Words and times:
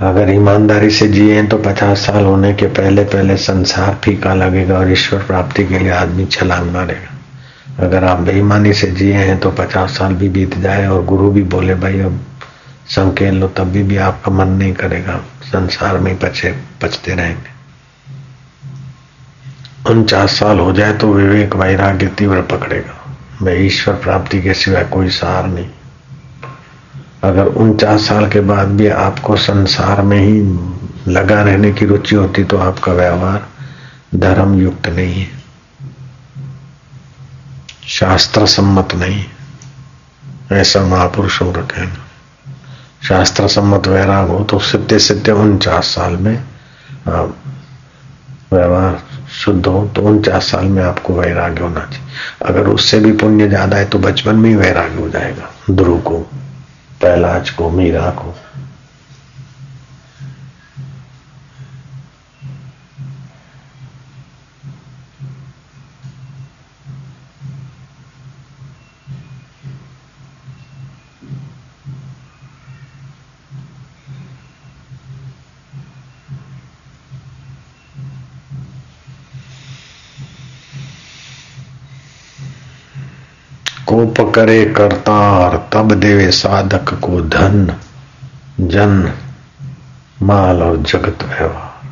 अगर 0.00 0.30
ईमानदारी 0.30 0.90
से 0.90 1.08
जिए 1.08 1.42
तो 1.42 1.58
पचास 1.58 1.98
साल 1.98 2.24
होने 2.24 2.54
के 2.54 2.66
पहले 2.66 3.04
पहले 3.04 3.36
संसार 3.36 4.00
फीका 4.04 4.34
लगेगा 4.34 4.78
और 4.78 4.92
ईश्वर 4.92 5.22
प्राप्ति 5.22 5.64
के 5.64 5.78
लिए 5.78 5.90
आदमी 5.90 6.24
छलांग 6.26 6.70
मारेगा 6.70 7.84
अगर 7.86 8.04
आप 8.04 8.18
बेईमानी 8.18 8.72
से 8.72 8.86
जिए 8.90 9.14
हैं 9.14 9.38
तो 9.38 9.50
पचास 9.50 9.98
साल 9.98 10.14
भी 10.14 10.28
बीत 10.28 10.58
जाए 10.58 10.86
और 10.86 11.04
गुरु 11.04 11.30
भी 11.30 11.42
बोले 11.42 11.74
भाई 11.74 12.00
अब 12.00 12.20
संकेत 12.88 13.34
लो 13.34 13.48
तब 13.48 13.64
भी, 13.64 13.82
भी 13.82 13.96
आपका 13.96 14.32
मन 14.32 14.48
नहीं 14.48 14.72
करेगा। 14.72 15.20
संसार 15.44 15.98
में 15.98 16.18
पचे 16.18 16.54
पचते 16.82 17.14
रहेंगे। 17.14 17.50
उनचास 19.90 20.30
साल 20.30 20.58
हो 20.58 20.72
जाए 20.72 20.92
तो 20.92 21.12
विवेक 21.12 21.56
वैराग्य 21.56 22.06
तीव्र 22.06 22.42
पकड़ेगा। 22.42 23.16
मैं 23.42 23.58
ईश्वर 23.58 23.94
प्राप्ति 23.94 24.42
के 24.42 24.54
सिवाय 24.54 24.84
कोई 24.84 25.10
सहार 25.10 25.46
नहीं। 25.46 25.68
अगर 27.22 27.46
उनचास 27.46 28.06
साल 28.08 28.28
के 28.30 28.40
बाद 28.42 28.68
भी 28.76 28.86
आपको 28.88 29.36
संसार 29.38 30.02
में 30.02 30.18
ही 30.18 30.40
लगा 31.08 31.40
रहने 31.42 31.72
की 31.72 31.86
रुचि 31.86 32.16
होती 32.16 32.44
तो 32.44 32.58
आपका 32.58 32.92
व्यवहार 32.92 33.46
धर्म 34.16 34.54
युक्त 34.54 34.88
नहीं 34.88 35.14
है। 35.14 35.38
शास्त्र 37.88 38.46
सम्मत 38.48 38.94
नहीं। 38.94 39.24
ऐसा 40.52 40.84
महापुरुषों 40.84 41.52
का 41.52 41.60
कहना 41.62 42.06
शास्त्र 43.02 43.48
सम्मत 43.48 43.86
वैराग 43.88 44.28
हो 44.28 44.42
तो 44.44 44.58
सिद्धे 44.60 44.98
सिद्धे 45.00 45.32
उनचास 45.34 45.94
साल 45.94 46.16
में 46.16 46.36
व्यवहार 48.52 49.00
शुद्ध 49.34 49.66
हो 49.66 49.86
तो 49.96 50.02
उनचास 50.02 50.50
साल 50.50 50.64
में 50.66 50.82
आपको 50.82 51.14
वैराग्य 51.14 51.62
होना 51.62 51.80
चाहिए। 51.82 52.06
अगर 52.44 52.68
उससे 52.68 52.98
भी 53.00 53.12
पुण्य 53.14 53.48
ज़्यादा 53.48 53.76
है 53.76 53.84
तो 53.84 53.98
बचपन 54.00 54.36
में 54.36 54.48
ही 54.50 54.56
वैराग्य 54.56 55.00
हो 55.00 55.08
जाएगा, 55.08 55.50
ध्रुव 55.70 55.98
को। 56.00 56.26
पहलाज 57.00 57.50
को 57.50 57.70
मीरा 57.70 58.10
को। 58.10 58.34
कोप 84.00 84.34
करे 84.34 84.64
करतार, 84.64 85.68
तब 85.72 85.92
देवे 85.92 86.30
साधक 86.30 86.94
को 86.94 87.20
धन, 87.20 87.76
जन, 88.60 89.12
माल 90.22 90.62
और 90.62 90.82
जगत 90.82 91.22
व्यवहार। 91.22 91.90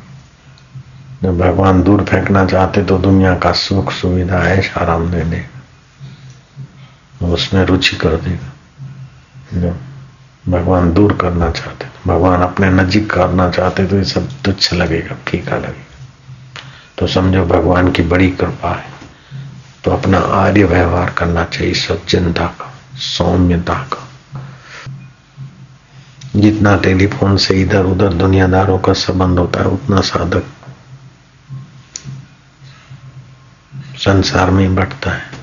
जब 1.23 1.37
भगवान 1.37 1.83
दूर 1.83 2.03
फेंकना 2.03 2.45
चाहते 2.45 2.83
तो 2.83 2.97
दुनिया 2.97 3.35
का 3.35 3.51
सुख 3.51 3.91
सुविधा 3.91 4.39
है 4.39 4.73
आराम 4.77 5.11
दे 5.11 5.21
देगा 5.21 7.27
उसमें 7.27 7.65
रुचि 7.65 7.95
कर 7.95 8.09
देगा 8.09 9.61
जब 9.61 9.79
भगवान 10.51 10.93
दूर 10.93 11.13
करना 11.13 11.51
चाहते 11.51 11.85
तो 11.85 12.11
भगवान 12.11 12.41
अपने 12.41 12.69
नजीक 12.69 13.11
करना 13.11 13.49
चाहते 13.49 13.85
तो 13.85 13.95
ये 13.95 14.03
सब 14.03 14.29
तुच्छ 14.45 14.73
लगेगा, 14.73 15.15
फीका 15.27 15.55
लगेगा। 15.55 16.61
तो 16.97 17.07
समझो 17.07 17.45
भगवान 17.45 17.91
की 17.91 18.03
बड़ी 18.03 18.31
कृपा 18.31 18.69
है। 18.69 18.98
तो 19.83 19.91
अपना 19.91 20.17
आर्य 20.17 20.63
व्यवहार 20.63 21.09
करना 21.09 21.43
चाहिए, 21.45 21.73
सज्जनता 21.73 22.45
का, 22.45 22.73
सौम्यता 22.97 23.73
का। 23.73 24.05
जितना 26.35 26.75
टेलीफोन 26.77 27.37
से 27.37 27.61
इधर 27.61 27.85
उधर 27.85 28.13
दुनियादारों 28.13 28.77
का 28.79 28.93
संबंध 28.93 29.39
होता 29.39 29.59
है, 29.59 29.67
उतना 29.67 30.01
साधक 30.01 30.43
संसार 33.97 34.51
में 34.51 34.75
बढ़ता 34.75 35.11
है। 35.11 35.37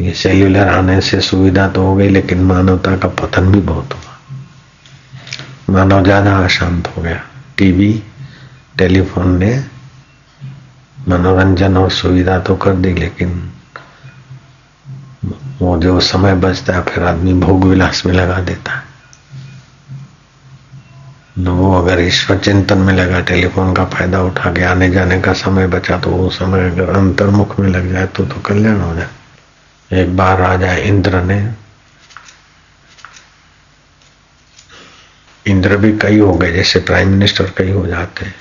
ये 0.00 0.12
सेल्यूलर 0.12 0.68
आने 0.68 1.00
से 1.00 1.20
सुविधा 1.20 1.68
तो 1.68 1.82
हो 1.82 1.94
गई, 1.96 2.08
लेकिन 2.08 2.42
मानवता 2.42 2.96
का 2.96 3.08
पतन 3.08 3.52
भी 3.52 3.60
बहुत 3.60 3.92
हुआ। 3.94 4.10
मानव 5.70 6.02
ज़्यादा 6.04 6.36
अशांत 6.38 6.88
हो 6.96 7.02
गया। 7.02 7.20
टीवी, 7.56 8.02
टेलीफोन 8.78 9.38
ने 9.38 9.52
मनोरंजन 11.08 11.76
और 11.76 11.90
सुविधा 11.90 12.38
तो 12.40 12.56
कर 12.56 12.74
दी, 12.74 12.92
लेकिन 12.94 13.50
वो 15.60 15.76
जो 15.78 15.98
समय 16.02 16.34
बचता 16.36 16.74
है, 16.74 16.82
फिर 16.84 17.04
आदमी 17.04 17.32
भोग 17.40 17.64
विलास 17.64 18.02
में 18.06 18.12
लगा 18.14 18.38
देता 18.40 18.72
है। 18.72 18.90
वो 21.38 21.72
अगर 21.74 22.00
ईश्वर 22.00 22.38
चिंतन 22.38 22.78
में 22.78 22.92
लगा, 22.94 23.20
टेलीफोन 23.22 23.72
का 23.74 23.84
फ़ायदा 23.86 24.20
उठा 24.22 24.52
के 24.52 24.62
आने 24.64 24.88
जाने 24.90 25.20
का 25.20 25.32
समय 25.34 25.66
बचा 25.68 25.98
तो 25.98 26.10
वो 26.10 26.28
समय 26.30 26.70
अगर 26.70 26.90
अंतर्मुख 26.90 27.58
में 27.60 27.68
लग 27.68 27.90
जाए 27.92 28.06
तो 28.06 28.24
तो 28.24 28.40
कल्याण 28.40 28.80
हो 28.80 28.94
जाए। 28.94 30.00
एक 30.02 30.16
बार 30.16 30.38
राजा 30.38 30.74
इंद्र 30.74 31.22
ने, 31.22 31.38
इंद्र 35.46 35.76
भी 35.76 35.92
कई 35.98 36.18
हो 36.18 36.32
गए, 36.34 36.52
जैसे 36.52 36.80
प्राइम 36.80 37.08
मिनिस्टर 37.08 37.50
कई 37.56 37.70
हो 37.70 37.86
जाते 37.86 38.24
हैं, 38.24 38.34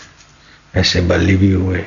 ऐसे 0.73 1.01
बल्ली 1.03 1.35
भी 1.37 1.51
हुए। 1.51 1.85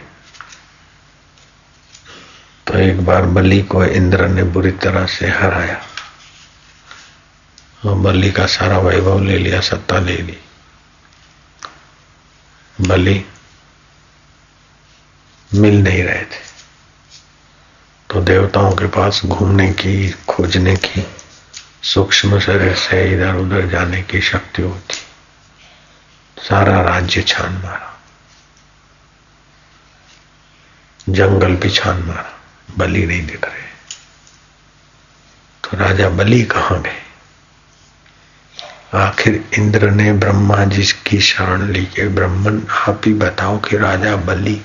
तो 2.66 2.78
एक 2.78 3.04
बार 3.04 3.22
बलि 3.22 3.62
को 3.62 3.84
इंद्र 3.84 4.28
ने 4.28 4.42
बुरी 4.42 4.70
तरह 4.70 5.06
से 5.06 5.28
हराया। 5.28 5.86
और 7.86 7.94
बलि 7.94 8.30
का 8.30 8.46
सारा 8.46 8.78
वैभव 8.78 9.22
ले 9.22 9.38
लिया, 9.38 9.60
सत्ता 9.60 9.98
ले 9.98 10.16
ली। 10.16 10.38
बलि 12.80 13.24
मिल 15.54 15.82
नहीं 15.82 16.04
रहे 16.04 16.22
थे। 16.22 16.54
तो 18.10 18.20
देवताओं 18.20 18.72
के 18.72 18.86
पास 18.86 19.22
घूमने 19.26 19.72
की, 19.72 20.10
खोजने 20.28 20.76
की, 20.76 21.06
सूक्ष्म 21.82 22.40
शरीर 22.40 22.74
से 22.74 23.14
इधर 23.14 23.34
उधर 23.34 23.66
जाने 23.66 24.02
की 24.02 24.20
शक्ति 24.20 24.62
होती। 24.62 24.94
सारा 26.42 26.80
राज्य 26.80 27.22
छान 27.22 27.52
मारा। 27.52 28.00
जंगल 31.08 31.56
भी 31.56 31.70
छान 31.70 32.02
मारा। 32.02 32.43
बलि 32.68 33.06
नहीं 33.06 33.26
दिख 33.26 33.44
रहे। 33.44 33.62
तो 35.64 35.76
राजा 35.76 36.08
बलि 36.08 36.42
कहाँ 36.42 36.82
गए? 36.82 37.00
आखिर 38.94 39.44
इंद्र 39.58 39.90
ने 39.90 40.12
ब्रह्मा 40.12 40.64
जी 40.64 40.82
की 41.06 41.20
शरण 41.20 41.66
ली 41.72 41.84
के 41.86 42.08
ब्रह्मन, 42.08 42.66
आप 42.88 43.00
ही 43.06 43.12
बताओ 43.14 43.58
कि 43.58 43.76
राजा 43.76 44.16
बलि 44.16 44.60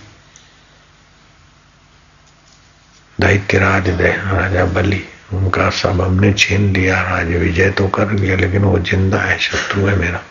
दैत्यराज 3.20 3.90
दे 3.90 4.12
राजा 4.12 4.66
बलि, 4.66 5.04
उनका 5.34 5.70
सब 5.70 6.02
हमने 6.02 6.34
छीन 6.34 6.74
लिया। 6.74 7.02
राज 7.02 7.28
विजय 7.28 7.70
तो 7.70 7.88
कर 7.88 8.12
लिया 8.12 8.36
लेकिन 8.36 8.64
वो 8.64 8.80
ज़िंदा 8.80 9.20
है, 9.20 9.40
शत्रु 9.40 9.86
है 9.88 9.96
मेरा। 9.96 10.24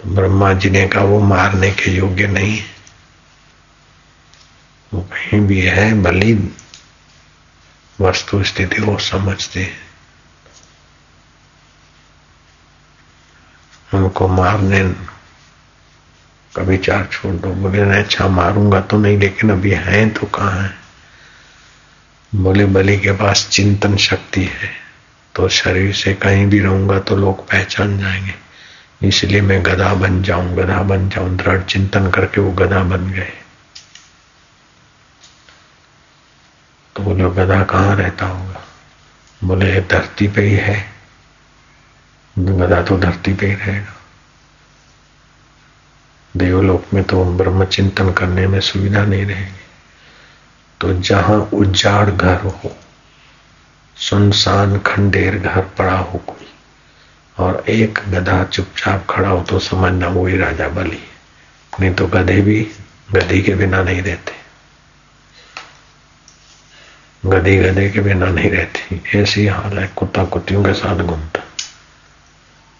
तो 0.00 0.14
ब्रह्मा 0.14 0.52
जी 0.52 0.70
ने 0.70 0.86
कहा, 0.88 1.02
वो 1.02 1.20
मारने 1.20 1.70
के 1.70 1.90
योग्य 1.90 2.26
नहीं 2.26 2.56
है। 2.56 2.73
कहीं 5.00 5.40
भी 5.40 5.60
है 5.60 6.02
भली 6.02 6.34
वस्तु 7.98 8.42
स्थिति 8.44 8.82
वो 8.82 8.98
समझते 8.98 9.60
हैं। 9.60 9.82
उनको 13.94 14.28
मारने 14.28 14.82
कभी 16.56 16.76
चार 16.76 17.08
छोड़ 17.12 17.34
दो, 17.34 17.48
बोले 17.48 17.84
ना 17.84 17.98
अच्छा 17.98 18.28
मारूँगा 18.28 18.80
तो 18.80 18.98
नहीं, 18.98 19.18
लेकिन 19.18 19.50
अभी 19.50 19.70
है 19.70 20.08
तो 20.10 20.26
कहाँ 20.26 20.62
है? 20.62 20.74
बोले, 22.32 22.66
बलि 22.66 22.96
के 22.98 23.12
पास 23.12 23.48
चिंतन 23.52 23.96
शक्ति 23.96 24.44
है 24.44 24.70
तो 25.34 25.48
शरीर 25.48 25.92
से 25.94 26.14
कहीं 26.14 26.46
भी 26.46 26.60
रहूँगा 26.60 26.98
तो 26.98 27.16
लोग 27.16 27.48
पहचान 27.48 27.98
जाएँगे। 27.98 28.34
इसलिए 29.08 29.40
मैं 29.40 29.62
गधा 29.66 29.94
बन 29.94 30.22
जाऊँ, 30.22 30.54
गधा 30.56 30.82
बन 30.82 31.08
जाऊँ, 31.08 31.36
दृढ़ 31.36 31.62
चिंतन 31.62 32.10
करके 32.10 32.40
वो 32.40 32.52
गधा 32.52 32.82
बन 32.82 33.10
गए। 33.10 33.32
बोले, 37.04 37.30
गधा 37.30 37.62
कहाँ 37.64 37.96
रहता 37.96 38.26
होगा? 38.26 38.60
बोले 39.44 39.80
धरती 39.80 40.28
पे 40.28 40.42
ही 40.42 40.54
है। 40.56 40.76
गधा 42.36 42.82
तो 42.82 42.98
धरती 42.98 43.34
पे 43.34 43.46
ही 43.46 43.54
रहेगा। 43.54 43.94
देवलोक 46.34 46.84
में 46.94 47.02
तो 47.04 47.24
ब्रह्म 47.24 47.64
चिंतन 47.64 48.12
करने 48.12 48.46
में 48.46 48.60
सुविधा 48.60 49.04
नहीं 49.04 49.26
रहेगी। 49.26 49.62
तो 50.80 50.92
जहाँ 51.00 51.38
उजाड़ 51.52 52.10
घर 52.10 52.40
हो, 52.40 52.76
सुनसान 53.96 54.78
खंडेर 54.78 55.38
घर 55.38 55.60
पड़ा 55.78 55.96
हो 55.96 56.18
कोई, 56.18 56.46
और 57.36 57.64
एक 57.68 57.98
गधा 58.08 58.44
चुपचाप 58.44 59.06
खड़ा 59.10 59.28
हो 59.28 59.42
तो 59.42 59.58
समझना 59.58 60.08
वही 60.08 60.36
राजा 60.36 60.68
बलि 60.68 61.02
नहीं 61.80 61.94
तो 61.94 62.06
गधे 62.06 62.40
भी 62.40 62.66
गधी 63.12 63.42
के 63.42 63.54
बिना 63.54 63.82
नहीं 63.82 64.02
रहते। 64.02 64.43
गधी 67.26 67.56
गधे 67.56 67.90
के 67.90 68.00
बिना 68.00 68.26
नहीं 68.26 68.50
रहती। 68.50 69.02
ऐसी 69.14 69.46
हाल 69.46 69.78
है 69.78 69.92
कुत्ता 69.96 70.24
कुत्तियों 70.24 70.64
के 70.64 70.72
साथ 70.72 70.96
घूमता। 70.96 71.40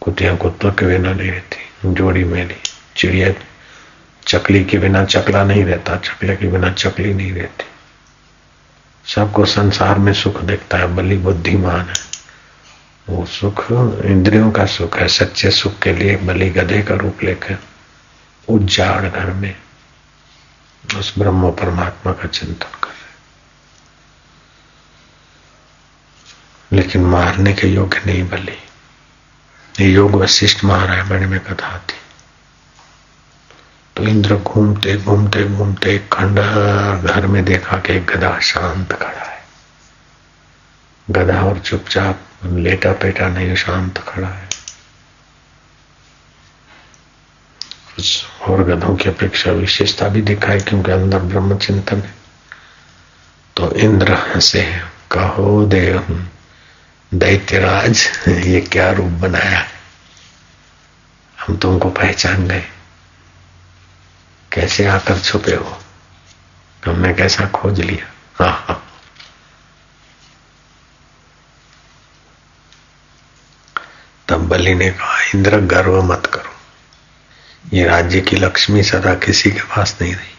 कुतिया 0.00 0.37
कुत्तों 0.37 0.73
के 0.73 0.87
बिना 0.87 1.12
नहीं 1.12 1.31
रहती, 1.31 1.93
जोड़ी 1.94 2.25
मेरी, 2.25 2.56
चिड़िया, 2.96 3.32
चकली 4.26 4.64
के 4.64 4.79
बिना 4.79 5.05
चकला 5.05 5.44
नहीं 5.44 5.64
रहता, 5.64 5.96
चकले 5.96 6.37
के 6.37 6.46
बिना 6.46 6.73
चकली 6.73 7.14
नहीं 7.14 7.32
रहती। 7.32 7.64
सबको 9.14 9.44
संसार 9.44 9.99
में 9.99 10.12
सुख 10.12 10.41
देखता 10.41 10.79
है, 10.79 10.87
बलि 10.87 11.17
बुद्धिमान 11.17 11.87
है। 11.88 12.14
वो 13.08 13.26
सुख, 13.26 13.67
इंद्रियों 14.05 14.50
का 14.50 14.67
सुख 14.67 14.99
है, 14.99 15.08
सच्चे 15.08 15.50
सुख 15.50 15.79
के 15.79 15.93
लिए 15.93 16.17
बलि 16.17 16.50
गधे 16.50 16.82
का 16.82 16.94
रूप 16.94 17.23
लेकर 17.23 17.58
उज्जाड़ 18.49 19.08
घर 19.08 19.31
में। 19.31 19.56
उस 20.99 21.14
ब्रह्म 21.19 21.50
परमात्मा 21.50 22.12
का 22.12 22.29
चिंतन 22.29 22.79
कर 22.82 22.88
रहे 26.73 26.73
लेकिन 26.84 27.04
मारने 27.04 27.52
के 27.52 27.66
योग्य 27.66 28.02
नहीं 28.06 28.28
बलि। 28.28 28.58
ये 29.81 29.92
योग 29.92 30.12
वशिष्ठ 30.12 30.64
महारायण 30.64 31.28
में 31.28 31.40
कथा 31.40 31.78
थी। 31.78 31.94
तो 33.96 34.02
इंद्र 34.02 34.36
घूमते 34.36 34.96
घूमते 34.96 35.44
घूमते 35.44 35.98
खंड 35.98 36.38
घर 37.10 37.26
में 37.26 37.44
देखा 37.44 37.76
कि 37.76 38.00
गधा 38.00 38.40
शांत 38.40 38.92
खड़ा 38.92 39.25
है। 39.25 39.44
गधा 41.10 41.42
और 41.42 41.58
चुपचाप 41.58 42.20
लेटा 42.44 42.92
पेटा 42.92 43.28
नहीं, 43.28 43.54
शांत 43.54 43.98
खड़ा 43.98 44.28
है। 44.28 44.48
और 48.42 48.64
गधों 48.64 48.96
की 48.96 49.08
अपेक्षा 49.08 49.50
विशेषता 49.50 50.08
भी 50.08 50.22
दिखाई 50.22 50.60
क्योंकि 50.60 50.92
अंदर 50.92 51.19
ब्रह्म 51.19 51.58
चिंतन 51.58 51.96
है। 51.96 52.14
तो 53.56 53.72
इंद्र 53.72 54.12
हंसे 54.12 54.81
कहो 55.10 55.66
देव 55.66 56.28
दैत्यराज, 57.14 58.08
ये 58.28 58.60
क्या 58.60 58.90
रूप 58.90 59.06
बनाया? 59.06 59.68
हम 61.40 61.56
तुमको 61.56 61.90
पहचान 61.90 62.48
गए। 62.48 62.64
कैसे 64.52 64.86
आकर 64.86 65.20
छुपे 65.20 65.54
हो? 65.54 65.80
हमने 66.86 67.14
कैसा 67.14 67.46
खोज 67.46 67.80
लिया? 67.80 68.12
हाँ 68.44 68.64
हाँ। 68.68 68.86
तब 74.28 74.48
बलि 74.48 74.74
ने 74.74 74.90
कहा, 74.90 75.22
इंद्र, 75.22 75.60
गर्व 75.60 76.02
मत 76.02 76.26
करो। 76.26 76.54
ये 77.72 77.84
राज्य 77.84 78.20
की 78.20 78.36
लक्ष्मी 78.36 78.82
सदा 78.82 79.14
किसी 79.14 79.50
के 79.50 79.60
पास 79.60 79.98
नहीं 80.02 80.14
रही। 80.14 80.34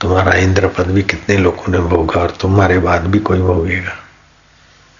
तुम्हारा 0.00 0.32
इंद्र 0.32 0.68
पद 0.68 0.86
भी 0.86 1.02
कितने 1.02 1.36
लोगों 1.36 1.72
ने 1.72 1.78
भोगा 1.78 2.20
और 2.20 2.30
तुम्हारे 2.30 2.78
बाद 2.78 3.06
भी 3.06 3.18
कोई 3.18 3.38
भोगेगा। 3.38 4.07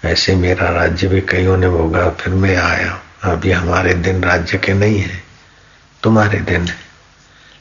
ऐसे 0.03 0.35
मेरा 0.35 0.69
राज्य 0.71 1.07
भी 1.07 1.21
कईयों 1.21 1.57
ने 1.57 1.69
भोगा, 1.69 2.09
फिर 2.11 2.33
मैं 2.33 2.55
आया। 2.57 2.99
अभी 3.25 3.51
हमारे 3.51 3.93
दिन 3.95 4.23
राज्य 4.23 4.57
के 4.57 4.73
नहीं 4.73 4.99
है, 4.99 5.21
तुम्हारे 6.03 6.39
दिन 6.41 6.67
है। 6.67 6.77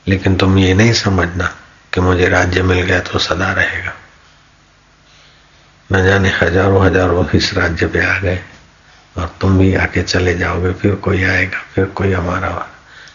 लेकिन 0.07 0.37
तुम 0.37 0.59
ये 0.59 0.75
नहीं 0.75 0.93
समझना 0.95 1.47
कि 1.93 2.01
मुझे 2.01 2.29
राज्य 2.29 2.63
मिल 2.63 2.81
गया 2.81 3.01
तो 3.01 3.19
सदा 3.19 3.53
रहेगा। 3.53 3.95
न 5.91 6.05
जाने 6.05 6.29
हज़ारों 6.33 6.85
हज़ारों 6.85 7.27
इस 7.31 7.53
राज्य 7.55 7.87
पे 7.87 8.05
आ 8.05 8.19
गए, 8.19 8.41
और 9.17 9.35
तुम 9.41 9.59
भी 9.59 9.75
आके 9.77 10.03
चले 10.05 10.35
जाओगे, 10.35 10.73
फिर 10.73 10.95
कोई 10.97 11.23
आएगा, 11.25 11.63
फिर 11.75 11.85
कोई 11.87 12.13
हमारा 12.13 12.67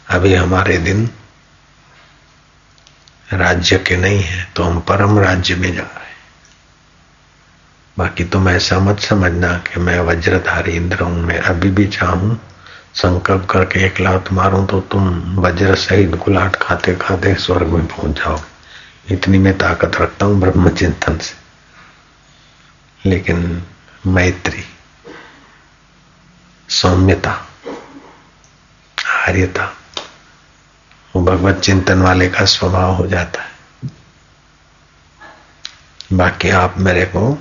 अभी 0.09 0.33
हमारे 0.35 0.77
दिन 0.79 1.09
राज्य 3.27 3.77
के 3.79 3.95
नहीं 3.97 4.21
है 4.21 4.47
तो 4.55 4.63
हम 4.63 4.79
परम 4.79 5.19
राज्य 5.19 5.55
में 5.55 5.73
जा 5.73 5.83
बाकी 7.97 8.23
तुम 8.23 8.49
ऐसा 8.49 8.79
मत 8.79 8.99
समझना 8.99 9.57
कि 9.67 9.79
मैं 9.79 9.99
वज्रधारी 9.99 10.71
इंद्र 10.71 11.03
हूँ 11.03 11.21
मैं 11.21 11.39
अभी 11.39 11.69
भी 11.69 11.87
चाहूँ, 11.87 12.39
संकल्प 12.95 13.45
करके 13.49 13.85
एक 13.85 13.99
लात 13.99 14.31
मारूं 14.33 14.65
तो 14.67 14.79
तुम 14.81 15.35
वज्र 15.39 15.75
सहित 15.75 16.15
गुलाट 16.15 16.55
खाते 16.55 16.95
खाते 16.95 17.35
स्वर्ग 17.35 17.67
में 17.67 17.85
पहुँच 17.87 18.17
जाओगे 18.17 19.13
इतनी 19.13 19.37
मैं 19.37 19.57
ताकत 19.57 20.01
रखता 20.01 20.25
हूँ 20.25 20.39
ब्रह्म 20.39 20.69
चिंतन 20.69 21.17
से। 21.17 23.09
लेकिन 23.09 23.63
मैत्री, 24.07 24.63
सौम्यता, 26.69 27.31
आर्यता, 29.27 29.65
वो 31.15 31.23
भगवत 31.23 31.59
चिंतन 31.59 32.01
वाले 32.01 32.27
का 32.29 32.45
स्वभाव 32.45 32.93
हो 32.93 33.07
जाता 33.07 33.41
है। 33.41 33.51
बाकी 36.13 36.49
आप 36.49 36.75
मेरे 36.77 37.05
को 37.05 37.37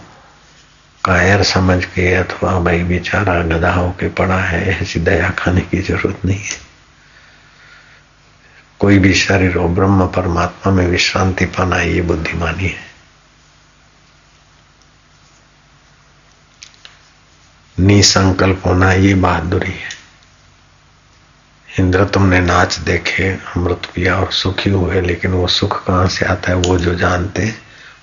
कायर 1.04 1.43
समझ 1.43 1.84
के 1.84 2.14
अथवा 2.14 2.58
भाई 2.60 2.82
बेचारा 2.82 3.43
गधा 3.43 3.72
होके 3.72 4.08
पड़ा 4.08 4.38
है, 4.38 4.81
ऐसी 4.81 5.00
दया 5.00 5.31
खाने 5.31 5.60
की 5.60 5.81
ज़रूरत 5.81 6.25
नहीं 6.25 6.38
है। 6.38 6.60
कोई 8.81 8.99
भी 8.99 9.14
शरीर 9.14 9.56
हो, 9.56 9.69
ब्रह्म 9.69 10.06
परमात्मा 10.06 10.72
में 10.72 10.87
विश्रांति 10.87 11.44
पाना 11.44 11.81
ये 11.81 12.02
बुद्धिमानी 12.02 12.64
है। 12.64 12.93
निसंकल्प 17.81 18.62
होना 18.66 18.93
ये 18.93 19.14
बहादुरी 19.14 19.72
है। 19.72 19.90
इंद्र 21.81 22.04
तुमने 22.04 22.40
नाच 22.40 22.78
देखे, 22.78 23.28
अमृत 23.31 23.82
पिया 23.94 24.16
और 24.16 24.32
सुखी 24.32 24.70
हुए, 24.70 25.00
लेकिन 25.00 25.31
वो 25.31 25.46
सुख 25.46 25.87
कहाँ 25.87 26.08
से 26.08 26.26
आता 26.26 26.50
है, 26.50 26.56
वो 26.56 26.78
जो 26.78 26.94
जानते, 26.94 27.54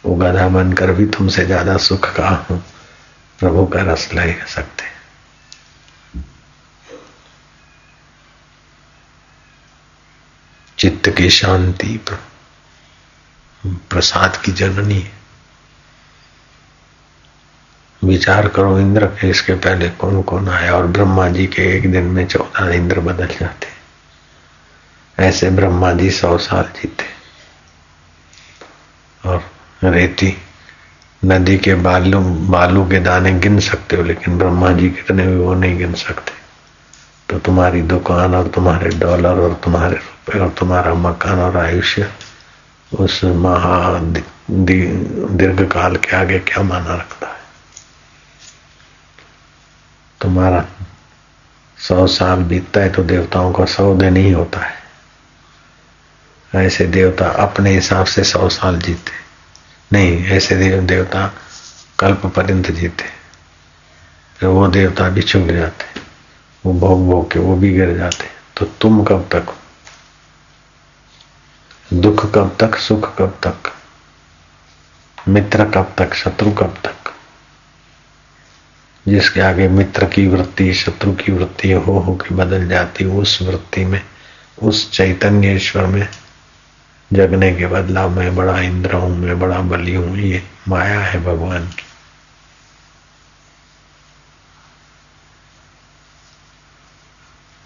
वो 0.06 0.16
गधा 0.16 0.48
बनकर 0.48 0.92
भी 0.92 1.06
तुमसे 1.06 1.46
ज़्यादा 1.46 1.78
सुख 1.78 2.16
कहा 2.16 2.36
का 2.36 2.64
प्रभु 3.40 3.66
का 3.66 3.82
रस 3.82 4.10
ले 4.14 4.34
सकते 4.48 4.88
चित्त 10.78 11.10
की 11.10 11.30
शांति, 11.30 12.00
प्रसाद 13.64 14.38
की 14.38 14.52
जननी 14.52 15.04
विचार 18.02 18.48
करो, 18.48 18.78
इंद्र 18.80 19.08
के 19.08 19.30
इसके 19.30 19.54
पहले 19.56 19.90
कौन 19.90 20.22
कौन 20.22 20.50
आया 20.50 20.76
और 20.76 20.88
ब्रह्मा 20.88 21.28
जी 21.30 21.46
के 21.48 21.64
एक 21.78 21.92
दिन 21.92 22.04
में 22.04 22.26
चौदह 22.28 22.74
इंद्र 22.76 23.00
बदल 23.00 23.36
जाते 23.40 23.68
ऐसे 25.18 25.50
ब्रह्मा 25.50 25.92
जी 25.94 26.10
सौ 26.12 26.38
साल 26.38 26.72
जीते 26.76 27.06
और 29.24 29.44
रेती 29.84 30.36
नदी 31.26 31.58
के 31.58 31.74
बालू 31.76 32.20
बालू 32.50 32.86
के 32.90 33.00
दाने 33.00 33.32
गिन 33.40 33.60
सकते 33.60 33.96
हो, 33.96 34.04
लेकिन 34.04 34.38
ब्रह्मा 34.38 34.72
जी 34.72 34.90
कितने 34.90 35.28
भी 35.28 35.36
वो 35.36 35.54
नहीं 35.54 35.78
गिन 35.78 35.94
सकते। 35.94 36.34
तो 37.30 37.40
तुम्हारी 37.40 37.82
दुकान 37.82 38.36
और 38.36 38.48
तुम्हारे 38.48 38.90
डॉलर 38.90 39.40
और 39.40 39.54
तुम्हारे 39.64 39.96
रुपए 39.96 40.40
और 40.40 40.50
तुम्हारा 40.50 40.94
मकान 40.94 41.40
और 41.40 41.58
आयुष्य 41.58 42.10
उस 42.92 43.24
महा 43.24 44.00
दीर्घ 44.52 45.62
काल 45.72 45.96
के 45.96 46.16
आगे 46.16 46.40
क्या 46.40 46.64
माना 46.64 46.96
रखता 46.96 47.28
है? 47.28 47.40
तुम्हारा 50.22 50.66
सौ 51.78 52.08
साल 52.08 52.40
बीतता 52.44 52.82
है 52.82 52.90
तो 52.90 53.04
देवताओं 53.04 53.52
का 53.54 53.66
सौ 53.66 53.94
दिन 53.96 54.18
ही 54.18 54.32
होता 54.32 54.60
है। 54.60 54.78
ऐसे 56.66 56.86
देवता 56.88 57.26
अपने 57.44 57.74
हिसाब 57.74 58.06
से 58.06 58.24
सौ 58.24 58.50
साल 58.50 58.80
जीते। 58.80 59.29
नहीं, 59.94 60.26
ऐसे 60.26 60.56
देव 60.56 60.82
देवता 60.82 61.34
कल्प 62.00 62.26
पर्यंत 62.26 62.72
जीते। 62.72 63.06
फिर 64.38 64.50
वो 64.50 64.68
देवता 64.68 65.10
भी 65.10 65.22
चुग 65.22 65.48
जाते, 65.48 65.86
वो 66.66 66.74
भोग 66.74 67.06
भोग 67.06 67.32
के 67.32 67.40
वो 67.40 67.56
भी 67.56 67.74
गिर 67.74 67.98
जाते 67.98 68.28
तो 68.58 68.66
तुम 68.66 69.04
कब 69.04 69.30
तक 69.32 69.56
दुख 71.94 72.26
कब 72.36 72.58
तक, 72.60 72.76
सुख 72.76 73.18
कब 73.18 73.40
तक? 73.46 73.74
मित्र 75.28 75.66
कब 75.66 75.96
तक, 75.98 76.14
शत्रु 76.14 76.52
कब 76.52 76.78
तक? 76.84 77.14
जिसके 79.08 79.42
आगे 79.42 79.68
मित्र 79.68 80.06
की 80.06 80.28
वृत्ति, 80.28 80.74
शत्रु 80.74 81.14
की 81.14 81.32
वृत्ति, 81.32 81.72
हो 81.72 82.00
हो 82.00 82.16
के 82.16 82.36
बदल 82.36 82.68
जाती, 82.68 83.06
उस 83.06 83.42
वृत्ति 83.42 83.86
में, 83.86 84.02
उस 84.64 84.92
चैतन्य 84.92 85.56
ईश्वर 85.56 85.86
में 85.86 86.08
जगने 87.14 87.56
के 87.56 87.68
बदलाव 87.68 88.10
मैं 88.10 88.36
बड़ा 88.36 88.60
इंद्र 88.60 88.94
हूँ, 88.94 89.18
मैं 89.18 89.40
बड़ा 89.40 89.60
बलि 89.60 89.96
हूँ, 89.96 90.18
ये 90.18 90.44
माया 90.68 91.00
है 91.00 91.24
भगवान 91.24 91.68
की। 91.68 91.84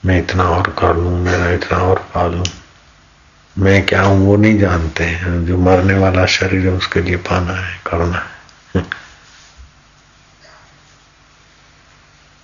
मैं 0.06 0.20
इतना 0.20 0.44
और 0.44 0.76
कर 0.80 0.98
लू, 0.98 1.10
मेरा 1.10 1.50
इतना 1.50 1.78
और 1.78 2.00
पालू 2.00 2.44
मैं 3.58 3.86
क्या 3.86 4.02
हूँ, 4.02 4.26
वो 4.26 4.36
नहीं 4.36 4.60
जानते 4.60 5.04
हैं। 5.04 5.46
जो 5.46 5.58
मरने 5.58 5.94
वाला 5.94 6.26
शरीर 6.26 6.62
है, 6.62 6.74
उसके 6.74 7.02
लिए 7.02 7.16
पाना 7.16 7.54
है, 7.54 7.82
करना 7.88 8.30
है। 8.76 8.86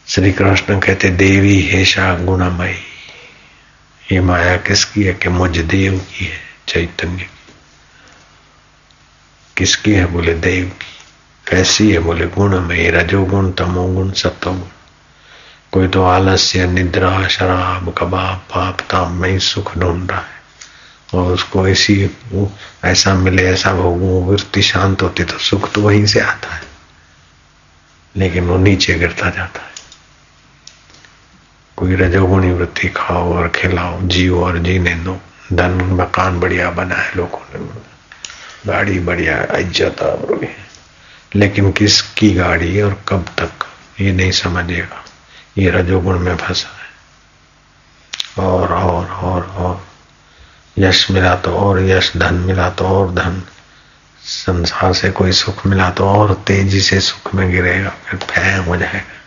श्री 0.08 0.32
कृष्ण 0.32 0.80
कहते, 0.80 1.10
देवी 1.10 1.62
हेशा 1.62 2.16
गुणमयी। 2.16 2.76
ये 4.12 4.22
माया 4.22 4.58
किसकी 4.58 5.04
है 5.04 5.14
कि 5.14 5.30
मुझ 5.30 5.58
देव 5.58 6.00
की 6.00 6.26
है? 6.26 6.49
चैतन्य। 6.70 7.30
किसकी 9.58 9.94
है 9.94 10.06
बोले 10.06 10.34
देव 10.34 10.66
की? 10.66 10.86
कैसी 11.48 11.92
है 11.92 12.00
बोले 12.00 12.28
गुण 12.28 12.60
में? 12.60 12.92
रजोगुण, 12.92 13.52
तमोगुण, 13.52 14.12
सत्वगुण। 14.12 14.68
कोई 15.72 15.88
तो 15.88 16.04
आलस्य, 16.04 16.68
निद्रा, 16.68 17.28
शराब, 17.28 17.96
कबाब, 17.98 18.38
पाप 18.38 18.80
ताम 18.80 19.12
में 19.12 19.30
ही 19.30 19.40
सुख 19.40 19.78
ढूंढ 19.78 20.12
रहा 20.12 20.20
है। 20.20 20.40
और 21.14 21.34
उसको 21.34 21.68
ऐसी 21.68 22.10
ऐसा 22.86 23.14
मिले, 23.14 23.44
ऐसा 23.44 23.74
भोगू 23.74 24.32
वृत्ति 24.32 24.62
शांत 24.62 25.02
होती 25.02 25.24
तो 25.24 25.38
सुख 25.38 25.72
तो 25.72 25.82
वहीं 25.82 26.06
से 26.06 26.20
आता 26.20 26.56
है। 26.56 26.64
लेकिन 28.16 28.44
वो 28.44 28.58
नीचे 28.58 28.94
गिरता 28.94 29.30
जाता 29.30 29.62
है। 29.62 29.70
कोई 31.78 31.96
रजोगुणी 31.96 32.52
वृत्ति 32.52 32.88
खाओ 32.88 33.34
और 33.34 33.50
खिलाओ, 33.50 34.02
जियो 34.02 34.46
और 34.46 34.58
जीने 34.58 34.96
दो। 34.96 35.22
धन, 35.54 35.82
मकान 35.94 36.40
बढ़िया 36.40 36.70
बना 36.72 36.96
है 36.96 37.16
लोगों 37.16 37.40
ने। 37.54 37.66
गाड़ी 38.66 39.00
बढ़िया 39.00 39.42
इज़्ज़त 39.58 40.02
लेकिन 41.36 41.72
किसकी 41.72 42.34
गाड़ी 42.34 42.82
और 42.82 42.94
कब 43.08 43.26
तक? 43.40 43.66
ये 44.02 44.12
नहीं 44.12 44.32
समझेगा 44.32 45.04
ये 45.58 45.70
रजोगुण 45.70 46.20
में 46.20 46.36
फंसा 46.38 46.70
है। 46.70 48.46
और 48.46 48.74
और 48.74 49.08
और 49.12 49.48
और। 49.58 49.82
यश 50.78 51.10
मिला 51.12 51.36
तो 51.36 51.52
और 51.52 51.80
यश, 51.82 52.12
धन 52.18 52.36
मिला 52.36 52.70
तो 52.70 52.86
और 52.86 53.14
धन। 53.14 53.42
संसार 54.24 54.94
से 54.94 55.10
कोई 55.12 55.32
सुख 55.32 55.66
मिला 55.68 55.90
तो 55.90 56.06
और 56.06 56.34
तेज़ी 56.48 56.82
से 56.82 57.00
सुख 57.00 57.34
में 57.36 57.50
गिरेगा, 57.52 57.90
फिर 57.90 58.20
फैम 58.20 58.64
हो 58.64 58.78
जाएगा। 58.78 59.19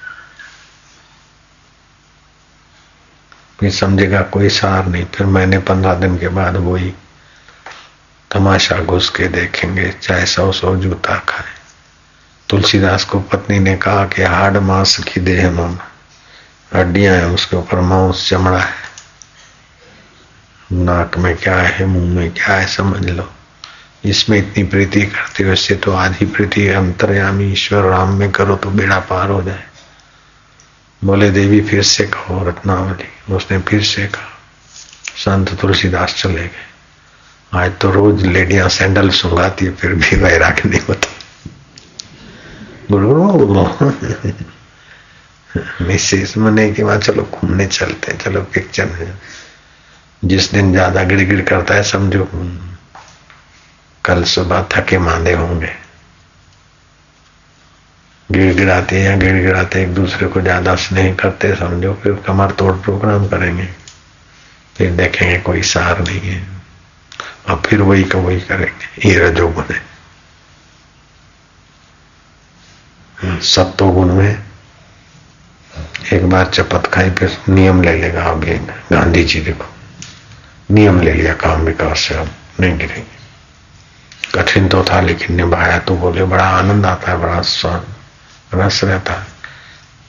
फिर 3.62 3.71
समझेगा, 3.71 4.23
कोई 4.23 4.49
सार 4.49 4.87
नहीं। 4.87 5.04
फिर 5.04 5.26
मैंने 5.26 5.59
पंद्रह 5.59 5.95
दिन 5.95 6.19
के 6.19 6.28
बाद 6.28 6.57
वही 6.57 6.95
तमाशा 8.31 8.78
घुस 8.78 9.11
के 9.11 9.28
देखेंगे, 9.28 9.95
चाहे 10.02 10.26
सौ 10.26 10.52
सौ 10.52 10.76
जूता 10.76 11.16
खाए। 11.16 11.50
तुलसीदास 12.49 13.04
को 13.04 13.21
पत्नी 13.21 13.59
ने 13.59 13.76
कहा 13.76 14.04
कि 14.07 14.23
हाड 14.23 14.57
मांस 14.57 14.97
की 14.97 15.21
देह 15.21 15.50
में 15.50 15.78
हड्डियाँ 16.75 17.16
हैं, 17.16 17.25
उसके 17.25 17.57
ऊपर 17.57 17.81
मांस 17.81 18.28
चमड़ा 18.28 18.59
है। 18.59 18.75
नाक 20.73 21.19
में 21.19 21.37
क्या 21.37 21.57
है, 21.57 21.87
मुँह 21.87 22.14
में 22.14 22.31
क्या 22.31 22.54
है, 22.57 22.66
समझ 22.66 23.11
लो। 23.11 23.33
इसमें 24.04 24.38
इतनी 24.38 24.64
प्रीति 24.64 25.02
करते 25.02 25.45
हो, 25.45 25.52
इससे 25.52 25.75
तो 25.75 25.92
आधी 25.92 26.26
प्रीति 26.26 26.69
अंतर्यामी 26.69 27.52
ईश्वर, 27.52 27.83
राम 27.83 28.09
में 28.09 28.33
करो 28.33 28.57
तो 28.57 28.71
बेड़ा 28.71 28.99
पार 28.99 29.31
हो 29.31 29.42
जाए। 29.42 29.64
बोले, 31.04 31.30
देवी, 31.30 31.61
फिर 31.61 31.82
से 31.82 32.04
कहो 32.06 32.49
रत्नावली। 32.49 33.35
उसने 33.35 33.59
फिर 33.59 33.82
से 33.82 34.06
कहा, 34.06 34.28
संत 35.16 35.61
तुलसीदास 35.61 36.14
चले 36.14 36.42
गए। 36.42 36.66
आज 37.52 37.73
तो 37.80 37.90
रोज 37.90 38.23
लेडियाँ 38.26 38.68
सैंडल 38.68 39.11
सुंगाती 39.11 39.64
है, 39.64 39.73
फिर 39.75 39.94
भी 39.94 40.16
वैराग 40.16 40.66
नहीं 40.66 40.80
होता। 40.80 41.09
मिसेस 45.82 46.37
मने 46.38 46.71
की 46.73 46.82
बात, 46.82 47.02
चलो, 47.02 47.23
घूमने 47.23 47.66
चलते 47.66 48.12
हैं, 48.12 48.18
चलो 48.18 48.40
पिक्चर 48.42 48.87
में 48.87 49.18
जिस 50.25 50.50
दिन 50.52 50.73
ज़्यादा 50.73 51.02
गिड़गिड़ 51.02 51.40
करता 51.40 51.75
है, 51.75 51.82
समझो, 51.82 52.28
कल 54.04 54.25
सुबह 54.25 54.66
थके 54.73 54.99
मांदे 54.99 55.32
होंगे। 55.32 55.82
गिड़गिड़ाते 58.33 59.03
या 59.03 59.17
गिड़गिड़ाते 59.17 59.83
एक 59.83 59.95
दूसरे 59.95 60.27
को 60.29 60.41
ज़्यादा 60.41 60.75
स्नेह 60.79 61.15
करते 61.15 61.55
समझो 61.57 61.93
फिर 62.03 62.12
कमर 62.27 62.51
तोड़ 62.53 62.73
प्रोग्राम 62.75 63.27
करेंगे। 63.29 63.69
फिर 64.77 64.91
देखेंगे 64.93 65.39
कोई 65.41 65.62
सार 65.65 66.01
नहीं 66.01 66.21
है। 66.21 66.41
और 67.49 67.62
फिर 67.67 67.81
वही 67.83 68.05
का 68.05 68.19
वही 68.19 68.41
करेंगे, 68.41 69.09
ये 69.09 69.19
रजोगुण 69.19 69.65
है। 69.71 69.81
सत्तो 73.45 73.89
गुण 73.91 74.12
में 74.15 74.45
एक 76.12 76.29
बार 76.31 76.47
चपत 76.47 76.87
खाई, 76.87 77.11
फिर 77.11 77.37
नियम 77.49 77.83
ले 77.83 77.95
लेगा 77.95 78.25
अभी 78.25 78.55
गांधी 78.93 79.25
जी 79.25 79.41
देखो, 79.41 79.65
नियम 80.71 81.01
ले 81.01 81.12
लिया 81.12 81.33
काम 81.37 81.61
विकास 81.62 81.99
से, 81.99 82.15
अब 82.15 82.31
नहीं 82.61 82.79
गिरेंगे। 82.79 83.21
कठिन 84.35 84.69
तो 84.69 84.85
था, 84.85 85.01
लेकिन 85.01 85.37
निभाया 85.37 85.79
तो 85.79 85.97
बोले, 85.97 86.25
बड़ा 86.25 86.45
आनंद 86.47 86.87
आता 86.87 87.11
है, 87.11 87.19
बड़ा 87.19 87.41
स्वाद। 87.43 87.87
रस 88.54 88.80
रहता। 88.85 89.12
है 89.12 89.26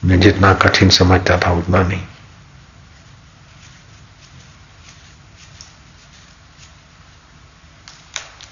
मैं 0.02 0.20
जितना 0.20 0.52
कठिन 0.54 0.88
समझता 0.90 1.38
था, 1.38 1.52
उतना 1.52 1.82
नहीं। 1.82 2.02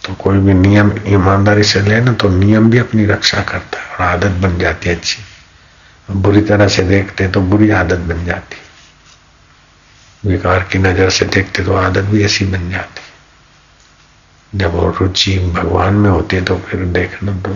तो 0.04 0.14
कोई 0.14 0.38
भी 0.38 0.54
नियम 0.54 0.92
ईमानदारी 1.08 1.62
से 1.64 1.80
ले 1.80 2.00
ना 2.00 2.12
तो 2.12 2.28
नियम 2.28 2.70
भी 2.70 2.78
अपनी 2.78 3.04
रक्षा 3.06 3.42
करता 3.42 3.78
है 3.78 3.84
और 3.86 4.02
आदत 4.04 4.40
बन 4.42 4.58
जाती 4.58 4.88
है 4.88 4.94
अच्छी। 4.96 5.22
बुरी 6.08 6.40
तरह 6.42 6.68
से 6.68 6.82
देखते 6.84 7.28
तो 7.28 7.40
बुरी 7.42 7.70
आदत 7.72 7.98
बन 8.08 8.24
जाती। 8.24 8.56
विकार 10.22 10.62
की 10.62 10.78
नज़र 10.78 11.10
से 11.10 11.24
देखते 11.26 11.64
तो 11.64 11.74
आदत 11.76 12.04
भी 12.04 12.24
ऐसी 12.24 12.44
बन 12.46 12.70
जाती। 12.70 13.00
जब 14.52 14.74
वो 14.74 14.90
रुचि 14.90 15.38
भगवान 15.54 15.94
में 15.94 16.10
होती 16.10 16.36
है 16.36 16.42
तो 16.44 16.56
फिर 16.60 16.84
देखना 16.92 17.32
तो 17.42 17.54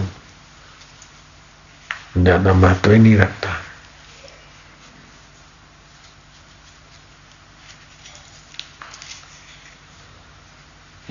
ज़्यादा 2.18 2.52
महत्व 2.52 2.92
ही 2.92 2.98
नहीं 2.98 3.16
रखता। 3.16 3.62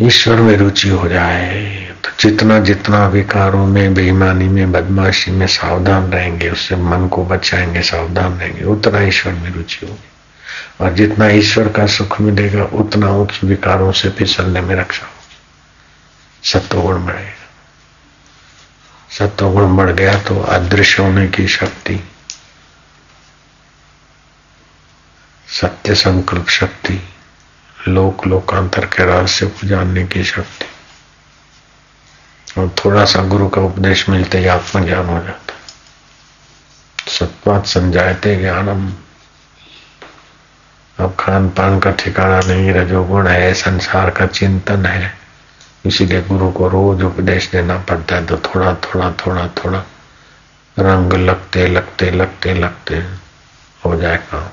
ईश्वर 0.02 0.36
में 0.36 0.58
रुचि 0.58 0.90
हो 0.90 1.08
जाए 1.08 1.76
तो 2.04 2.10
जितना 2.20 2.60
जितना 2.60 3.08
विकारों 3.08 3.66
में, 3.68 3.94
बेईमानी 3.94 4.48
में, 4.48 4.72
बदमाशी 4.72 5.32
में 5.32 5.48
सावधान 5.48 6.12
रहेंगे, 6.12 6.50
उससे 6.50 6.76
मन 6.76 7.08
को 7.08 7.26
बचाएँगे, 7.26 7.82
सावधान 7.82 8.38
रहेंगे, 8.38 8.64
उतना 8.64 9.02
ईश्वर 9.02 9.34
में 9.34 9.50
रुचि 9.52 9.86
होगी। 9.86 10.10
और 10.82 10.94
जितना 10.94 11.28
ईश्वर 11.30 11.70
का 11.70 11.86
सुख 11.88 12.22
मिलेगा, 12.22 12.64
उतना 12.64 13.10
उस 13.10 13.44
विकारों 13.44 13.92
से 13.92 14.10
फिसलने 14.10 14.62
में 14.62 14.76
रक्षा 14.76 15.06
होगी। 15.06 16.50
सत्वगुण 16.50 17.06
बढ़ेगा। 17.06 17.45
सत्वगुण 19.12 19.78
बढ़ 19.78 19.92
गया 19.92 20.20
तो 20.20 20.42
अदृश्य 20.42 21.04
होने 21.04 21.28
की 21.28 21.48
शक्ति। 21.48 22.10
सत्य 25.48 25.96
संकल्प 25.96 26.50
शक्ति, 26.50 27.10
लोक 27.88 28.28
लोकांतर 28.28 28.86
के 28.86 29.06
रहस्य 29.06 29.46
को 29.46 29.68
जानने 29.68 30.06
की 30.06 30.24
शक्ति। 30.24 30.66
और 32.62 32.76
थोड़ा 32.86 33.06
सा 33.06 33.24
गुरु 33.24 33.50
का 33.50 33.62
उपदेश 33.62 34.10
मिलते 34.10 34.38
ही 34.38 34.48
आत्मज्ञान 34.48 35.06
हो 35.06 35.24
जाता। 35.24 35.54
सत्वात 37.12 37.66
समझाते 37.66 38.36
ज्ञानम। 38.36 38.94
अब 41.04 41.16
खान 41.20 41.50
पान 41.50 41.80
का 41.80 41.92
ठिकाना 41.92 42.40
नहीं 42.40 42.74
रजोगुण 42.74 43.28
है, 43.28 43.54
संसार 43.54 44.10
का 44.10 44.26
चिंतन 44.26 44.86
है। 44.86 45.25
इसीलिए 45.86 46.22
गुरु 46.22 46.51
को 46.51 46.68
रोज 46.70 47.04
उपदेश 47.04 47.50
देना 47.51 47.77
पड़ता 47.89 48.15
है 48.15 48.25
तो 48.25 48.38
थोड़ा 48.38 48.74
थोड़ा 48.75 49.12
थोड़ा 49.20 49.48
थोड़ा। 49.58 49.84
रंग 50.77 51.13
लगते 51.13 51.68
लगते 51.68 52.10
लगते 52.12 52.54
लगते 52.54 52.96
हो 53.82 53.96
जाए 53.96 54.18
काम। 54.32 54.50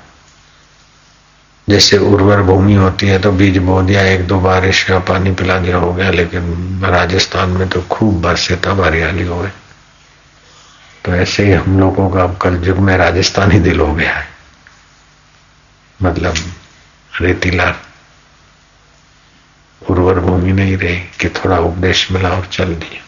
जैसे 1.67 1.97
उर्वर 1.97 2.41
भूमि 2.41 2.73
होती 2.73 3.07
है 3.07 3.19
तो 3.19 3.31
बीज 3.31 3.57
बो 3.57 3.81
दिया 3.81 4.01
एक 4.05 4.25
दो 4.27 4.39
बारिश 4.39 4.83
का 4.83 4.99
पानी 4.99 5.31
पिला 5.31 5.57
दिया 5.59 5.77
हो 5.77 5.93
गया, 5.93 6.09
लेकिन 6.11 6.81
राजस्थान 6.85 7.49
में 7.49 7.67
तो 7.69 7.81
खूब 7.81 8.21
बरसे 8.21 8.55
तब 8.55 8.81
हरियाली 8.81 9.23
हो 9.23 9.39
गई। 9.41 9.49
तो 11.05 11.13
ऐसे 11.13 11.45
ही 11.45 11.51
हम 11.51 11.79
लोगों 11.79 12.09
का 12.09 12.23
अब 12.23 12.37
कल 12.37 12.63
युग 12.63 12.77
में 12.79 12.95
राजस्थानी 12.97 13.59
दिल 13.59 13.79
हो 13.79 13.93
गया 13.93 14.13
है। 14.13 14.27
मतलब 15.99 16.35
रेतीला 17.11 17.73
उर्वर 19.89 20.19
भूमि 20.19 20.51
नहीं 20.53 20.77
रही 20.77 20.99
कि 21.19 21.29
थोड़ा 21.29 21.57
उपदेश 21.59 22.11
मिला 22.11 22.29
और 22.29 22.45
चल 22.51 22.75
दिया। 22.75 23.01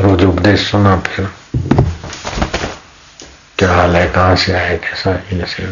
रोज 0.00 0.24
उपदेश 0.24 0.70
सुना 0.70 0.96
फिर 1.00 1.28
क्या 3.58 3.72
हाल 3.72 3.96
है, 3.96 4.06
कहाँ 4.10 4.36
से 4.36 4.52
आए, 4.52 4.76
कैसा 4.78 5.10
है 5.10 5.38
वैसे 5.38 5.62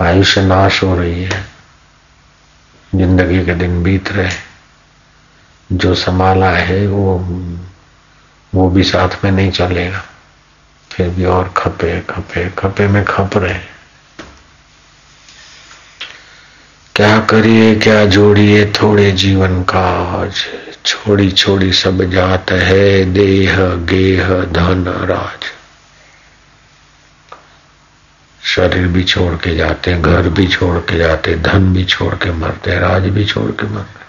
आयुष्य 0.00 0.42
नाश 0.42 0.82
हो 0.82 0.94
रही 0.96 1.22
है, 1.24 1.44
ज़िंदगी 2.92 3.44
के 3.44 3.54
दिन 3.54 3.82
बीत 3.82 4.12
रहे 4.12 4.30
जो 5.70 5.94
संभाला 5.96 6.50
है 6.50 6.86
वो 6.88 7.18
वो 8.52 8.68
भी 8.70 8.82
साथ 8.84 9.24
में 9.24 9.30
नहीं 9.30 9.50
चलेगा। 9.52 10.02
फिर 10.90 11.08
भी 11.10 11.24
और 11.26 11.52
खपे 11.56 12.00
खपे 12.10 12.48
खपे 12.58 12.86
में 12.88 13.04
खप 13.04 13.36
रहे 13.36 13.75
क्या 16.96 17.20
करिए, 17.20 17.74
क्या 17.74 18.04
जोड़िए, 18.04 18.72
थोड़े 18.82 19.12
जीवन 19.12 19.62
का 19.62 19.80
आज 20.22 20.32
छोड़ी 20.84 21.30
छोड़ी 21.30 21.72
सब 21.72 22.04
जात 22.10 22.50
है, 22.50 23.04
देह, 23.04 23.56
गेह, 23.60 24.28
धन, 24.28 24.84
राज। 24.88 25.44
शरीर 28.46 28.86
भी 28.86 29.04
छोड़ 29.04 29.34
के 29.34 29.56
जाते 29.56 29.90
हैं 29.90 30.02
घर 30.02 30.28
भी 30.28 30.46
छोड़ 30.46 30.78
के 30.78 30.98
जाते, 30.98 31.34
धन 31.34 31.72
भी 31.72 31.84
छोड़ 31.84 32.14
के 32.14 32.30
मरते 32.30 32.70
हैं 32.70 32.80
राज 32.80 33.02
भी 33.02 33.24
छोड़ 33.24 33.50
के 33.50 33.66
मरते। 33.66 34.04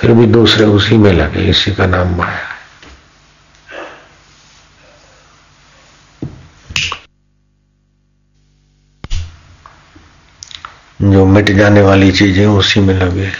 फिर 0.00 0.12
भी 0.12 0.26
दूसरे 0.26 0.64
उसी 0.64 0.96
में 0.96 1.12
लगे, 1.12 1.50
इसी 1.50 1.74
का 1.74 1.86
नाम 1.86 2.16
माया। 2.16 2.53
जो 11.04 11.24
मिट 11.26 11.50
जाने 11.50 11.82
वाली 11.82 12.10
चीज़ें 12.12 12.46
उसी 12.46 12.80
में 12.80 12.94
लगे। 12.94 13.30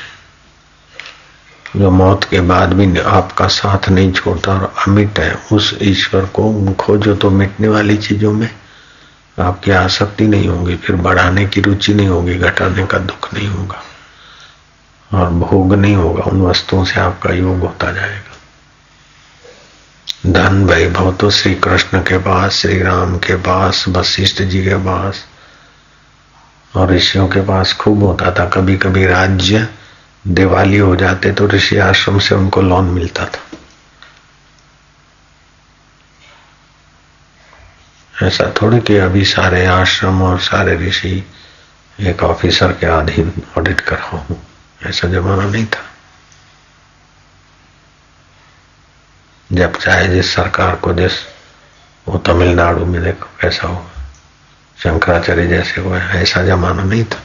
जो 1.76 1.90
मौत 1.90 2.24
के 2.24 2.40
बाद 2.40 2.72
भी 2.72 2.98
आपका 3.00 3.46
साथ 3.48 3.88
नहीं 3.88 4.12
छोड़ता 4.12 4.52
और 4.52 4.74
अमिट 4.88 5.18
है, 5.18 5.34
उस 5.52 5.78
ईश्वर 5.82 6.24
को 6.26 6.72
खोजो 6.80 7.14
तो 7.14 7.30
मिटने 7.30 7.68
वाली 7.68 7.96
चीज़ों 7.98 8.32
में, 8.32 8.48
आपकी 9.38 9.70
आसक्ति 9.70 10.26
नहीं 10.26 10.48
होगी, 10.48 10.76
फिर 10.76 10.96
बढ़ाने 10.96 11.46
की 11.46 11.60
रुचि 11.60 11.94
नहीं 11.94 12.08
होगी, 12.08 12.34
घटाने 12.34 12.86
का 12.86 12.98
दुख 13.00 13.32
नहीं 13.34 13.48
होगा 13.48 13.82
और 15.10 15.30
भोग 15.30 15.74
नहीं 15.74 15.94
होगा, 15.94 16.22
उन 16.22 16.42
वस्तुओं 16.42 16.84
से 16.84 17.00
आपका 17.00 17.32
योग 17.32 17.60
होता 17.60 17.92
जाएगा। 17.92 18.32
धन 20.32 20.64
वैभव 20.64 21.12
तो 21.12 21.30
श्री 21.30 21.54
कृष्ण 21.54 22.00
के 22.00 22.18
पास 22.18 22.52
श्री 22.52 22.82
राम 22.82 23.16
के 23.18 23.34
पास, 23.36 23.84
वशिष्ठ 23.88 24.42
जी 24.42 24.64
के 24.64 24.76
पास 24.76 25.24
और 26.76 26.90
ऋषियों 26.90 27.28
के 27.28 27.40
पास 27.40 27.72
खूब 27.72 28.02
होता 28.04 28.30
था। 28.30 28.48
कभी 28.48 28.76
कभी 28.76 29.06
राज्य 29.06 29.68
दिवाली 30.24 30.78
हो 30.78 30.96
जाते 30.96 31.32
तो 31.32 31.46
ऋषि 31.46 31.76
आश्रम 31.76 32.18
से 32.18 32.34
उनको 32.34 32.62
लोन 32.62 32.84
मिलता 32.84 33.24
था। 33.26 33.42
ऐसा 38.26 38.52
थोड़ी 38.62 38.80
कि 38.80 38.96
अभी 38.96 39.24
सारे 39.24 39.64
आश्रम 39.66 40.22
और 40.22 40.38
सारे 40.40 40.76
ऋषि 40.78 41.24
एक 42.00 42.22
ऑफिसर 42.22 42.72
के 42.72 42.86
अधीन 42.86 43.32
ऑडिट 43.58 43.80
कर 43.80 43.96
रहा 43.96 44.18
हूँ। 44.18 44.42
ऐसा 44.86 45.08
जमाना 45.08 45.44
नहीं 45.44 45.66
था। 45.66 45.82
जब 49.52 49.76
चाहे 49.76 50.08
जिस 50.08 50.34
सरकार 50.34 50.76
को 50.76 50.92
जिस 50.94 51.12
वो 52.08 52.18
तमिलनाडु 52.18 52.84
में 52.86 53.02
देखो 53.02 53.28
कैसा 53.40 53.68
हो 53.68 53.86
शंकराचार्य 54.78 55.46
जैसे 55.46 55.80
हुए 55.80 56.00
ऐसा 56.00 56.42
जमाना 56.42 56.82
नहीं 56.82 57.04
था। 57.04 57.22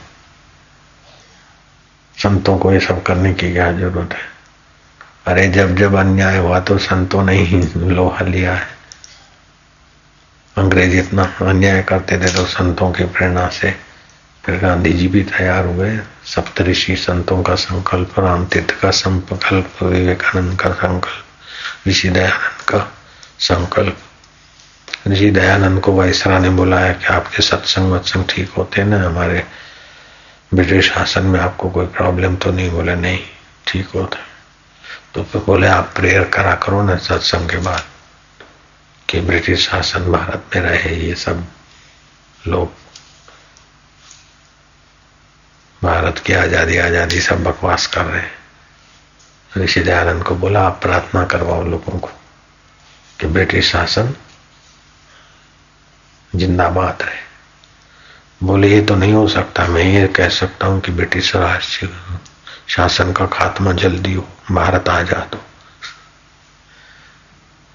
संतों 2.16 2.58
को 2.58 2.72
ये 2.72 2.80
सब 2.80 3.02
करने 3.02 3.34
की 3.34 3.52
क्या 3.52 3.72
ज़रूरत 3.72 4.12
है? 4.12 4.28
अरे 5.26 5.48
जब 5.48 5.76
जब 5.76 5.94
अन्याय 5.94 6.38
हुआ 6.38 6.60
तो 6.60 6.78
संतों 6.78 7.22
ने 7.22 7.32
ही 7.32 7.62
लोहा 7.76 8.24
लिया 8.24 8.54
है। 8.54 8.68
अंग्रेज़ 10.56 10.96
इतना 10.96 11.24
अन्याय 11.40 11.82
करते 11.82 12.18
थे 12.18 12.32
तो 12.32 12.44
संतों 12.46 12.92
की 12.92 13.04
प्रेरणा 13.04 13.48
से 13.48 13.70
फिर 14.44 14.58
गांधी 14.58 14.92
जी 14.92 15.08
भी 15.08 15.22
तैयार 15.22 15.64
हुए। 15.64 15.98
सप्तऋषि 16.24 16.96
संतों 16.96 17.42
का 17.42 17.54
संकल्प 17.54 18.18
राम 18.18 18.46
तीर्थ 18.46 18.80
का 18.80 18.90
संकल्प, 18.90 19.82
विवेकानंद 19.82 20.60
का 20.60 20.72
संकल्प 20.72 21.88
ऋषि 21.88 22.08
दयानंद 22.08 22.62
का 22.68 22.92
संकल्प। 23.38 23.98
ऋषि 25.08 25.30
दयानंद 25.30 25.80
को 25.80 25.92
वायसरा 25.92 26.38
ने 26.38 26.48
बुलाया 26.50 26.92
कि 26.92 27.06
आपके 27.06 27.42
सत्संग 27.42 27.92
वत्संग 27.92 28.24
ठीक 28.28 28.50
होते 28.50 28.84
ना, 28.84 29.02
हमारे 29.02 29.44
ब्रिटिश 30.52 30.90
शासन 30.90 31.26
में 31.26 31.38
आपको 31.40 31.70
कोई 31.70 31.86
प्रॉब्लम 31.88 32.36
तो 32.36 32.50
नहीं? 32.52 32.70
बोले, 32.70 32.94
नहीं, 32.96 33.20
ठीक 33.66 33.88
होता 33.88 34.18
तो 35.14 35.22
फिर 35.22 35.42
बोले, 35.42 35.66
आप 35.66 35.92
प्रेयर 35.96 36.24
करा 36.28 36.54
करो 36.56 36.82
ना 36.82 36.96
सत्संग 36.98 37.50
के 37.50 37.56
बाद 37.58 37.84
कि 39.08 39.20
ब्रिटिश 39.20 39.68
शासन 39.68 40.10
भारत 40.12 40.56
में 40.56 40.62
रहे, 40.62 40.94
ये 40.96 41.14
सब 41.16 41.44
लोग। 42.40 42.72
भारत 45.82 46.18
की 46.18 46.32
आज़ादी 46.34 46.76
आज़ादी 46.78 47.20
सब 47.20 47.42
बकवास 47.44 47.86
कर 47.86 48.04
रहे 48.04 48.22
हैं। 48.22 48.38
ऋषि 49.56 49.80
दयानंद 49.80 50.22
को 50.22 50.34
बोला, 50.36 50.60
आप 50.60 50.80
प्रार्थना 50.82 51.24
करवाओ 51.26 51.64
लोगों 51.64 51.98
को 51.98 52.10
कि 53.20 53.26
ब्रिटिश 53.28 53.70
शासन 53.70 54.14
जिंदाबाद 56.36 57.02
है। 57.02 57.30
बोले, 58.42 58.68
ये 58.68 58.80
तो 58.80 58.96
नहीं 58.96 59.12
हो 59.12 59.28
सकता, 59.28 59.66
मैं 59.66 59.84
ये 59.84 60.06
कह 60.06 60.28
सकता 60.28 60.66
हूँ 60.66 60.80
कि 60.80 60.92
ब्रिटिश 60.92 61.36
राष्ट्र 61.36 61.88
शासन 62.68 63.12
का 63.12 63.26
खात्मा 63.26 63.72
जल्दी 63.72 64.14
हो, 64.14 64.28
भारत 64.52 64.88
आ 64.88 65.02
जा 65.02 65.28
हो। 65.34 65.44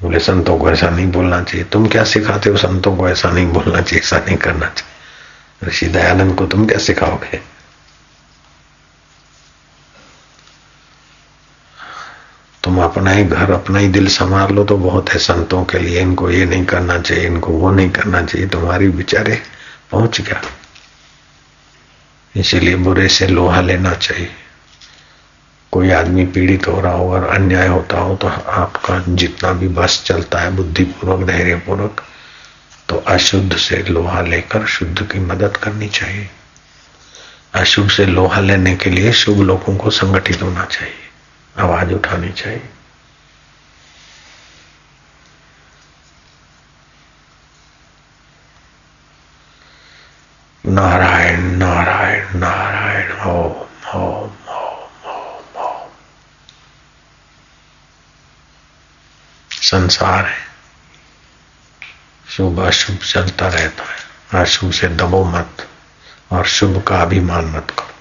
बोले, 0.02 0.20
संतों 0.20 0.58
को 0.58 0.72
ऐसा 0.72 0.89
नहीं 0.89 1.12
बोलना 1.12 1.44
चाहिए। 1.44 1.65
तुम 1.65 1.88
क्या 1.88 2.04
सिखाते 2.04 2.50
हो? 2.50 2.58
संतों 2.58 2.98
को 2.98 3.10
ऐसा 3.10 3.30
नहीं 3.30 3.46
बोलना 3.46 3.82
चाहिए, 3.82 4.00
ऐसा 4.00 4.18
नहीं 4.18 4.38
करना 4.38 4.70
चाहिए। 4.70 5.68
ऋषि 5.68 5.86
दयानंद 5.86 6.36
को 6.36 6.46
तुम 6.46 6.68
क्या 6.68 6.78
सिखाओगे? 6.78 7.55
तुम 12.76 12.84
अपना 12.84 13.12
ही 13.12 13.24
घर, 13.24 13.52
अपना 13.52 13.80
ही 13.80 13.88
दिल 13.88 14.08
संभाल 14.08 14.52
लो 14.54 14.64
तो 14.64 14.76
बहुत 14.78 15.10
है 15.10 15.18
संतों 15.18 15.64
के 15.66 15.80
लिए। 15.80 16.00
इनको 16.02 16.30
ये 16.30 16.46
नहीं 16.46 16.66
करना 16.66 16.98
चाहिए, 17.00 17.26
इनको 17.26 17.52
वो 17.52 17.70
नहीं 17.72 17.90
करना 17.90 18.22
चाहिए। 18.22 18.48
तुम्हारी 18.48 18.88
बेचारे 18.90 19.36
पहुँच 19.92 20.20
गया। 20.22 20.42
इसीलिए 22.36 22.76
बुरे 22.76 23.08
से 23.10 23.28
लोहा 23.28 23.62
लेना 23.62 23.94
चाहिए। 23.94 24.28
कोई 25.72 25.92
आदमी 25.92 26.26
पीड़ित 26.26 26.68
हो 26.68 26.82
रहा 26.82 26.94
हो 26.94 27.12
और 27.14 27.28
अन्याय 27.28 27.68
होता 27.68 28.00
हो 28.00 28.16
तो 28.16 28.28
आपका 28.28 29.00
जितना 29.10 29.52
भी 29.54 29.68
बस 29.70 30.04
चलता 30.06 30.40
है, 30.40 30.52
बुद्धिपूर्वक, 30.52 31.26
धैर्यपूर्वक 31.28 32.04
तो 32.90 32.98
अशुद्ध 33.08 33.58
से 33.58 33.82
लोहा 33.84 34.22
लेकर 34.24 34.66
शुद्ध 34.68 35.02
की 35.04 35.20
मदद 35.22 35.58
करनी 35.58 35.90
चाहिए। 35.90 36.30
अशुभ 37.56 37.90
से 37.90 38.06
लोहा 38.06 38.42
लेने 38.42 38.76
के 38.76 38.90
लिए 38.90 39.12
शुभ 39.14 39.42
लोगों 39.44 39.78
को 39.78 39.90
संगठित 39.94 40.42
होना 40.44 40.66
चाहिए। 40.66 41.05
आवाज़ 41.58 41.94
उठानी 41.94 42.32
चाहिए। 42.32 42.70
नारायण 50.65 51.41
नारायण 51.41 52.38
नारायण, 52.38 53.12
ओम 53.12 53.52
ओम 53.96 54.32
ओम 54.50 55.06
ओम 55.06 55.62
ओम। 55.62 55.89
संसार 59.52 60.26
है। 60.26 60.46
शुभ, 62.30 62.60
अशुभ 62.60 62.98
चलता 62.98 63.48
रहता 63.48 63.84
है। 63.84 64.06
अशुभ 64.41 64.72
से 64.72 64.88
दबो 64.88 65.26
मत 65.26 65.70
और 66.32 66.46
शुभ 66.46 66.84
का 66.88 67.02
अभिमान 67.02 67.46
मत 67.46 67.72
करो। 67.72 67.95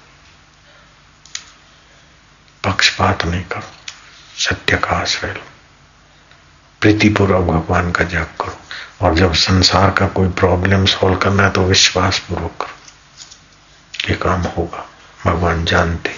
पक्षपात 2.75 3.25
नहीं 3.25 3.45
करो। 3.45 3.73
सत्य 4.39 4.77
का 4.77 4.91
आश्रय 4.91 5.33
लो। 5.33 5.41
प्रीतिपूर्वक 6.81 7.45
भगवान 7.45 7.93
का 7.93 8.05
जाप 8.05 8.37
करो। 8.41 9.07
और 9.07 9.15
जब 9.15 9.35
संसार 9.35 9.91
का 9.91 10.09
कोई 10.09 10.29
प्रॉब्लम 10.29 10.87
सॉल्व 10.87 11.17
करना 11.17 11.43
है 11.43 11.51
तो 11.51 11.65
विश्वास 11.65 12.19
पूर्वक 12.19 12.57
करो। 12.61 14.11
ये 14.11 14.15
काम 14.15 14.41
होगा। 14.41 14.87
भगवान 15.25 15.65
जानते। 15.65 16.15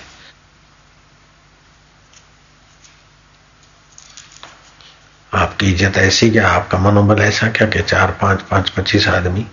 आपकी 5.34 5.72
इज़्ज़त 5.72 5.98
ऐसी 5.98 6.30
क्या? 6.30 6.48
आपका 6.48 6.78
मनोबल 6.78 7.22
ऐसा 7.22 7.48
क्या 7.48 7.68
कि 7.68 7.82
चार, 7.82 8.10
पाँच 8.10 8.42
पाँच, 8.42 8.70
पच्चीस 8.70 9.08
आदमी 9.08 9.46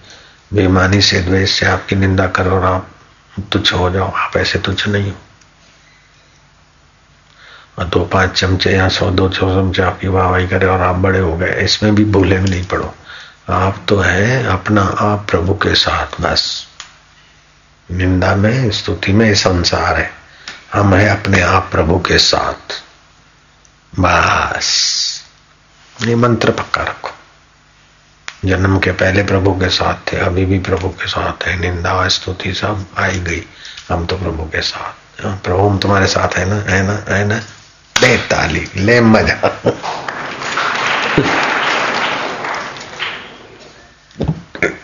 बेमानी 0.53 1.01
से, 1.01 1.21
द्वेष 1.21 1.59
से 1.59 1.65
आपकी 1.65 1.95
निंदा 1.95 2.27
करो 2.27 2.51
और 2.51 2.65
आप 2.65 2.89
तुच्छ 3.51 3.73
हो 3.73 3.89
जाओ। 3.89 4.11
आप 4.11 4.37
ऐसे 4.37 4.59
तुच्छ 4.59 4.87
नहीं 4.87 5.11
हो। 5.11 5.17
और 7.77 7.85
दो 7.85 7.99
पाँच 7.99 8.31
चमचे 8.31 8.71
या 8.71 8.89
सौ, 8.89 9.09
दो 9.11 9.29
सौ 9.29 9.49
चमचे 9.49 9.81
आपकी 9.81 10.07
वाहवाही 10.07 10.47
करे 10.47 10.65
और 10.65 10.81
आप 10.81 10.95
बड़े 10.95 11.19
हो 11.19 11.37
गए। 11.37 11.61
इसमें 11.61 11.95
भी 11.95 12.05
भूले 12.05 12.39
में 12.39 12.49
नहीं 12.49 12.65
पड़ो। 12.65 12.95
आप 13.49 13.85
तो 13.87 13.99
है 13.99 14.47
अपना 14.47 14.81
आप 14.81 15.27
प्रभु 15.29 15.53
के 15.53 15.75
साथ, 15.75 16.21
बस। 16.21 16.67
निंदा 17.91 18.35
में, 18.35 18.71
स्तुति 18.71 19.13
में 19.13 19.35
संसार 19.35 19.97
है। 19.97 20.11
हम 20.73 20.93
है 20.93 21.21
अपने 21.21 21.41
आप 21.41 21.69
प्रभु 21.71 21.99
के 21.99 22.17
साथ। 22.17 22.83
बस। 23.99 25.03
ये 26.01 26.15
मंत्र 26.15 26.51
पक्का 26.51 26.83
रखो। 26.83 27.11
जन्म 28.45 28.79
के 28.79 28.91
पहले 28.91 29.23
प्रभु 29.23 29.51
के 29.51 29.69
साथ 29.69 30.13
थे, 30.13 30.17
अभी 30.17 30.45
भी 30.45 30.59
प्रभु 30.59 30.89
के 30.89 31.07
साथ 31.07 31.43
है। 31.43 31.59
निंदा 31.59 32.07
स्तुति 32.07 32.53
सब 32.53 32.85
आई 32.97 33.19
गई। 33.19 33.43
हम 33.89 34.05
तो 34.05 34.17
प्रभु 34.17 34.43
के 34.43 34.61
साथ। 34.61 35.23
प्रभु 35.43 35.69
हम 35.69 35.77
तुम्हारे 35.77 36.07
साथ 36.07 36.37
है 36.37 36.45
ना? 36.45 36.71
है 36.71 36.83
ना? 36.83 37.15
है 37.15 37.25
ना? 37.25 37.41
ताली 38.07 38.65
ले 38.75 38.99
मज़ा। 39.01 39.51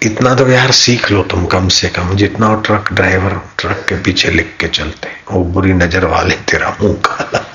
इतना 0.03 0.33
तो 0.35 0.47
यार 0.49 0.71
सीख 0.71 1.11
लो 1.11 1.23
तुम 1.23 1.45
कम 1.45 1.67
से 1.67 1.89
कम, 1.89 2.15
जितना 2.15 2.53
ट्रक 2.61 2.91
ड्राइवर 2.93 3.33
ट्रक 3.59 3.85
के 3.89 3.95
पीछे 4.03 4.29
लिख 4.29 4.55
के 4.59 4.67
चलते 4.67 5.09
वो 5.31 5.43
बुरी 5.43 5.73
नज़र 5.73 6.05
वाले 6.05 6.35
तेरा 6.49 6.69
मुँह 6.81 6.95
काला। 7.05 7.45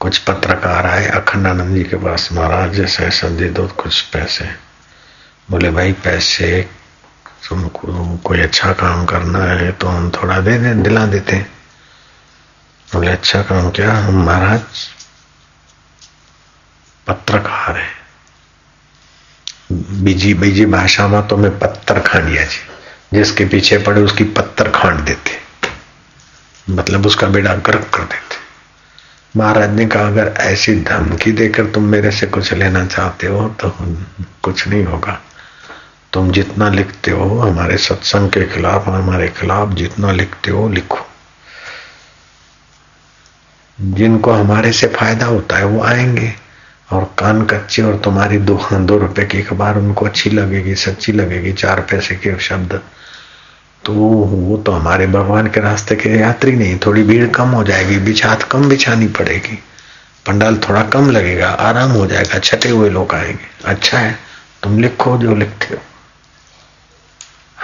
कुछ 0.00 0.18
पत्रकार 0.18 0.86
आए, 0.86 1.06
अखंडानंद 1.06 1.76
जी 1.76 1.82
के 1.84 1.96
पास, 1.96 2.28
महाराज 2.32 2.74
जैसे 2.74 3.28
दे 3.30 3.48
दो, 3.48 3.66
कुछ 3.66 4.00
पैसे 4.00 4.44
बोले, 5.50 5.70
भाई, 5.70 5.92
पैसे 5.92 6.48
तुमको 7.48 8.16
कोई 8.24 8.40
अच्छा 8.40 8.72
काम 8.72 9.04
करना 9.04 9.38
है 9.44 9.70
तो 9.72 9.86
हम 9.86 10.10
थोड़ा 10.10 10.40
दे 10.40 10.58
दे, 10.58 10.74
दिला 10.74 11.06
देते 11.06 11.36
हैं। 11.36 11.52
बोले 12.88 13.10
अच्छा 13.10 13.42
काम 13.42 13.70
क्या? 13.70 13.92
हम 13.92 14.24
महाराज 14.24 14.62
पत्रकार 17.06 17.76
है। 17.76 17.92
बीजी 20.04 20.32
बीजी 20.34 20.66
भाषा 20.66 21.06
में 21.08 21.26
तो 21.28 21.36
मैं 21.36 21.58
पत्थर 21.58 22.00
खांडिया 22.00 22.44
जी। 22.44 22.60
जिसके 23.12 23.44
पीछे 23.44 23.78
पड़े 23.78 24.00
उसकी 24.02 24.24
पत्थर 24.24 24.70
खांड 24.70 25.00
देते। 25.00 25.38
मतलब 26.70 27.06
उसका 27.06 27.26
बेड़ा 27.26 27.54
गर्क 27.54 27.90
कर 27.94 28.02
देते। 28.02 28.36
महाराज 29.36 29.70
ने 29.70 29.86
कहा, 29.86 30.06
अगर 30.06 30.34
ऐसी 30.40 30.74
धमकी 30.80 31.32
देकर 31.32 31.66
तुम 31.66 31.84
मेरे 31.84 32.10
से 32.10 32.26
कुछ 32.26 32.52
लेना 32.52 32.84
चाहते 32.86 33.26
हो 33.26 33.48
तो 33.60 33.76
कुछ 34.42 34.66
नहीं 34.68 34.84
होगा। 34.84 35.20
तुम 36.14 36.30
जितना 36.30 36.68
लिखते 36.68 37.10
हो, 37.10 37.38
हमारे 37.38 37.76
सत्संग 37.76 38.30
के 38.30 38.44
खिलाफ 38.44 38.88
हमारे 38.88 39.28
खिलाफ 39.28 39.68
जितना 39.68 40.12
लिखते 40.12 40.50
हो, 40.50 40.68
लिखो। 40.68 40.98
जिनको 43.80 44.32
हमारे 44.32 44.72
से 44.72 44.86
फ़ायदा 44.86 45.26
होता 45.26 45.56
है, 45.56 45.64
वो 45.64 45.84
आएँगे। 45.84 46.32
और 46.92 47.04
कान 47.18 47.44
कच्चे 47.44 47.82
और 47.82 47.96
तुम्हारी 47.98 48.38
दो 48.38 48.68
दो 48.72 48.98
रुपए 48.98 49.24
की 49.24 49.42
अखबार 49.42 49.76
उनको 49.78 50.06
अच्छी 50.06 50.30
लगेगी, 50.30 50.74
सच्ची 50.74 51.12
लगेगी, 51.12 51.52
चार 51.52 51.80
पैसे 51.80 52.14
के 52.14 52.38
शब्द। 52.38 52.80
तो 53.84 53.92
वो 53.92 54.56
तो 54.56 54.72
हमारे 54.72 55.06
भगवान 55.06 55.46
के 55.46 55.60
रास्ते 55.60 55.96
के 55.96 56.10
यात्री 56.10 56.52
नहीं, 56.52 56.78
थोड़ी 56.86 57.02
भीड़ 57.02 57.28
कम 57.28 57.48
हो 57.48 57.64
जाएगी, 57.64 57.98
बिछात 57.98 58.42
कम 58.42 58.68
बिछानी 58.68 59.06
पड़ेगी। 59.06 59.64
पंडाल 60.26 60.56
थोड़ा 60.56 60.82
कम 60.82 61.10
लगेगा, 61.10 61.48
आराम 61.48 61.90
हो 61.90 62.06
जाएगा, 62.06 62.38
छटे 62.38 62.68
हुए 62.68 62.90
लोग 62.90 63.14
आएँगे। 63.14 63.64
अच्छा 63.64 63.98
है, 63.98 64.18
तुम 64.62 64.80
लिखो 64.80 65.18
जो 65.18 65.34
लिखते 65.34 65.74
हो। 65.74 65.80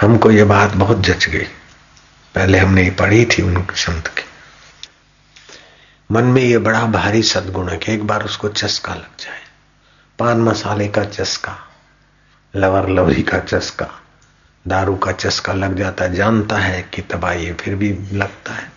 हमको 0.01 0.31
ये 0.31 0.43
बात 0.43 0.71
बहुत 0.71 1.01
जच 1.01 1.25
गई। 1.25 1.47
पहले 2.35 2.57
हमने 2.57 2.83
ये 2.83 2.89
पढ़ी 2.89 3.25
थी 3.25 3.41
उनके 3.41 3.75
संत 3.75 4.07
की। 4.07 4.23
मन 6.11 6.23
में 6.23 6.41
ये 6.41 6.57
बड़ा 6.57 6.85
भारी 6.85 7.23
सदगुण 7.23 7.69
है 7.69 7.77
कि 7.77 7.93
एक 7.93 8.03
बार 8.03 8.25
उसको 8.25 8.49
चस्का 8.49 8.93
लग 8.93 9.09
जाए। 9.19 9.41
पान 10.19 10.37
मसाले 10.37 10.87
का 10.87 11.03
चस्का, 11.03 11.57
लवर 12.55 12.89
लवरी 12.89 13.21
का 13.21 13.39
चस्का, 13.39 13.87
दारू 14.67 14.95
का 14.95 15.11
चस्का 15.11 15.53
लग 15.53 15.77
जाता 15.77 16.05
है, 16.05 16.13
जानता 16.13 16.57
है 16.57 16.89
कि 16.93 17.01
तबाही 17.01 17.45
है, 17.45 17.53
फिर 17.53 17.75
भी 17.75 17.97
लगता 18.13 18.53
है। 18.53 18.71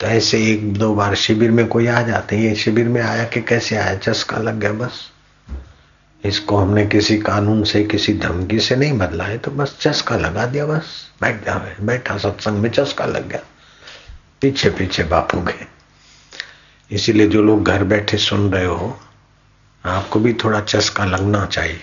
तो 0.00 0.06
ऐसे 0.06 0.46
एक 0.46 0.74
दो 0.74 0.94
बार 0.94 1.14
शिविर 1.14 1.50
में 1.50 1.66
कोई 1.66 1.86
आ 1.86 2.02
जाते 2.02 2.36
हैं, 2.36 2.42
ये 2.42 2.54
शिविर 2.54 2.88
में 2.88 3.02
आया 3.02 3.24
कि 3.24 3.42
कैसे 3.42 3.76
आया? 3.76 3.96
चस्का 3.96 4.36
लग 4.36 4.60
गया 4.60 4.72
बस। 4.72 5.12
इसको 6.24 6.56
हमने 6.56 6.86
किसी 6.86 7.16
कानून 7.18 7.62
से, 7.64 7.84
किसी 7.84 8.14
धमकी 8.14 8.60
से 8.60 8.76
नहीं 8.76 8.98
बदला 8.98 9.24
है 9.24 9.38
तो 9.38 9.50
बस 9.50 9.76
चस्का 9.80 10.16
लगा 10.16 10.46
दिया, 10.46 10.66
बस। 10.66 11.10
बैठ 11.20 11.44
गया 11.44 11.54
बैठा 11.80 12.16
सत्संग 12.18 12.58
में, 12.58 12.70
चस्का 12.70 13.04
लग 13.04 13.28
गया। 13.28 13.40
पीछे 14.40 14.70
पीछे 14.70 15.04
बापू 15.04 15.40
गए 15.40 15.66
इसीलिए 16.90 17.26
जो 17.26 17.42
लोग 17.42 17.64
घर 17.64 17.84
बैठे 17.84 18.16
सुन 18.18 18.50
रहे 18.52 18.64
हो, 18.64 18.98
आपको 19.84 20.20
भी 20.20 20.32
थोड़ा 20.34 20.60
चस्का 20.60 21.04
लगना 21.04 21.44
चाहिए। 21.46 21.80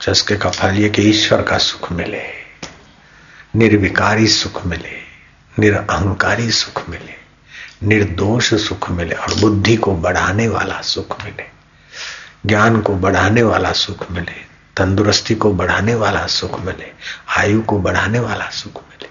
चस्के 0.00 0.36
का 0.36 0.50
फल 0.50 0.74
ये 0.74 0.88
कि 0.88 1.02
ईश्वर 1.02 1.42
का 1.42 1.58
सुख 1.58 1.90
मिले, 1.92 2.22
निर्विकारी 3.56 4.28
सुख 4.28 4.64
मिले, 4.66 4.96
निरअहंकारी 5.58 6.50
सुख 6.50 6.88
मिले, 6.88 7.14
निर्दोष 7.86 8.54
सुख 8.54 8.90
मिले, 8.90 9.14
और 9.14 9.34
बुद्धि 9.40 9.76
को 9.76 9.94
बढ़ाने 9.94 10.48
वाला 10.48 10.80
सुख 10.82 11.24
मिले। 11.24 11.53
ज्ञान 12.46 12.80
को 12.80 12.94
बढ़ाने 12.94 13.42
वाला 13.42 13.72
सुख 13.72 14.10
मिले, 14.10 14.54
तंदुरुस्ती 14.76 15.34
को 15.34 15.52
बढ़ाने 15.52 15.94
वाला 15.94 16.26
सुख 16.26 16.60
मिले, 16.60 16.92
आयु 17.38 17.62
को 17.62 17.78
बढ़ाने 17.78 18.18
वाला 18.18 18.50
सुख 18.50 18.76
मिले। 18.76 19.08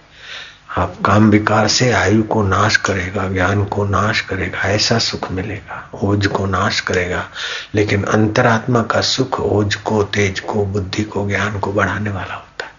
आप 0.77 0.95
काम 1.05 1.29
विकार 1.29 1.67
से 1.67 1.91
आयु 1.91 2.23
को 2.23 2.43
नाश 2.43 2.77
करेगा, 2.77 3.27
ज्ञान 3.27 3.65
को 3.65 3.85
नाश 3.85 4.21
करेगा, 4.21 4.59
ऐसा 4.59 4.97
सुख 4.97 5.31
मिलेगा, 5.31 5.89
ओज 6.03 6.27
को 6.27 6.45
नाश 6.45 6.79
करेगा। 6.79 7.29
लेकिन 7.75 8.03
अंतरात्मा 8.03 8.83
का 8.83 9.01
सुख 9.01 9.39
ओज 9.39 9.75
को, 9.75 10.03
तेज 10.03 10.39
को, 10.39 10.65
बुद्धि 10.65 11.03
को, 11.03 11.27
ज्ञान 11.27 11.59
को 11.59 11.73
बढ़ाने 11.73 12.09
वाला 12.09 12.35
होता 12.35 12.65
है। 12.65 12.71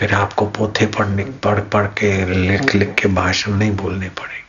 फिर 0.00 0.14
आपको 0.14 0.46
पोथे 0.46 0.86
पढ़ने, 0.86 1.24
पढ़ 1.24 1.60
पढ़ 1.60 1.84
के, 1.84 2.26
लिख 2.26 2.74
लिख 2.74 2.94
के 2.94 3.08
भाषण 3.08 3.52
नहीं 3.52 3.70
बोलने 3.70 4.08
पड़ेंगे। 4.08 4.44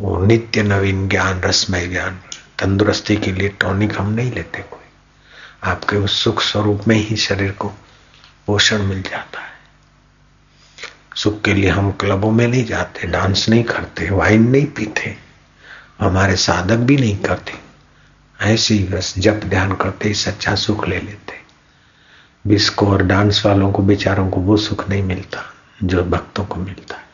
वो 0.00 0.26
नित्य 0.26 0.62
नवीन 0.62 1.08
ज्ञान, 1.08 1.40
रसमय 1.40 1.86
ज्ञान। 1.86 2.18
तंदुरुस्ती 2.58 3.16
के 3.16 3.32
लिए 3.32 3.48
टॉनिक 3.48 3.98
हम 3.98 4.12
नहीं 4.12 4.32
लेते 4.32 4.58
कोई। 4.58 4.80
आपके 5.70 5.96
उस 5.96 6.24
सुख 6.24 6.42
स्वरूप 6.42 6.88
में 6.88 6.96
ही 6.96 7.16
शरीर 7.16 7.50
को 7.50 7.68
पोषण 8.46 8.82
मिल 8.82 9.02
जाता 9.02 9.40
है। 9.40 9.54
सुख 11.16 11.42
के 11.42 11.54
लिए 11.54 11.70
हम 11.70 11.92
क्लबों 11.92 12.30
में 12.30 12.48
नहीं 12.48 12.64
जाते, 12.64 13.06
डांस 13.06 13.48
नहीं 13.48 13.64
करते, 13.64 14.10
वाइन 14.10 14.50
नहीं 14.50 14.66
पीते, 14.66 15.16
हमारे 16.00 16.36
साधक 16.36 16.76
भी 16.76 16.96
नहीं 16.96 17.18
करते। 17.18 17.52
ऐसे 18.40 18.74
ही 18.74 18.84
बस 18.84 19.14
जप 19.18 19.40
ध्यान 19.44 19.74
करते 19.74 20.08
ही 20.08 20.14
सच्चा 20.14 20.54
सुख 20.54 20.88
ले 20.88 21.00
लेते। 21.00 21.34
बिस्को 22.46 22.86
और 22.86 23.02
डांस 23.02 23.46
वालों 23.46 23.72
को, 23.72 23.82
बेचारों 23.82 24.30
को 24.30 24.40
वो 24.40 24.56
सुख 24.56 24.88
नहीं 24.88 25.02
मिलता, 25.02 25.42
जो 25.82 26.04
भक्तों 26.04 26.44
को 26.44 26.54
मिलता 26.54 26.96
है। 26.96 27.04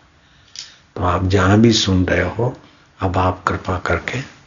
तो 0.96 1.02
आप 1.02 1.24
जहाँ 1.24 1.60
भी 1.60 1.72
सुन 1.72 2.04
रहे 2.04 2.28
हो, 2.28 2.56
अब 3.00 3.18
आप 3.18 3.44
कृपा 3.44 3.78
करके 3.78 4.39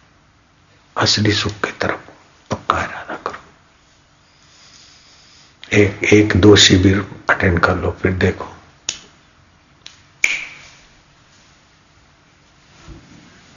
असली 0.98 1.32
सुख 1.32 1.52
की 1.52 1.72
तरफ़ 1.72 2.10
पक्का 2.52 2.84
इरादा 2.84 3.16
करो। 3.16 3.44
एक 5.78 6.04
एक 6.04 6.34
दो 6.36 6.56
शिविर 6.56 7.12
अटेंड 7.30 7.60
कर 7.60 7.76
लो, 7.76 7.98
फिर 8.02 8.12
देखो। 8.12 8.46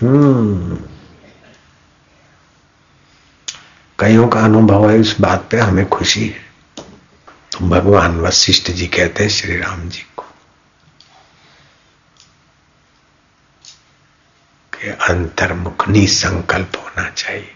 हम्म। 0.03 0.77
कईयों 4.01 4.29
का 4.29 4.41
अनुभव 4.41 4.91
है, 4.91 5.01
इस 5.01 5.21
बात 5.21 5.49
पे 5.51 5.59
हमें 5.59 5.89
खुशी 5.89 6.29
है। 6.29 6.47
तो 7.53 7.69
भगवान 7.69 8.21
वशिष्ठ 8.21 8.71
जी 8.71 8.87
कहते 8.87 9.23
हैं, 9.23 9.31
श्री 9.31 9.57
राम 9.57 9.89
जी 9.89 10.07
को 10.17 10.23
कि 14.75 14.91
अंतर्मुख 15.17 15.89
निसंकल्प 15.89 16.73
होना 16.77 17.09
चाहिए। 17.11 17.53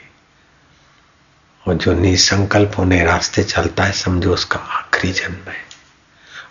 और 1.69 1.75
जो 1.75 1.93
निसंकल्प 1.93 2.73
होने 2.79 3.05
रास्ते 3.05 3.43
चलता 3.45 3.85
है, 3.85 3.93
समझो 3.93 4.35
उसका 4.35 4.59
आखिरी 4.59 5.13
जन्म 5.13 5.51
है। 5.51 5.69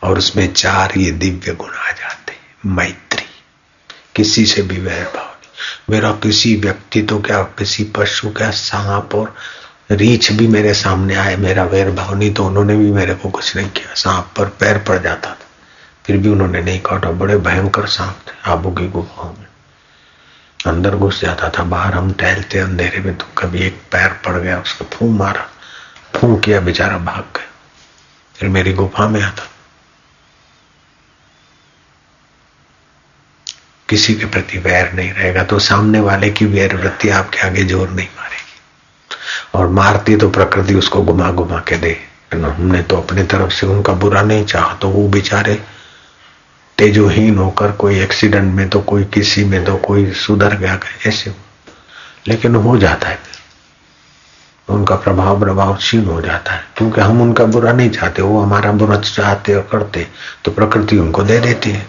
और 0.04 0.18
उसमें 0.18 0.54
चार 0.54 0.94
ये 0.98 1.12
दिव्य 1.12 1.54
गुण 1.54 1.70
आ 1.70 1.92
जाते 1.92 2.32
हैं, 2.32 2.56
मैत्री। 2.66 3.26
किसी 4.16 4.46
से 4.46 4.62
भी 4.62 4.80
वैर 4.80 5.04
भाव 5.06 5.26
नहीं। 5.26 5.52
मेरा 5.90 6.12
किसी 6.12 6.56
व्यक्ति 6.56 7.02
तो 7.02 7.20
क्या, 7.20 7.42
किसी 7.44 7.84
पशु 7.84 8.30
क्या, 8.30 8.52
सांप 8.52 9.16
और 9.16 9.36
रीछ 9.92 10.32
भी 10.32 10.48
मेरे 10.48 10.74
सामने 10.74 11.16
आए, 11.16 11.36
मेरा 11.36 11.64
वैर 11.64 11.92
भाव 11.92 12.16
नहीं 12.16 12.34
तो 12.34 12.46
उन्होंने 12.46 12.76
भी 12.76 12.92
मेरे 12.92 13.16
को 13.16 13.30
कुछ 13.30 13.56
नहीं 13.56 13.70
किया। 13.70 13.94
सांप 13.96 14.34
पर 14.38 14.46
पैर 14.60 14.78
पड़ 14.78 14.98
जाता 14.98 15.30
था, 15.30 15.48
फिर 16.06 16.18
भी 16.18 16.30
उन्होंने 16.30 16.62
नहीं 16.62 16.80
काटा। 16.80 17.12
बड़े 17.12 17.38
भयंकर 17.38 17.88
सांप 17.88 18.20
थे, 18.28 18.52
आबू 18.52 18.72
की 18.72 18.88
गुफाओं 18.88 19.34
में। 19.34 19.49
अंदर 20.60 20.96
घुस 20.96 21.22
जाता 21.22 21.50
था, 21.50 21.64
बाहर 21.64 21.94
हम 21.94 22.12
टहलते, 22.14 22.60
अंधेरे 22.60 23.00
में 23.00 23.16
तो 23.18 23.26
कभी 23.38 23.62
एक 23.64 23.82
पैर 23.92 24.10
पड़ 24.26 24.38
गया, 24.38 24.60
उसको 24.62 24.86
फू 24.94 25.10
मारा 25.12 25.48
फू 26.16 26.36
किया, 26.36 26.60
बेचारा 26.62 26.98
भाग 26.98 27.24
गया। 27.36 27.48
फिर 28.36 28.50
मेरी 28.50 28.74
गुफा 28.74 29.08
में 29.08 29.22
आता। 29.22 29.48
किसी 33.90 34.14
के 34.16 34.26
प्रति 34.26 34.58
वैर 34.58 34.92
नहीं 34.94 35.12
रहेगा 35.14 35.44
तो 35.44 35.60
सामने 35.60 36.00
वाले 36.00 36.30
की 36.30 36.46
वैर 36.46 36.76
वृत्ति 36.76 37.10
आपके 37.10 37.40
आगे 37.40 37.64
ज़ोर 37.64 37.90
नहीं 37.90 38.08
मारेगी। 38.18 39.58
और 39.58 39.68
मारती 39.70 40.16
तो 40.16 40.30
प्रकृति 40.30 40.76
उसको 40.76 41.04
घुमा 41.04 41.32
घुमा 41.32 41.60
के 41.68 41.78
दे 41.78 41.98
हमने 42.34 42.82
तो 42.82 42.98
अपनी 42.98 43.24
तरफ़ 43.24 43.52
से 43.52 43.68
उनका 43.68 43.94
बुरा 43.94 44.22
नहीं 44.22 44.46
चाहा 44.46 44.74
तो 44.76 44.90
वो 44.90 45.08
बेचारे 45.08 45.62
तेजोहीन 46.80 47.38
होकर 47.38 47.72
कोई 47.72 48.00
एक्सीडेंट 48.00 48.54
में 48.54 48.70
तो 48.70 48.80
कोई 48.82 49.04
किसी 49.04 49.44
में 49.46 49.66
तो 49.66 49.76
कोई 49.78 50.12
सुधर 50.12 50.56
गया 50.56 50.80
ऐसे 51.08 51.36
लेकिन 52.28 52.56
हो 52.56 52.78
जाता 52.78 53.08
है 53.08 53.20
उनका 54.70 54.96
प्रभाव 54.96 55.40
प्रभाव 55.40 55.76
क्षीण 55.76 56.06
हो 56.06 56.22
जाता 56.22 56.52
है। 56.52 56.64
क्योंकि 56.78 57.02
हम 57.02 57.22
उनका 57.22 57.46
बुरा 57.46 57.72
नहीं 57.72 57.90
चाहते, 57.90 58.22
वो 58.22 58.42
हमारा 58.42 58.72
बुरा 58.72 58.98
चाहते 58.98 59.56
और 59.56 59.68
करते 59.72 60.08
तो 60.46 60.52
प्रकृति 60.52 60.98
उनको 60.98 61.24
दे 61.24 61.40
देती 61.40 61.72
है। 61.72 61.88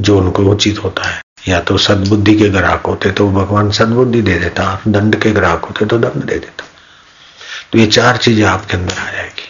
जो 0.00 0.18
उनको 0.18 0.42
उचित 0.42 0.78
होता 0.84 1.08
है। 1.08 1.20
या 1.48 1.60
तो 1.60 1.78
सदबुद्धि 1.78 2.34
के 2.34 2.48
ग्राहक 2.48 2.86
होते 2.86 3.10
तो 3.10 3.28
भगवान 3.30 3.70
सदबुद्धि 3.70 4.22
दे 4.22 4.38
देता 4.38 4.80
दंड 4.88 5.22
के 5.22 5.30
ग्राहक 5.30 5.64
होते 5.64 5.84
तो 5.84 5.98
दंड 5.98 6.24
दे 6.24 6.38
देता। 6.38 6.64
तो 7.72 7.78
ये 7.78 7.86
चार 7.86 8.16
चीज़ें 8.16 8.44
आपके 8.44 8.76
अंदर 8.76 8.98
आ 8.98 9.12
जाएगी। 9.12 9.48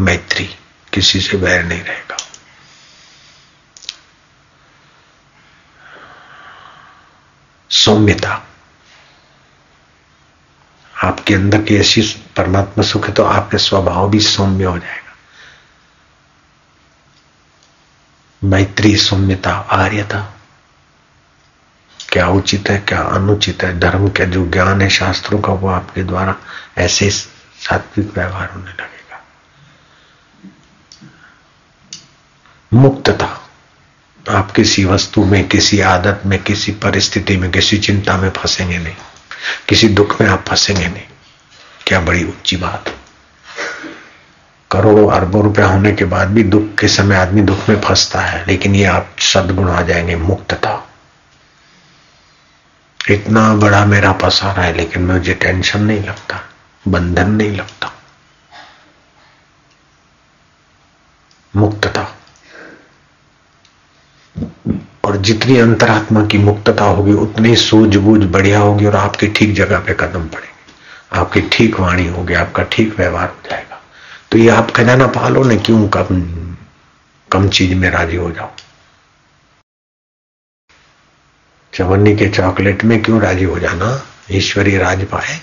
मैत्री, 0.00 0.48
किसी 0.92 1.20
से 1.20 1.36
बैर 1.36 1.64
नहीं 1.64 1.82
रहेगा। 1.82 2.16
सौम्यता। 7.70 8.46
आपके 11.04 11.34
अंदर 11.34 11.62
की 11.62 11.76
ऐसी 11.76 12.02
परमात्मा 12.36 12.84
सुख 12.84 13.06
है 13.06 13.12
तो 13.12 13.24
आपके 13.24 13.58
स्वभाव 13.58 14.10
भी 14.10 14.20
सौम्य 14.20 14.64
हो 14.64 14.78
जाएगा। 14.78 15.16
मैत्री, 18.44 18.96
सौम्यता, 18.96 19.54
आर्यता। 19.54 20.32
क्या 22.08 22.28
उचित 22.28 22.68
है, 22.68 22.78
क्या 22.78 23.02
अनुचित 23.02 23.62
है? 23.62 23.80
धर्म 23.80 24.08
का 24.08 24.24
जो 24.24 24.50
ज्ञान 24.50 24.82
है 24.82 24.88
शास्त्रों 24.88 25.40
का, 25.40 25.52
वो 25.52 25.68
आपके 25.68 26.02
द्वारा 26.02 26.36
ऐसे 26.78 27.10
सात्विक 27.10 28.14
व्यवहार 28.14 28.50
होने 28.50 28.70
लगेगा। 28.70 29.24
मुक्तता। 32.72 33.35
आप 34.30 34.50
किसी 34.50 34.84
वस्तु 34.84 35.24
में, 35.24 35.48
किसी 35.48 35.80
आदत 35.80 36.22
में, 36.26 36.42
किसी 36.42 36.72
परिस्थिति 36.72 37.36
में, 37.36 37.50
किसी 37.50 37.78
चिंता 37.78 38.16
में 38.16 38.30
फंसेंगे 38.30 38.78
नहीं। 38.78 38.94
किसी 39.68 39.88
दुख 39.88 40.20
में 40.20 40.28
आप 40.28 40.44
फंसेंगे 40.48 40.88
नहीं। 40.88 41.02
क्या 41.86 42.00
बड़ी 42.00 42.24
ऊँची 42.24 42.56
बात। 42.56 42.96
करोड़ों 44.70 45.12
अरबों 45.12 45.42
रुपया 45.42 45.66
होने 45.66 45.92
के 45.92 46.04
बाद 46.04 46.28
भी 46.28 46.42
दुख 46.42 46.78
के 46.78 46.88
समय 46.88 47.16
आदमी 47.16 47.42
दुख 47.42 47.68
में 47.68 47.80
फंसता 47.80 48.20
है, 48.20 48.46
लेकिन 48.46 48.74
ये 48.74 48.84
आप 48.84 49.16
सदगुण 49.18 49.70
आ 49.70 49.82
जाएँगे 49.82 50.16
मुक्तता 50.16 50.82
इतना 53.10 53.54
बड़ा 53.54 53.84
मेरा 53.84 54.12
पसारा 54.12 54.62
है, 54.62 54.76
लेकिन 54.76 55.02
मुझे 55.02 55.34
टेंशन 55.34 55.82
नहीं 55.82 56.00
लगता, 56.00 56.40
बंधन 56.88 57.30
नहीं 57.30 57.50
लगता। 57.50 57.92
मुक्तता 61.56 62.15
और 65.16 65.22
जितनी 65.22 65.56
अंतरात्मा 65.58 66.24
की 66.26 66.38
मुक्तता 66.38 66.84
होगी, 66.84 67.12
उतनी 67.12 67.54
सूझबूझ 67.56 68.22
बढ़िया 68.22 68.58
होगी 68.58 68.86
और 68.86 68.96
आपकी 68.96 69.26
ठीक 69.28 69.54
जगह 69.54 69.78
पे 69.78 69.94
कदम 69.94 70.26
पड़ेंगे 70.28 70.54
आपकी 71.12 71.40
ठीक 71.52 71.78
वाणी 71.80 72.06
होगी, 72.08 72.34
आपका 72.34 72.62
ठीक 72.62 72.98
व्यवहार 72.98 73.28
हो 73.28 73.48
जाएगा। 73.50 73.80
तो 74.30 74.38
ये 74.38 74.48
आप 74.48 74.70
खजाना 74.70 75.06
पालो, 75.06 75.44
ने 75.44 75.56
क्यों 75.56 75.88
कम 75.88 76.20
कम 77.30 77.48
चीज़ 77.48 77.74
में 77.74 77.90
राज़ी 77.90 78.16
हो 78.16 78.30
जाओ? 78.30 78.50
चवन्नी 81.72 82.16
के 82.16 82.28
चॉकलेट 82.28 82.84
में 82.84 83.02
क्यों 83.02 83.20
राज़ी 83.22 83.44
हो 83.44 83.58
जाना? 83.58 84.02
ईश्वरीय 84.30 84.78
राज 84.78 85.04
पाए। 85.04 85.40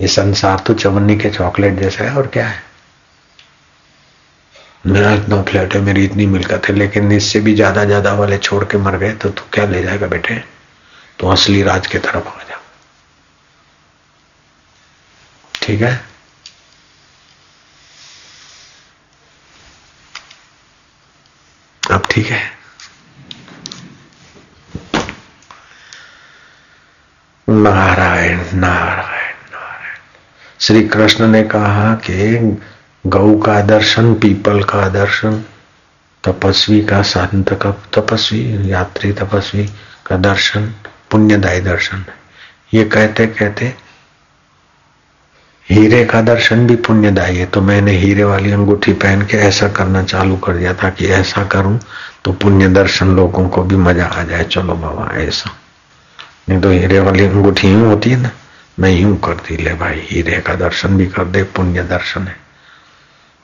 ये 0.00 0.08
संसार 0.08 0.62
तो 0.66 0.74
चवन्नी 0.74 1.16
के 1.16 1.30
चॉकलेट 1.30 1.78
जैसा 1.78 2.04
है, 2.04 2.16
और 2.16 2.26
क्या 2.26 2.46
है? 2.48 2.62
मेरा 4.84 5.12
इतना 5.12 5.42
फ्लैट 5.42 5.74
है, 5.74 5.80
मेरी 5.80 6.04
इतनी 6.04 6.26
मिलकत 6.26 6.68
है, 6.68 6.74
लेकिन 6.74 7.12
इससे 7.12 7.40
भी 7.40 7.54
ज़्यादा 7.54 7.84
ज़्यादा 7.84 8.12
वाले 8.14 8.38
छोड़ 8.38 8.64
के 8.64 8.78
मर 8.78 8.96
गए 8.96 9.12
तो 9.14 9.28
तू 9.30 9.42
क्या 9.52 9.64
ले 9.66 9.82
जाएगा 9.82 10.06
बेटे? 10.06 10.42
तो 11.18 11.28
असली 11.28 11.62
राज 11.62 11.86
की 11.86 11.98
तरफ़ 11.98 12.28
आ 12.28 12.42
जा। 12.48 12.60
ठीक 15.62 15.82
है? 15.82 16.00
अब 21.82 22.06
ठीक 22.10 22.26
है। 22.26 22.40
नारायण 27.48 28.38
नारायण 28.54 29.36
नारायण। 29.52 29.98
श्री 30.60 30.82
कृष्ण 30.88 31.26
ने 31.26 31.42
कहा 31.44 31.94
कि 31.94 32.38
गौ 33.04 33.34
का 33.36 33.60
दर्शन, 33.60 34.14
पीपल 34.14 34.62
का 34.62 34.88
दर्शन, 34.88 35.42
तपस्वी 36.24 36.80
का 36.84 37.00
संत 37.02 37.52
का 37.62 37.70
तपस्वी, 37.94 38.70
यात्री 38.72 39.12
तपस्वी 39.12 39.64
का 40.06 40.16
दर्शन, 40.18 40.66
पुण्यदायी 41.10 41.60
दर्शन 41.60 42.04
ये 42.74 42.84
कहते 42.84 43.26
कहते, 43.26 43.72
हीरे 45.68 46.04
का 46.04 46.20
दर्शन 46.22 46.66
भी 46.66 46.76
पुण्यदायी 46.76 47.36
है। 47.36 47.46
तो 47.46 47.60
मैंने 47.60 47.92
हीरे 47.92 48.24
वाली 48.24 48.52
अंगूठी 48.52 48.92
पहन 48.94 49.22
के 49.22 49.36
ऐसा 49.38 49.68
करना 49.68 50.02
चालू 50.02 50.36
कर 50.36 50.56
दिया 50.56 50.74
था 50.74 50.90
कि 50.90 51.06
ऐसा 51.08 51.44
करूँ 51.46 51.78
तो 52.24 52.32
पुण्य 52.32 52.68
दर्शन 52.68 53.14
लोगों 53.16 53.48
को 53.48 53.62
भी 53.62 53.76
मज़ा 53.76 54.06
आ 54.06 54.22
जाए। 54.22 54.44
चलो 54.44 54.74
बाबा, 54.74 55.08
ऐसा। 55.16 55.50
नहीं 56.48 56.60
तो 56.60 56.70
हीरे 56.70 57.00
वाली 57.00 57.26
अंगूठी 57.26 57.70
यूँ 57.70 57.86
होती 57.86 58.10
है 58.10 58.20
ना, 58.20 58.30
मैं 58.78 58.90
यूँ 58.90 59.16
करती, 59.20 59.56
ले 59.56 59.74
भाई, 59.74 60.00
हीरे 60.02 60.40
का 60.40 60.54
दर्शन 60.56 60.96
भी 60.96 61.06
कर 61.06 61.24
दे, 61.24 61.42
पुण्य 61.46 61.82
दर्शन 61.84 62.28
है। 62.28 62.36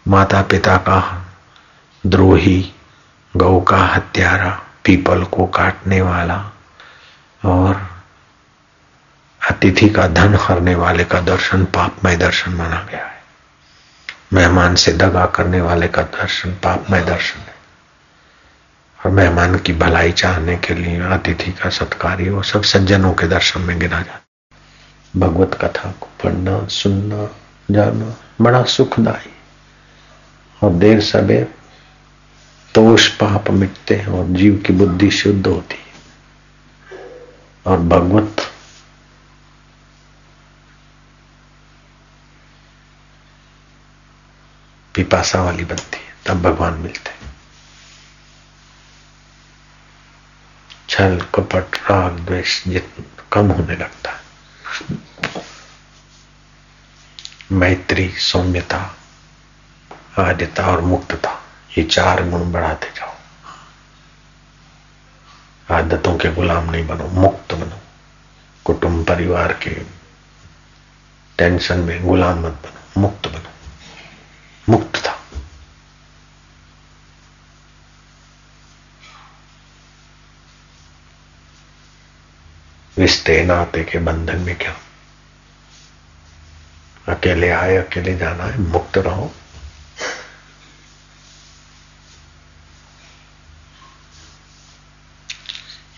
माता 0.08 0.42
पिता 0.42 0.76
का 0.76 1.26
द्रोही 2.06 2.72
गौ 3.36 3.60
का 3.60 3.76
हत्यारा, 3.76 4.62
पीपल 4.84 5.24
को 5.24 5.46
काटने 5.46 6.00
वाला 6.00 6.52
और 7.44 7.90
अतिथि 9.50 9.88
का 9.88 10.06
धन 10.08 10.34
हरने 10.34 10.74
वाले 10.74 11.04
का 11.04 11.20
दर्शन 11.20 11.64
पापमय 11.64 12.16
दर्शन 12.16 12.52
माना 12.52 12.86
गया 12.90 13.06
है। 13.06 13.22
मेहमान 14.32 14.74
से 14.74 14.92
दगा 14.92 15.26
करने 15.26 15.60
वाले 15.60 15.88
का 15.88 16.02
दर्शन 16.02 16.50
पापमय 16.50 17.02
दर्शन 17.02 17.38
है। 17.38 17.54
और 19.06 19.10
मेहमान 19.10 19.58
की 19.58 19.72
भलाई 19.72 20.12
चाहने 20.12 20.56
के 20.56 20.74
लिए 20.74 21.00
अतिथि 21.00 21.52
का 21.52 21.70
सत्कार 21.70 22.22
वो 22.22 22.42
सब 22.42 22.62
सज्जनों 22.62 23.12
के 23.12 23.26
दर्शन 23.26 23.60
में 23.60 23.78
गिना 23.78 24.02
जाता 24.02 24.20
भगवत 25.16 25.54
कथा 25.54 25.90
को 25.90 26.08
पढ़ना, 26.24 26.66
सुनना 26.66 27.30
जाना 27.70 28.16
बड़ा 28.40 28.62
सुखदायी 28.62 29.35
और 30.62 30.72
देर 30.72 31.00
सवेर 31.00 31.54
तोष 32.74 33.08
पाप 33.08 33.50
मिटते 33.50 33.94
हैं 33.94 34.06
और 34.06 34.26
जीव 34.26 34.64
की 34.66 34.72
बुद्धि 34.72 35.10
शुद्ध 35.10 35.46
होती 35.46 35.74
है। 35.74 35.86
और 37.66 37.78
भगवत 37.78 38.36
पिपासा 44.94 45.42
वाली 45.42 45.64
बनती 45.64 45.96
है, 45.96 46.14
तब 46.26 46.42
भगवान 46.42 46.74
मिलते 46.74 47.10
हैं। 47.10 47.32
छल, 50.88 51.20
कपट, 51.34 51.90
राग, 51.90 52.12
द्वेष 52.12 52.64
जित 52.68 52.94
कम 53.32 53.46
होने 53.46 53.76
लगता 53.76 54.10
है। 54.10 54.20
मैत्री, 57.52 58.08
सौम्यता 58.10 58.96
आद्यता 60.18 60.66
और 60.66 60.80
मुक्तता, 60.80 61.42
ये 61.78 61.84
चार 61.84 62.28
गुण 62.28 62.52
बढ़ाते 62.52 62.86
जाओ। 62.86 63.14
आदतों 65.70 66.18
के 66.18 66.32
गुलाम 66.32 66.70
नहीं 66.70 66.86
बनो, 66.86 67.08
मुक्त 67.08 67.54
बनो। 67.54 67.80
कुटुंब, 68.64 69.06
परिवार 69.06 69.52
के 69.52 69.70
टेंशन 71.38 71.78
में 71.78 72.04
गुलाम 72.04 72.38
मत 72.38 72.52
बनो, 72.52 73.00
मुक्त 73.00 73.26
बनो। 73.26 73.50
मुक्त 74.68 74.96
था 74.96 75.20
रिश्ते, 82.98 83.44
नाते 83.44 83.84
के 83.84 83.98
बंधन 83.98 84.38
में 84.38 84.56
क्या? 84.58 84.76
अकेले 87.08 87.50
आए, 87.50 87.76
अकेले 87.76 88.16
जाना 88.16 88.44
है, 88.44 88.58
मुक्त 88.58 88.98
रहो। 88.98 89.32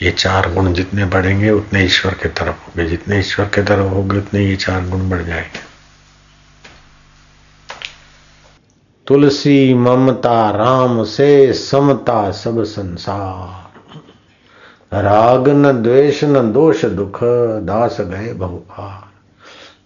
ये 0.09 0.13
चार 0.13 0.55
गुण 0.55 0.73
जितने 0.73 1.05
बढ़ेंगे, 1.05 1.51
उतने 1.51 1.85
ईश्वर 1.85 2.15
के 2.15 2.29
तरफ़ 2.29 2.47
होंगे। 2.47 2.87
जितने 2.87 3.19
ईश्वर 3.19 3.47
के 3.47 3.63
तरफ़ 3.63 3.89
होंगे, 3.89 4.19
उतने 4.19 4.41
ये 4.41 4.57
चार 4.57 4.89
गुण 4.89 5.11
बढ़ 5.11 5.23
जाएँगे। 5.23 5.69
तुलसी, 9.07 9.75
ममता, 9.75 10.51
राम 10.51 11.05
से 11.05 11.53
समता, 11.53 12.31
सब 12.31 12.65
संसार। 12.65 13.69
राग 15.03 15.49
न 15.49 15.83
द्वेष, 15.83 16.25
न 16.25 16.53
दोष 16.53 16.85
दुख, 16.85 17.19
दास 17.63 17.97
गए 18.01 18.33
बहुपार। 18.33 19.09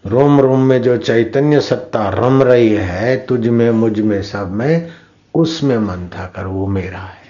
रोम 0.09 0.41
रोम 0.41 0.61
में 0.61 0.83
जो 0.83 0.97
चैतन्य 0.97 1.61
सत्ता 1.61 2.09
रम 2.09 2.43
रही 2.43 2.75
है, 2.75 3.27
तुझ 3.27 3.49
में, 3.49 3.71
मुझमें, 3.71 4.23
सब 4.23 4.53
में, 4.53 4.91
उसमें 5.35 5.79
मन 5.79 6.09
था 6.09 6.33
कर, 6.37 6.47
वो 6.47 6.67
मेरा 6.67 6.99
है। 6.99 7.22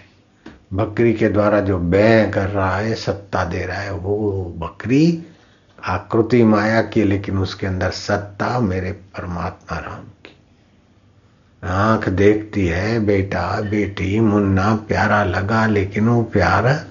बकरी 0.75 1.13
के 1.13 1.29
द्वारा 1.29 1.61
जो 1.61 1.79
बै 1.79 2.31
कर 2.35 2.49
रहा 2.49 2.77
है, 2.77 2.95
सत्ता 2.95 3.45
दे 3.45 3.67
रहा 3.67 3.79
है, 3.79 3.93
वो 3.93 4.45
बकरी 4.59 5.23
आकृति 5.85 6.45
माया 6.45 6.83
की 6.83 7.05
लेकिन 7.05 7.39
उसके 7.39 7.67
अंदर 7.67 7.91
सत्ता 7.91 8.61
मेरे 8.61 8.93
परमात्मा 8.93 9.79
राम 9.79 10.05
की। 10.05 10.37
आँख 11.65 12.09
देखती 12.09 12.67
है, 12.67 13.01
बेटा, 13.01 13.61
बेटी, 13.61 14.21
मुन्ना, 14.21 14.75
प्यारा 14.75 15.25
लगा, 15.25 15.67
लेकिन 15.67 16.09
वो 16.09 16.23
प्यारा 16.23 16.85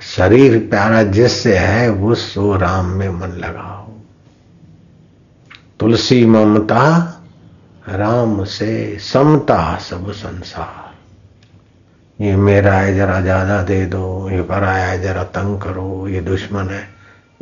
शरीर, 0.00 0.58
प्यारा 0.58 1.02
जिससे 1.02 1.58
है 1.58 1.90
वो 1.90 2.14
सो 2.14 2.56
राम 2.56 2.86
में 2.86 3.08
मन 3.08 3.28
लगाओ। 3.28 3.92
तुलसी 5.80 6.26
ममता, 6.26 7.14
राम 7.88 8.44
से 8.44 8.98
समता 8.98 9.78
सब 9.78 10.12
संसार। 10.12 10.87
ये 12.20 12.36
मेरा 12.36 12.72
है, 12.72 12.96
जरा 12.96 13.20
ज़्यादा 13.20 13.62
दे 13.62 13.86
दो, 13.86 14.30
ये 14.30 14.42
पराया 14.42 14.86
है, 14.86 15.02
जरा 15.02 15.24
तंग 15.24 15.60
करो, 15.60 16.08
ये 16.08 16.20
दुश्मन 16.20 16.68
है। 16.68 16.88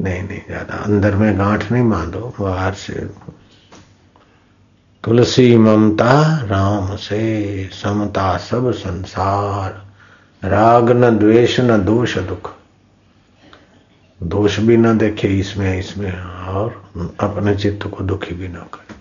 नहीं 0.00 0.22
नहीं, 0.22 0.40
ज़्यादा। 0.46 0.74
अंदर 0.74 1.14
में 1.14 1.38
गांठ 1.38 1.72
नहीं 1.72 1.90
बांधो, 1.90 2.34
बाहर 2.40 2.74
से। 2.74 2.94
तुलसी 5.04 5.56
ममता, 5.56 6.40
राम 6.46 6.96
से, 6.96 7.70
समता 7.72 8.36
सब 8.36 8.72
संसार। 8.72 9.86
राग 10.44 10.90
न 10.90 11.18
द्वेष, 11.18 11.60
न 11.60 11.84
दोष 11.84 12.18
दुख। 12.18 12.52
दोष 14.22 14.58
भी 14.60 14.76
न 14.76 14.98
देखे, 14.98 15.28
इसमें 15.28 15.78
इसमें, 15.78 16.22
और 16.22 16.90
अपने 17.20 17.54
चित्त 17.54 17.86
को 17.86 18.04
दुखी 18.04 18.34
भी 18.34 18.48
न 18.48 18.66
करे। 18.74 18.94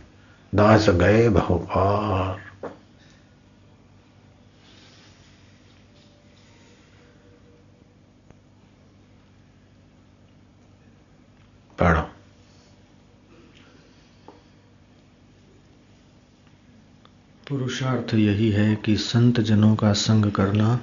दास 0.53 0.89
गए 0.89 1.29
बहुपार 1.29 2.44
पढ़ो 11.86 12.02
पुरुषार्थ 17.48 18.13
यही 18.13 18.50
है 18.52 18.76
कि 18.76 18.95
संत 18.98 19.39
जनों 19.39 19.76
का 19.76 19.91
संग 19.93 20.32
करना 20.32 20.80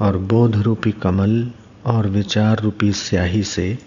और 0.00 0.16
बोध 0.16 0.56
रूपी 0.56 0.92
कमल 0.92 1.52
और 1.86 2.06
विचार 2.08 2.60
रूपी 2.60 2.92
स्याही 2.92 3.42
से 3.42 3.78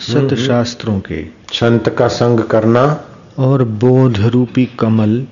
सत। 0.00 0.34
शास्त्रों 0.34 1.00
के 1.00 1.24
संत 1.52 1.88
का 1.88 2.08
संग 2.08 2.40
करना 2.40 2.84
और 3.38 3.64
बोध 3.64 4.18
रूपी 4.18 4.66
कमल 4.80 5.26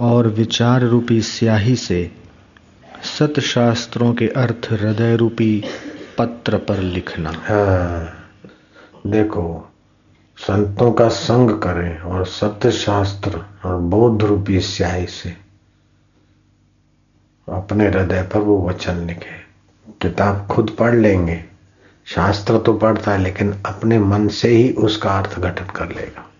और 0.00 0.28
विचार 0.28 0.82
रूपी 0.82 1.20
स्याही 1.22 1.76
से 1.76 2.10
सत 3.18 3.40
शास्त्रों 3.40 4.12
के 4.14 4.28
अर्थ 4.28 4.68
हृदय 4.70 5.16
रूपी 5.16 5.64
पत्र 6.18 6.58
पर 6.58 6.80
लिखना 6.80 7.32
हाँ 7.44 8.21
देखो, 9.06 9.72
संतों 10.36 10.92
का 10.92 11.08
संग 11.08 11.50
करें 11.50 11.98
और 11.98 12.26
सत्य 12.26 12.70
शास्त्र 12.70 13.44
और 13.64 13.76
बौद्ध 13.76 14.22
रूपी 14.22 14.60
स्याही 14.60 15.06
से। 15.06 15.36
अपने 17.48 17.88
हृदय 17.88 18.22
पर 18.22 18.38
वो 18.38 18.68
वचन 18.68 18.94
लिखे। 18.94 19.42
किताब 20.02 20.46
खुद 20.46 20.76
पढ़ 20.78 20.94
लेंगे, 20.94 21.44
शास्त्र 22.04 22.58
तो 22.58 22.72
पढ़ता 22.72 23.12
है, 23.12 23.18
लेकिन 23.18 23.52
अपने 23.66 23.98
मन 23.98 24.28
से 24.28 24.48
ही 24.48 24.72
उसका 24.72 25.18
अर्थ 25.18 25.38
गठन 25.38 25.64
कर 25.64 25.88
लेगा। 25.88 26.30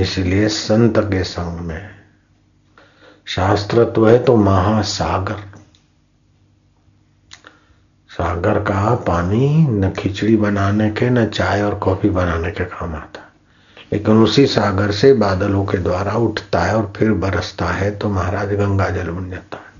इसलिए 0.00 0.48
संत 0.48 0.98
के 0.98 1.24
संग 1.24 1.60
में, 1.60 1.90
शास्त्र 3.26 3.84
तो 3.84 4.04
है 4.04 4.24
तो 4.24 4.36
महासागर। 4.36 5.51
सागर 8.12 8.58
का 8.58 8.94
पानी 8.94 9.66
न 9.68 9.90
खिचड़ी 9.90 10.36
बनाने 10.36 10.90
के, 10.90 11.10
न 11.10 11.26
चाय 11.26 11.62
और 11.62 11.74
कॉफ़ी 11.74 12.10
बनाने 12.10 12.50
के 12.50 12.64
काम 12.64 12.94
आता 12.94 13.18
लेकिन 13.92 14.22
उसी 14.22 14.46
सागर 14.46 14.90
से 14.90 15.12
बादलों 15.12 15.64
के 15.64 15.78
द्वारा 15.78 16.12
उठता 16.12 16.60
है 16.60 16.76
और 16.76 16.92
फिर 16.96 17.12
बरसता 17.12 17.66
है 17.66 17.90
तो 17.96 18.08
महाराज 18.08 18.52
गंगा 18.52 18.88
जल 18.90 19.10
बन 19.10 19.30
जाता 19.30 19.56
है। 19.56 19.72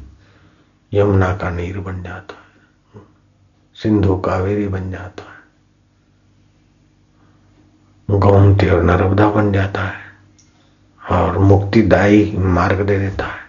यमुना 0.92 1.36
का 1.36 1.50
नीर 1.50 1.78
बन 1.78 2.02
जाता 2.02 2.34
है। 2.34 3.02
सिंधु 3.74 4.16
कावेरी 4.16 4.68
बन 4.68 4.90
जाता 4.90 5.22
है। 5.22 5.32
गोमती 8.18 8.68
और 8.68 8.82
नर्मदा 8.82 9.30
बन 9.30 9.52
जाता 9.52 9.82
है 9.82 10.04
और 11.10 11.38
मुक्तिदायी 11.38 12.36
मार्ग 12.36 12.80
दे 12.80 12.98
देता 12.98 13.26
है। 13.26 13.40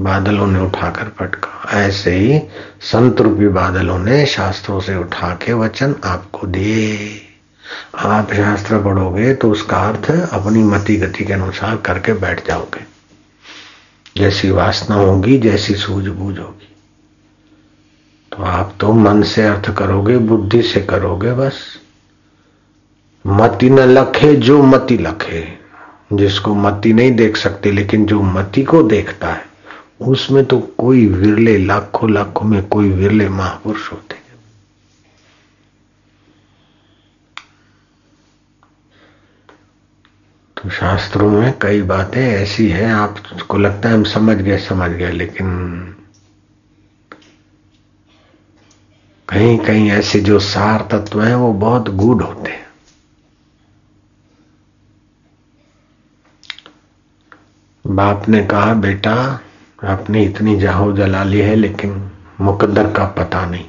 बादलों 0.00 0.46
ने 0.46 0.60
उठाकर 0.60 1.08
पटका 1.08 1.51
ऐसे 1.70 2.10
ही 2.10 2.42
संत 2.80 3.20
रूपी 3.20 3.48
बादलों 3.48 3.98
ने 3.98 4.26
शास्त्रों 4.26 4.80
से 4.80 4.96
उठा 4.96 5.34
के 5.34 5.52
वचन 5.52 5.94
आपको 6.04 6.46
दिए 6.46 7.20
आप 7.96 8.32
शास्त्र 8.32 8.78
पढ़ोगे 8.78 9.34
तो 9.34 9.50
उसका 9.50 9.76
अर्थ 9.76 10.10
अपनी 10.32 10.62
मति 10.62 10.96
गति 10.96 11.24
के 11.24 11.32
अनुसार 11.32 11.76
करके 11.76 12.12
बैठ 12.12 12.46
जाओगे। 12.48 12.84
जैसी 14.16 14.50
वासना 14.50 14.96
होगी, 14.96 15.38
जैसी 15.38 15.74
सूझबूझ 15.74 16.38
होगी। 16.38 16.76
तो 18.36 18.42
आप 18.42 18.74
तो 18.80 18.92
मन 18.92 19.22
से 19.22 19.42
अर्थ 19.42 19.76
करोगे, 19.76 20.18
बुद्धि 20.18 20.62
से 20.62 20.80
करोगे 20.80 21.32
बस। 21.32 21.78
मति 23.26 23.70
न 23.70 23.78
लखे 23.78 24.36
जो 24.36 24.62
मति 24.62 24.98
लखे। 24.98 25.62
जिसको 26.12 26.54
मति 26.54 26.92
नहीं 26.92 27.12
देख 27.12 27.36
सकते, 27.36 27.72
लेकिन 27.72 28.06
जो 28.06 28.22
मति 28.22 28.62
को 28.62 28.82
देखता 28.82 29.28
है। 29.28 29.51
उसमें 30.02 30.44
तो 30.44 30.58
कोई 30.78 31.06
विरले, 31.06 31.58
लाखों 31.58 32.10
लाखों 32.10 32.46
में 32.46 32.68
कोई 32.68 32.90
विरले 32.90 33.28
महापुरुष 33.28 33.92
होते। 33.92 34.16
तो 40.56 40.70
शास्त्रों 40.70 41.30
में 41.30 41.52
कई 41.58 41.82
बातें 41.82 42.20
ऐसी 42.20 42.68
हैं, 42.68 42.92
आपको 42.92 43.58
लगता 43.58 43.88
है 43.88 43.94
हम 43.94 44.04
समझ 44.04 44.36
गए 44.36 44.58
समझ 44.58 44.90
गए, 44.90 45.10
लेकिन 45.12 45.48
कहीं 49.28 49.58
कहीं 49.58 49.90
ऐसे 49.90 50.20
जो 50.20 50.38
सार 50.38 50.88
तत्व 50.90 51.22
हैं, 51.22 51.34
वो 51.34 51.52
बहुत 51.52 51.88
गूढ़ 51.88 52.22
होते 52.22 52.50
हैं। 52.50 52.66
बाप 57.84 58.28
ने 58.28 58.42
कहा, 58.46 58.74
बेटा 58.74 59.40
आपने 59.82 60.22
इतनी 60.24 60.58
जाहो 60.60 60.92
जला 60.92 61.22
ली 61.24 61.40
है, 61.40 61.54
लेकिन 61.54 62.10
मुकद्दर 62.40 62.92
का 62.92 63.04
पता 63.18 63.44
नहीं 63.46 63.64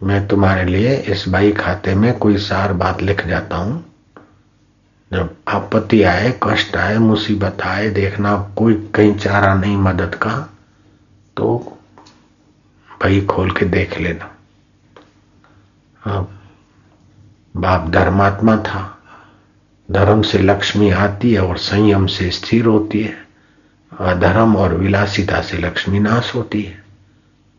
मैं 0.00 0.26
तुम्हारे 0.28 0.64
लिए 0.64 0.96
इस 1.08 1.24
बाई 1.28 1.52
खाते 1.52 1.94
में 1.94 2.12
कोई 2.18 2.36
सार 2.36 2.72
बात 2.72 3.02
लिख 3.02 3.26
जाता 3.26 3.56
हूँ। 3.56 3.84
जब 5.10 5.34
आपत्ति 5.48 6.02
आए, 6.02 6.32
कष्ट 6.42 6.76
आए, 6.76 6.96
मुसीबत 6.98 7.62
आए, 7.62 7.88
देखना 7.90 8.36
कोई 8.56 8.74
कहीं 8.94 9.14
चारा 9.14 9.54
नहीं 9.54 9.76
मदद 9.76 10.14
का 10.14 10.34
तो 11.36 11.78
भाई 12.88 13.20
खोल 13.20 13.50
के 13.50 13.66
देख 13.66 13.98
लेना। 14.00 14.30
हाँ 16.00 16.28
बाप 17.56 17.88
धर्मात्मा 17.90 18.56
था। 18.56 18.88
धर्म 19.88 20.22
से 20.22 20.38
लक्ष्मी 20.38 20.90
आती 20.90 21.32
है 21.32 21.40
और 21.40 21.58
संयम 21.58 22.06
से 22.06 22.30
स्थिर 22.30 22.66
होती 22.66 23.02
है। 23.02 23.16
अधर्म 24.00 24.56
और 24.56 24.74
विलासिता 24.74 25.40
से 25.40 25.58
लक्ष्मी 25.58 26.00
नाश 26.00 26.34
होती 26.34 26.62
है। 26.62 26.84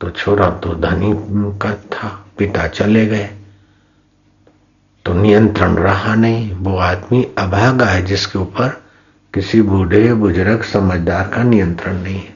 तो 0.01 0.09
छोरा 0.09 0.49
तो 0.49 0.73
धनी 0.73 1.13
का 1.57 1.73
था, 1.73 2.25
पिता 2.37 2.67
चले 2.67 3.05
गए। 3.05 3.29
तो 5.05 5.13
नियंत्रण 5.13 5.75
रहा 5.75 6.15
नहीं, 6.15 6.53
वो 6.53 6.77
आदमी 6.77 7.31
अभागा 7.37 7.85
है 7.85 8.01
जिसके 8.01 8.39
ऊपर 8.39 8.83
किसी 9.33 9.61
बूढ़े 9.61 10.13
बुज़ुर्ग 10.13 10.63
समझदार 10.63 11.27
का 11.27 11.43
नियंत्रण 11.43 12.01
नहीं 12.01 12.19
है। 12.19 12.33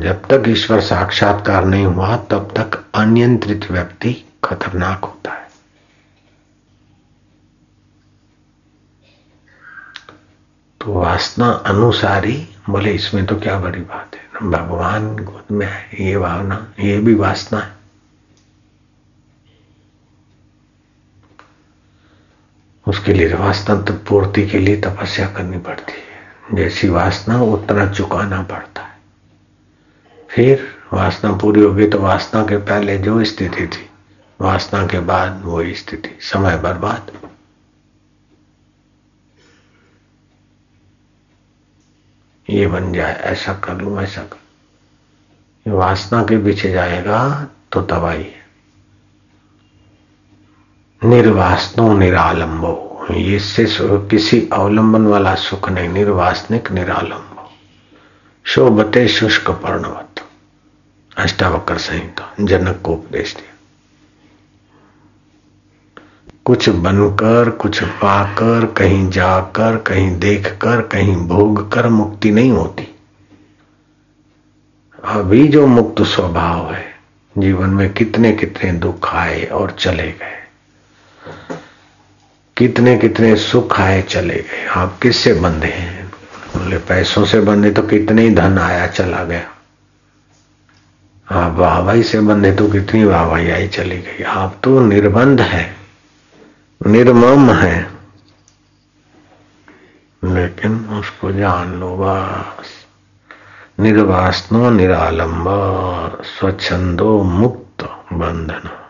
जब 0.00 0.24
तक 0.24 0.42
ईश्वर 0.48 0.80
साक्षात्कार 0.80 1.64
नहीं 1.64 1.86
हुआ, 1.86 2.16
तब 2.16 2.54
तक 2.56 2.84
अनियंत्रित 2.94 3.70
व्यक्ति 3.70 4.24
खतरनाक 4.44 5.04
होता 5.04 5.32
है। 5.32 5.43
तो 10.84 10.92
वासना 10.92 11.50
अनुसारी, 11.50 12.48
बोले, 12.70 12.90
इसमें 12.90 13.26
तो 13.26 13.36
क्या 13.36 13.58
बड़ी 13.58 13.80
बात 13.80 14.16
है? 14.16 14.50
भगवान 14.50 15.16
गोद 15.16 15.52
में 15.52 15.66
है, 15.66 16.06
ये 16.06 16.18
भावना, 16.18 16.72
ये 16.80 16.98
भी 16.98 17.14
वासना 17.14 17.60
है। 17.60 17.72
उसके 22.88 23.12
लिए 23.12 23.34
वासना 23.34 23.82
तो 23.82 23.92
पूर्ति 23.92 24.46
के 24.48 24.58
लिए 24.58 24.80
तपस्या 24.80 25.26
करनी 25.26 25.58
पड़ती 25.58 25.92
है। 25.92 26.04
जैसी 26.56 26.88
वासना, 26.88 27.42
उतना 27.42 27.92
चुकाना 27.92 28.42
पड़ता 28.42 28.82
है। 28.82 28.98
फिर 30.30 30.68
वासना 30.92 31.32
पूरी 31.32 31.60
होगी 31.60 31.86
तो 31.86 31.98
वासना 31.98 32.42
के 32.42 32.56
पहले 32.56 32.98
जो 32.98 33.24
स्थिति 33.24 33.66
थी, 33.66 33.90
वासना 34.40 34.86
के 34.86 35.00
बाद 35.00 35.42
वो 35.44 35.64
स्थिति, 35.64 36.18
समय 36.20 36.56
बर्बाद। 36.56 37.28
ये 42.50 42.66
बन 42.66 42.92
जाए, 42.92 43.14
ऐसा 43.14 43.52
कर 43.54 43.74
लू, 43.74 44.00
ऐसा 44.00 44.22
कर 44.22 45.70
वासना 45.70 46.22
के 46.22 46.44
पीछे 46.44 46.70
जाएगा 46.70 47.48
तो 47.72 47.82
तबाही 47.82 48.24
है। 48.24 48.44
निर्वासनो 51.04 51.98
निरालंबो। 51.98 53.06
इससे 53.10 53.66
किसी 53.82 54.48
अवलंबन 54.52 55.06
वाला 55.06 55.34
सुख 55.34 55.68
नहीं, 55.68 55.88
निर्वासनिक 55.88 56.72
निरालंबो। 56.72 57.50
शोभते 58.44 59.08
शुष्क 59.08 59.50
पर्णवत। 59.50 60.20
अष्टावक्र 61.16 61.78
संहिता, 61.78 62.34
जनक 62.40 62.80
को 62.84 62.92
उपदेश 62.92 63.36
दिया। 63.36 63.53
कुछ 66.44 66.68
बनकर, 66.68 67.50
कुछ 67.50 67.84
पाकर, 67.84 68.66
कहीं 68.66 69.10
जाकर, 69.10 69.76
कहीं 69.76 70.18
देखकर, 70.18 70.80
कहीं 70.80 71.16
भोग 71.16 71.72
कर 71.72 71.88
मुक्ति 71.88 72.30
नहीं 72.30 72.50
होती। 72.50 72.94
अभी 75.04 75.48
जो 75.48 75.66
मुक्त 75.66 76.02
स्वभाव 76.02 76.74
है, 76.74 76.94
जीवन 77.38 77.70
में 77.70 77.92
कितने 77.92 78.32
कितने 78.32 78.72
दुख 78.72 79.14
आए 79.14 79.44
और 79.44 79.70
चले 79.70 80.02
गए। 80.02 80.44
कितने 82.56 82.98
कितने 82.98 83.36
सुख 83.36 83.80
आए, 83.80 84.02
चले 84.02 84.34
गए। 84.34 84.66
आप 84.66 84.98
किससे 85.02 85.34
बंधे 85.34 85.66
हैं? 85.66 86.08
बोले, 86.56 86.78
पैसों 86.78 87.24
से 87.24 87.40
बंधे 87.40 87.70
तो 87.70 87.82
कितने 87.82 88.22
ही 88.22 88.34
धन 88.34 88.58
आया, 88.58 88.86
चला 88.86 89.24
गया। 89.24 89.50
आप 91.30 91.56
वाहवाही 91.56 92.02
से 92.02 92.20
बंधे 92.20 92.52
तो 92.52 92.68
कितनी 92.68 93.04
वाहवाही 93.04 93.50
आई, 93.50 93.68
चली 93.68 93.98
गई। 93.98 94.22
आप 94.22 94.56
तो 94.62 94.80
निर्बंध 94.80 95.40
है। 95.40 95.83
निर्मम 96.86 97.52
है। 97.52 97.94
लेकिन 100.24 100.88
उसको 100.88 101.32
जान 101.32 101.74
लो 101.74 101.96
बस। 101.96 102.86
निर्वासनो, 103.80 104.70
निरालंब, 104.70 105.44
स्वच्छंदो, 106.24 107.22
मुक्त 107.22 107.84
बंधन। 108.12 108.80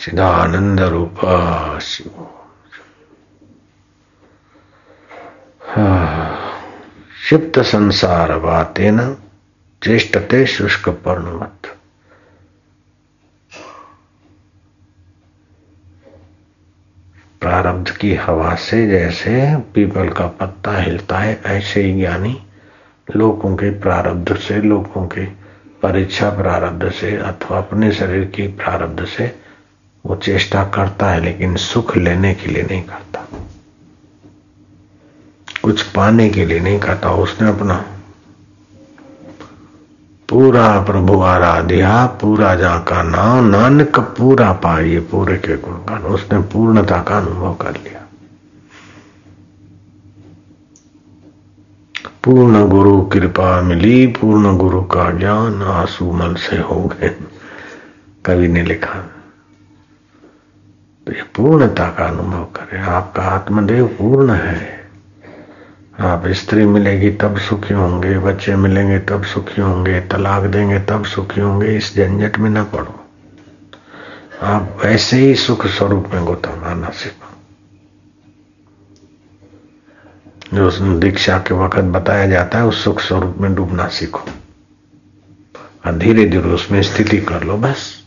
चिदानंद 0.00 0.80
रूप 0.80 1.20
शिव। 1.82 2.45
क्षिप्त 7.26 7.58
संसार 7.58 8.38
बातेन 8.38 8.98
चेष्टते 9.82 10.46
शुष्क 10.46 10.88
पर्णमत 10.88 11.66
प्रारब्ध 17.40 17.90
की 17.90 18.14
हवा 18.14 18.54
से 18.54 18.86
जैसे 18.86 19.56
पीपल 19.56 20.08
का 20.08 20.26
पत्ता 20.26 20.76
हिलता 20.78 21.18
है, 21.18 21.40
ऐसे 21.46 21.82
ही 21.82 21.92
ज्ञानी 21.94 22.36
लोगों 23.16 23.56
के 23.56 23.70
प्रारब्ध 23.70 24.36
से, 24.36 24.62
लोगों 24.62 25.06
के 25.06 25.24
परीक्षा 25.82 26.30
प्रारब्ध 26.30 26.90
से 26.90 27.16
अथवा 27.16 27.58
अपने 27.58 27.92
शरीर 27.92 28.24
की 28.24 28.46
प्रारब्ध 28.46 29.04
से 29.06 29.38
वो 30.06 30.16
चेष्टा 30.16 30.64
करता 30.64 31.10
है, 31.10 31.20
लेकिन 31.20 31.56
सुख 31.56 31.96
लेने 31.96 32.34
के 32.34 32.46
लिए 32.46 32.62
नहीं 32.62 32.82
करता। 32.82 33.26
कुछ 35.62 35.82
पाने 35.82 36.28
के 36.30 36.44
लिए 36.46 36.60
नहीं 36.60 36.78
करता 36.78 37.10
उसने 37.10 37.48
अपना 37.48 37.84
पूरा 40.28 40.80
प्रभु 40.80 41.20
आराध्या, 41.20 42.06
पूरा 42.06 42.54
जा 42.54 42.76
का 42.78 43.02
नाम, 43.02 43.44
नानक 43.44 43.98
पूरा 44.18 44.52
पाइए 44.52 45.00
पूरे 45.00 45.36
के 45.36 45.56
गुणगान 45.56 46.02
उसने 46.02 46.38
पूर्णता 46.38 47.02
का 47.02 47.16
अनुभव 47.18 47.54
कर 47.54 47.72
लिया। 47.72 48.02
पूर्ण 52.24 52.68
गुरु 52.68 53.00
कृपा 53.02 53.60
मिली, 53.60 54.06
पूर्ण 54.06 54.56
गुरु 54.56 54.82
का 54.82 55.10
ज्ञान 55.10 55.62
आँसू 55.62 56.36
से 56.36 56.58
हो 56.58 56.80
गए। 56.84 57.14
कवि 58.24 58.48
ने 58.48 58.62
लिखा 58.62 58.94
तो 61.06 61.12
ये 61.12 61.22
पूर्णता 61.36 61.88
का 61.88 62.04
अनुभव 62.04 62.44
करें, 62.56 62.80
आपका 62.80 63.22
आत्मदेव 63.22 63.86
पूर्ण 63.86 64.30
है। 64.30 64.75
आप 66.00 66.22
स्त्री 66.26 66.66
मिलेगी 66.66 67.10
तब 67.10 67.38
सुखी 67.38 67.74
होंगे, 67.74 68.18
बच्चे 68.18 68.56
मिलेंगे 68.56 68.98
तब 68.98 69.24
सुखी 69.24 69.60
होंगे, 69.60 70.00
तलाक 70.00 70.42
देंगे 70.42 70.78
तब 70.78 71.04
सुखी 71.04 71.40
होंगे, 71.40 71.76
इस 71.76 71.96
झंझट 71.96 72.38
में 72.38 72.50
ना 72.50 72.64
पड़ो। 72.64 73.00
आप 74.42 74.78
वैसे 74.84 75.16
ही 75.16 75.34
सुख 75.34 75.66
स्वरूप 75.66 76.08
में 76.14 76.24
गोता 76.24 76.56
मारना 76.56 76.90
सीखो 76.90 77.26
जो 80.54 80.98
दीक्षा 80.98 81.38
के 81.38 81.54
वक्त 81.54 81.78
बताया 81.78 82.26
जाता 82.26 82.58
है, 82.58 82.64
उस 82.64 82.84
सुख 82.84 83.00
स्वरूप 83.00 83.36
में 83.38 83.54
डूबना 83.54 83.88
सीखो। 83.88 84.24
और 85.86 85.92
धीरे 85.92 86.26
धीरे 86.26 86.48
उसमें 86.48 86.82
स्थिति 86.82 87.18
कर 87.18 87.44
लो, 87.44 87.56
बस। 87.56 88.04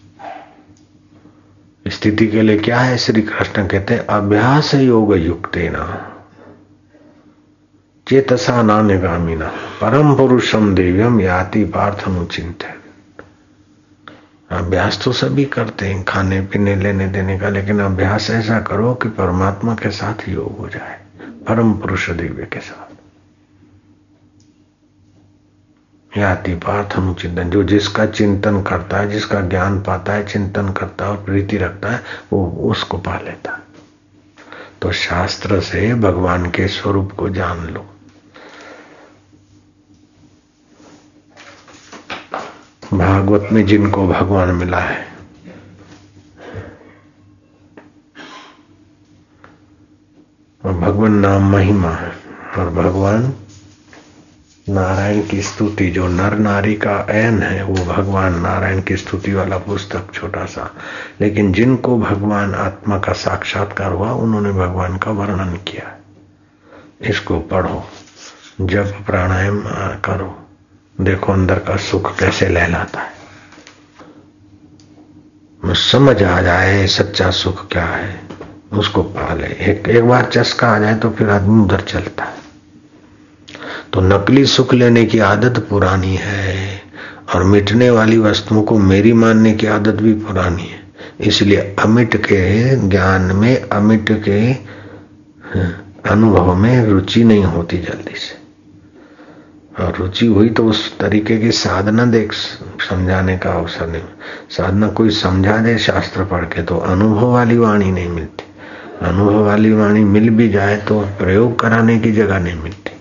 स्थिति 1.88 2.28
के 2.28 2.42
लिए 2.42 2.58
क्या 2.58 2.80
है? 2.80 2.98
श्री 2.98 3.22
कृष्ण 3.22 3.68
कहते 3.68 3.94
हैं, 3.94 4.06
अभ्यास 4.06 4.74
योग 4.74 5.16
युक्त 5.16 5.58
ना 5.58 6.16
चेतसा 8.10 8.62
नान्यगामिना 8.62 9.48
परम 9.82 10.16
पुरुषम 10.16 10.76
देव्यम 10.76 11.22
याति 11.22 11.64
पार्थनुचिंत 11.64 12.64
अभ्यास 14.50 15.02
तो 15.04 15.12
सभी 15.12 15.46
करते 15.46 15.86
हैं, 15.86 16.04
खाने, 16.04 16.42
पीने, 16.42 16.76
लेने, 16.76 17.08
देने 17.08 17.40
का, 17.40 17.50
लेकिन 17.50 17.80
अभ्यास 17.80 18.30
ऐसा 18.30 18.60
करो 18.60 18.94
कि 18.94 19.10
परमात्मा 19.10 19.76
के 19.76 19.90
साथ 19.90 20.30
योग 20.30 20.58
हो 20.58 20.70
जाए 20.70 21.00
परम 21.48 21.74
पुरुष 21.74 22.10
दिव्य 22.10 22.44
के 22.44 22.60
साथ। 22.60 22.96
याति 26.18 26.56
पार्थ 26.56 26.98
अनुचिंतन 26.98 27.50
जो 27.50 27.64
जिसका 27.64 28.06
चिंतन 28.06 28.62
करता 28.62 28.98
है, 28.98 29.10
जिसका 29.10 29.42
ज्ञान 29.42 29.82
पाता 29.82 30.14
है, 30.14 30.28
चिंतन 30.28 30.70
करता 30.70 31.06
है 31.06 31.12
और 31.12 31.18
प्रीति 31.18 31.58
रखता 31.58 31.90
है, 31.90 32.04
वो 32.34 32.70
उसको 32.72 32.98
पा 32.98 33.20
लेता। 33.20 33.52
है 33.52 33.70
तो 34.82 34.92
शास्त्र 34.92 35.62
से 35.62 35.96
भगवान 35.96 36.52
के 36.52 36.68
स्वरूप 36.68 37.12
को 37.12 37.30
जान 37.30 37.68
लो। 37.68 37.86
भागवत 42.94 43.50
में 43.52 43.66
जिनको 43.66 44.08
भगवान 44.08 44.50
मिला 44.50 44.80
है। 44.80 45.06
और 50.66 50.74
भगवान 50.74 51.12
नाम 51.12 51.52
महिमा 51.52 51.90
है। 51.90 52.12
और 52.58 52.70
भगवान 52.70 53.34
नारायण 54.70 55.28
की 55.28 55.42
स्तुति, 55.42 55.90
जो 55.90 56.08
नर 56.08 56.38
नारी 56.38 56.76
का 56.76 57.08
ऐन 57.10 57.44
है, 57.44 57.64
वो 57.64 57.86
भगवान 57.86 58.40
नारायण 58.40 58.82
की 58.82 58.98
स्तुति 58.98 59.34
वाला 59.34 59.58
पुस्तक 59.58 60.08
छोटा 60.14 60.46
सा। 60.46 60.76
लेकिन 61.22 61.54
जिनको 61.54 62.00
भगवान 62.00 62.56
आत्मा 62.56 63.00
का 63.00 63.14
साक्षात्कार 63.14 63.92
हुआ, 63.92 64.12
उन्होंने 64.12 64.52
भगवान 64.52 64.98
का 64.98 65.12
वर्णन 65.12 65.56
किया। 65.56 65.98
इसको 67.02 67.40
पढ़ो। 67.40 67.90
जब 68.62 69.06
प्राणायाम 69.06 69.62
करो। 70.00 70.39
देखो 71.00 71.34
अंदर 71.34 71.60
का 71.60 71.76
सुख 71.82 72.18
कैसे 72.20 72.48
लहलाता 72.50 73.02
है। 73.02 73.18
समझ 75.64 76.22
आ 76.24 76.42
जाए 76.42 76.86
सच्चा 76.88 77.30
सुख 77.32 77.68
क्या 77.72 77.86
है, 77.86 78.20
उसको 78.74 79.02
पाले। 79.04 79.48
एक 79.64 79.88
एक 79.90 80.04
बार 80.04 80.26
चस्का 80.26 80.68
आ 80.68 80.80
जाए 80.80 80.96
तो 80.96 81.10
फिर 81.10 81.30
आदमी 81.30 81.64
उधर 81.64 81.82
चलता 81.82 82.24
है। 82.24 82.38
तो 83.94 84.02
नकली 84.02 84.46
सुख 84.46 84.74
लेने 84.74 85.06
की 85.06 85.20
आदत 85.20 85.60
पुरानी 85.70 86.16
है 86.16 86.82
और 87.36 87.44
मिटने 87.44 87.90
वाली 87.90 88.18
वस्तुओं 88.18 88.64
को 88.64 88.78
मेरी 88.80 89.14
मानने 89.14 89.54
की 89.54 89.68
आदत 89.68 90.02
भी 90.02 90.14
पुरानी 90.14 90.64
है। 90.64 90.80
इसलिए 91.20 91.76
अमिट 91.80 92.16
के 92.16 92.76
ज्ञान 92.88 93.22
में, 93.22 93.56
अमिट 93.62 94.12
के 94.28 94.54
अनुभव 96.10 96.54
में 96.56 96.86
रुचि 96.86 97.24
नहीं 97.24 97.44
होती 97.46 97.78
जल्दी 97.78 98.16
से। 98.16 98.39
रुचि 99.98 100.26
हुई 100.26 100.50
तो 100.50 100.66
उस 100.66 100.98
तरीके 101.00 101.38
की 101.38 101.52
साधना 101.52 102.06
देख, 102.06 102.34
समझाने 102.90 103.38
का 103.38 103.52
अवसर 103.52 103.88
नहीं। 103.88 104.02
साधना 104.50 104.88
कोई 104.90 105.10
समझा 105.10 105.58
दे 105.58 105.78
शास्त्र 105.78 106.26
पढ़ 106.26 106.46
के 106.46 106.64
तो 106.64 106.78
अनुभव 106.78 107.32
वाली 107.34 107.58
वाणी 107.58 107.92
नहीं 107.92 108.10
मिलती। 108.10 108.44
अनुभव 109.02 109.46
वाली 109.46 109.72
वाणी 109.72 110.04
मिल 110.04 110.30
भी 110.30 110.50
जाए 110.50 110.78
तो 110.78 111.00
प्रयोग 111.20 111.60
कराने 111.60 112.00
की 112.00 112.12
जगह 112.12 112.40
नहीं 112.40 112.62
मिलती। 112.62 112.92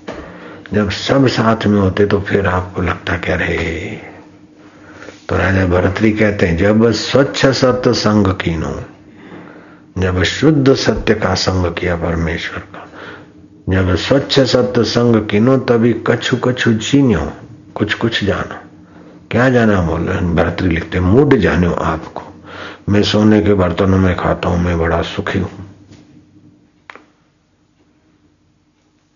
जब 0.72 0.90
सब 0.90 1.26
साथ 1.28 1.66
में 1.66 1.80
होते 1.80 2.06
तो 2.06 2.20
फिर 2.20 2.46
आपको 2.46 2.82
लगता 2.82 3.16
क्या 3.16 3.36
रहे 3.36 3.86
तो 5.28 5.36
राजा 5.36 5.64
भरतरी 5.66 6.12
कहते 6.12 6.46
हैं, 6.46 6.56
जब 6.56 6.90
स्वच्छ 6.90 7.46
सत्य 7.46 7.92
संग 7.92 8.26
कीनो, 8.34 8.74
जब 9.98 10.22
शुद्ध 10.22 10.74
सत्य 10.74 11.14
का 11.14 11.34
संग 11.34 11.72
किया 11.74 11.96
परमेश्वर 11.96 12.58
का। 12.58 12.87
जब 13.68 13.94
स्वच्छ 13.96 14.40
सत्य 14.40 14.84
संग 14.84 15.28
कीनो 15.28 15.56
तभी 15.56 15.92
कछु 15.92 16.36
कछु 16.36 16.72
जीनो 16.72 17.32
कुछ 17.74 17.94
कुछ 17.94 18.24
जानो। 18.24 18.56
क्या 19.30 19.50
जाना 19.50 19.82
बोले? 19.82 20.12
भरतरी 20.12 20.68
लिखते, 20.68 21.00
मूड 21.00 21.36
जानो 21.36 21.72
आपको। 21.72 22.22
मैं 22.88 23.02
सोने 23.02 23.40
के 23.40 23.54
बर्तनों 23.54 23.98
में 23.98 24.16
खाता 24.16 24.48
हूँ, 24.48 24.64
मैं 24.64 24.78
बड़ा 24.78 25.02
सुखी 25.02 25.38
हूँ। 25.38 25.50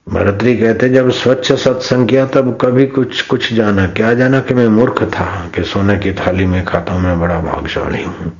भरतरी 0.09 0.57
कहते, 0.57 0.89
जब 0.89 1.11
स्वच्छ 1.11 1.53
सत्संग 1.53 2.09
किया, 2.09 2.27
तब 2.27 2.59
कभी 2.61 2.87
कुछ 2.87 3.23
कुछ 3.23 3.53
जाना। 3.53 3.87
क्या 3.87 4.15
जाना 4.15 4.41
कि 4.41 4.55
मैं 4.55 4.69
मूर्ख 4.69 5.03
था, 5.03 5.51
कि 5.55 5.65
सोने 5.65 5.99
की 5.99 6.13
थाली 6.13 6.47
में 6.47 6.65
खाता 6.65 6.93
हूँ, 6.93 7.01
मैं 7.01 7.21
बड़ा 7.21 7.41
भागशाली 7.41 8.03
हूँ। 8.03 8.33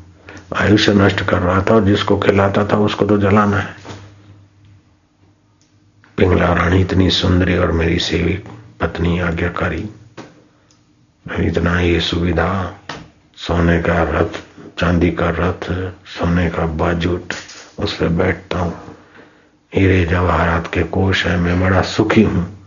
आयुष्य 0.57 0.95
नष्ट 0.95 1.23
कर 1.23 1.39
रहा 1.39 1.63
था 1.63 1.75
और 1.75 1.85
जिसको 1.85 2.19
खिलाता 2.19 2.65
था, 2.65 2.77
उसको 2.77 3.07
तो 3.07 3.19
जलाना 3.19 3.57
है। 3.57 3.82
पिंगला 6.23 6.53
रानी 6.53 6.81
इतनी 6.81 7.11
सुंदरी 7.11 7.57
और 7.57 7.73
मेरी 7.73 7.99
सेविक 7.99 8.45
पत्नी 8.81 9.21
आज्ञाकारी। 9.21 9.89
इतना 11.41 11.81
ये 11.81 12.01
सुविधा, 12.01 12.81
सोने 13.37 13.83
का 13.83 14.03
रथ, 14.03 14.39
चांदी 14.79 15.11
का 15.11 15.31
रथ, 15.31 15.65
सोने 16.07 16.51
का 16.51 16.67
बाजूट, 16.67 17.23
उस 17.79 17.97
पर 17.97 18.09
बैठता 18.09 18.59
हूँ। 18.59 18.75
हीरे 19.75 20.05
जवाहरात 20.05 20.71
के 20.75 20.83
कोश 20.83 21.27
है, 21.27 21.37
मैं 21.37 21.61
बड़ा 21.61 21.83
सुखी 21.83 22.23
हूँ। 22.23 22.67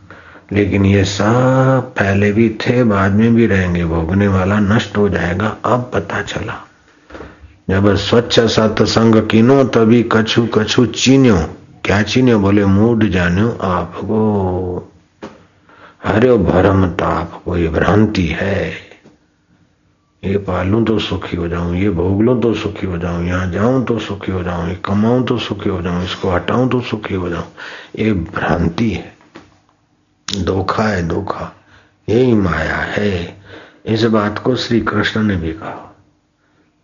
लेकिन 0.52 0.86
ये 0.86 1.06
सब 1.06 1.94
पहले 2.00 2.32
भी 2.32 2.50
थे, 2.50 2.84
बाद 2.84 3.12
में 3.12 3.36
भी 3.36 3.48
रहेंगे। 3.48 3.86
भोगने 3.86 4.28
वाला 4.28 4.60
नष्ट 4.60 4.98
हो 4.98 5.10
जाएगा, 5.10 5.58
अब 5.66 5.92
पता 5.94 6.22
चला। 6.22 6.68
जब 7.70 7.96
स्वच्छ 7.96 8.40
सत्संग 8.40 9.16
कीनो, 9.16 9.64
तभी 9.64 10.10
कछु 10.12 10.48
कछु 10.48 10.86
चीन्यो। 10.86 11.58
क्या 11.86 12.02
चीन्यो 12.02 12.40
बोले, 12.40 12.66
मूड 12.66 13.10
जान्यो 13.10 13.50
आपको 13.62 14.18
हरे 16.04 16.38
भरम 16.38 16.86
ताप 16.88 17.42
को 17.46 17.58
ये 17.58 17.68
भ्रांति 17.68 18.26
है। 18.28 18.70
ये 20.24 20.38
पालू 20.38 20.84
तो 20.84 21.00
सुखी 21.00 21.38
हो 21.38 21.48
जाऊँ, 21.48 21.76
ये 21.76 21.90
भोग 21.90 22.22
लो 22.22 22.36
तो 22.36 22.54
सुखी 22.54 22.88
हो 22.88 22.98
जाऊँ, 22.98 23.26
यहाँ 23.26 23.52
जाऊँ 23.52 23.86
तो 23.86 24.00
सुखी 24.00 24.32
हो 24.32 24.44
जाऊँ, 24.44 24.70
ये 24.70 24.76
कमाऊं 24.76 25.24
तो 25.24 25.38
सुखी 25.38 25.70
हो 25.70 25.82
जाऊँ, 25.82 26.04
इसको 26.04 26.30
हटाऊं 26.30 26.70
तो 26.70 26.82
सुखी 26.82 27.16
हो 27.16 27.30
जाऊँ। 27.30 27.46
ये 28.00 28.14
भ्रांति 28.14 28.90
है। 28.92 29.14
धोखा 30.44 30.84
है, 30.84 31.08
धोखा। 31.08 31.56
यही 32.10 32.34
माया 32.34 32.78
है। 32.78 33.42
इस 33.86 34.04
बात 34.04 34.40
को 34.40 34.56
श्री 34.56 34.82
कृष्ण 34.82 35.24
ने 35.24 35.36
भी 35.36 35.52
कहा। 35.52 35.96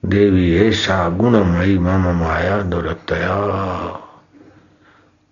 देवी 0.06 0.56
ऐसा 0.56 1.10
गुणमयी 1.10 1.78
मम 1.80 2.08
माया 2.24 2.62
दुरतया। 2.62 4.08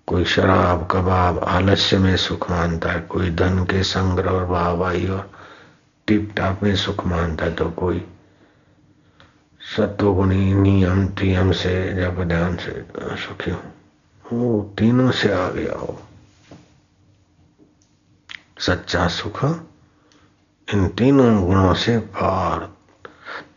कोई 0.10 0.26
शराब, 0.26 0.88
कबाब, 0.92 1.40
आलस्य 1.40 1.98
में 1.98 2.16
सुख 2.18 2.50
मानता 2.52 2.92
है, 2.92 3.00
कोई 3.02 3.30
धन 3.32 3.64
के 3.66 3.84
संग्रह 3.84 4.32
और 4.32 4.44
वाहवाही 4.44 5.08
और 5.08 5.30
टिप 6.08 6.32
टाप 6.38 6.64
में 6.64 6.76
सुख 6.76 7.06
मानता 7.06 7.46
है 7.46 7.54
तो 7.56 7.70
कोई 7.72 8.06
सत्वगुणी, 9.62 10.54
नियम 10.54 11.08
टियम 11.10 11.52
से 11.52 11.74
जब 11.94 12.24
ध्यान 12.28 12.56
से 12.58 12.72
सुखी 13.18 13.52
हो। 13.52 13.62
वो 14.26 14.62
तीनों 14.78 15.12
से 15.12 15.32
आ 15.34 15.50
गया 15.50 15.78
हो 15.78 16.00
सच्चा 18.60 19.08
सुख 19.08 19.44
इन 20.68 20.88
तीनों 20.98 21.46
गुणों 21.46 21.74
से 21.74 21.98
पार 21.98 22.70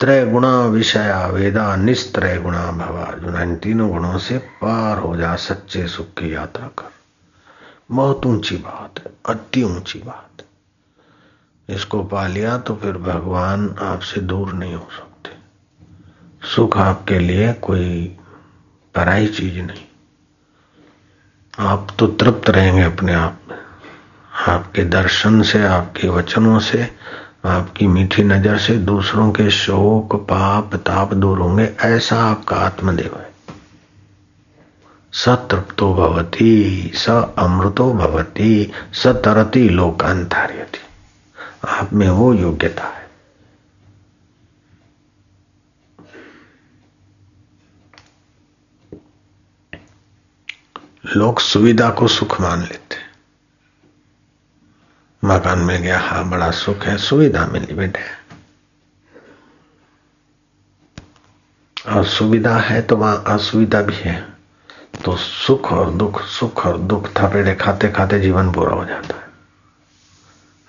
त्रय 0.02 0.26
गुणा 0.26 0.64
विषया 0.64 1.26
वेदा 1.26 1.76
निस्त्रय 1.76 2.38
गुणा 2.38 2.70
भवा 2.70 3.04
जो 3.04 3.42
इन 3.42 3.56
तीनों 3.56 3.90
गुणों 3.90 4.18
से 4.18 4.38
पार 4.38 4.98
हो 4.98 5.16
जा, 5.16 5.36
सच्चे 5.36 5.88
सुख 5.88 6.06
की 6.06 6.34
यात्रा 6.34 6.66
कर। 6.66 6.90
बहुत 7.90 8.26
ऊँची 8.26 8.56
बात 8.56 8.98
है, 8.98 9.12
अति 9.28 9.62
ऊँची 9.62 9.98
बात 9.98 10.42
है। 10.42 10.46
इसको 11.76 12.02
पा 12.02 12.26
लिया 12.26 12.58
तो 12.58 12.76
फिर 12.76 12.92
भगवान 12.92 13.76
आपसे 13.78 14.20
दूर 14.20 14.52
नहीं 14.52 14.74
हो 14.74 14.88
सकते। 14.96 15.30
सुख 16.46 16.78
आपके 16.78 17.18
लिए 17.18 17.52
कोई 17.52 18.16
पराई 18.94 19.26
चीज़ 19.26 19.60
नहीं। 19.60 19.84
आप 21.58 21.88
तो 21.98 22.06
तृप्त 22.06 22.50
रहेंगे 22.50 22.82
अपने 22.82 23.14
आप 23.14 23.40
में। 23.50 23.58
आपके 24.48 24.84
दर्शन 24.84 25.42
से, 25.42 25.64
आपके 25.64 26.08
वचनों 26.08 26.58
से 26.58 26.90
आपकी 27.44 27.86
मीठी 27.86 28.22
नज़र 28.22 28.58
से 28.58 28.76
दूसरों 28.76 29.32
के 29.32 29.50
शोक, 29.50 30.16
पाप, 30.16 30.74
ताप 30.74 31.14
दूर 31.14 31.38
होंगे, 31.38 31.64
ऐसा 31.80 32.16
आपका 32.24 32.56
आत्मदेव 32.56 33.18
है। 33.18 33.32
सतृप्तो 35.12 35.94
भवती, 35.94 36.92
स 36.94 37.08
अमृतो 37.38 37.92
भवती, 37.92 38.72
स 38.92 39.06
तरती 39.06 39.68
लोकांतार्यति। 39.68 40.78
आप 41.68 41.92
में 41.92 42.08
वो 42.08 42.34
योग्यता 42.34 42.84
है। 42.84 43.02
लोग 51.16 51.40
सुविधा 51.40 51.90
को 51.90 52.08
सुख 52.08 52.40
मान 52.40 52.60
लेते 52.60 53.01
मकान 55.24 55.58
में 55.58 55.82
गया 55.82 55.98
हाँ 55.98 56.28
बड़ा 56.30 56.50
सुख 56.50 56.84
है, 56.84 56.96
सुविधा 56.98 57.46
मिली 57.46 57.74
बेटे। 57.74 58.00
और 61.88 62.04
सुविधा 62.04 62.56
है 62.56 62.80
तो 62.82 62.96
वहाँ 62.96 63.24
असुविधा 63.26 63.82
भी 63.82 63.94
है। 63.94 64.14
तो 65.04 65.16
सुख 65.16 65.72
और 65.72 65.90
दुख, 65.90 66.22
सुख 66.22 66.66
और 66.66 66.78
दुख 66.78 67.08
थपेड़े 67.12 67.54
खाते 67.54 67.88
खाते 67.88 68.20
जीवन 68.20 68.52
पूरा 68.52 68.74
हो 68.74 68.84
जाता 68.84 69.16
है। 69.16 69.30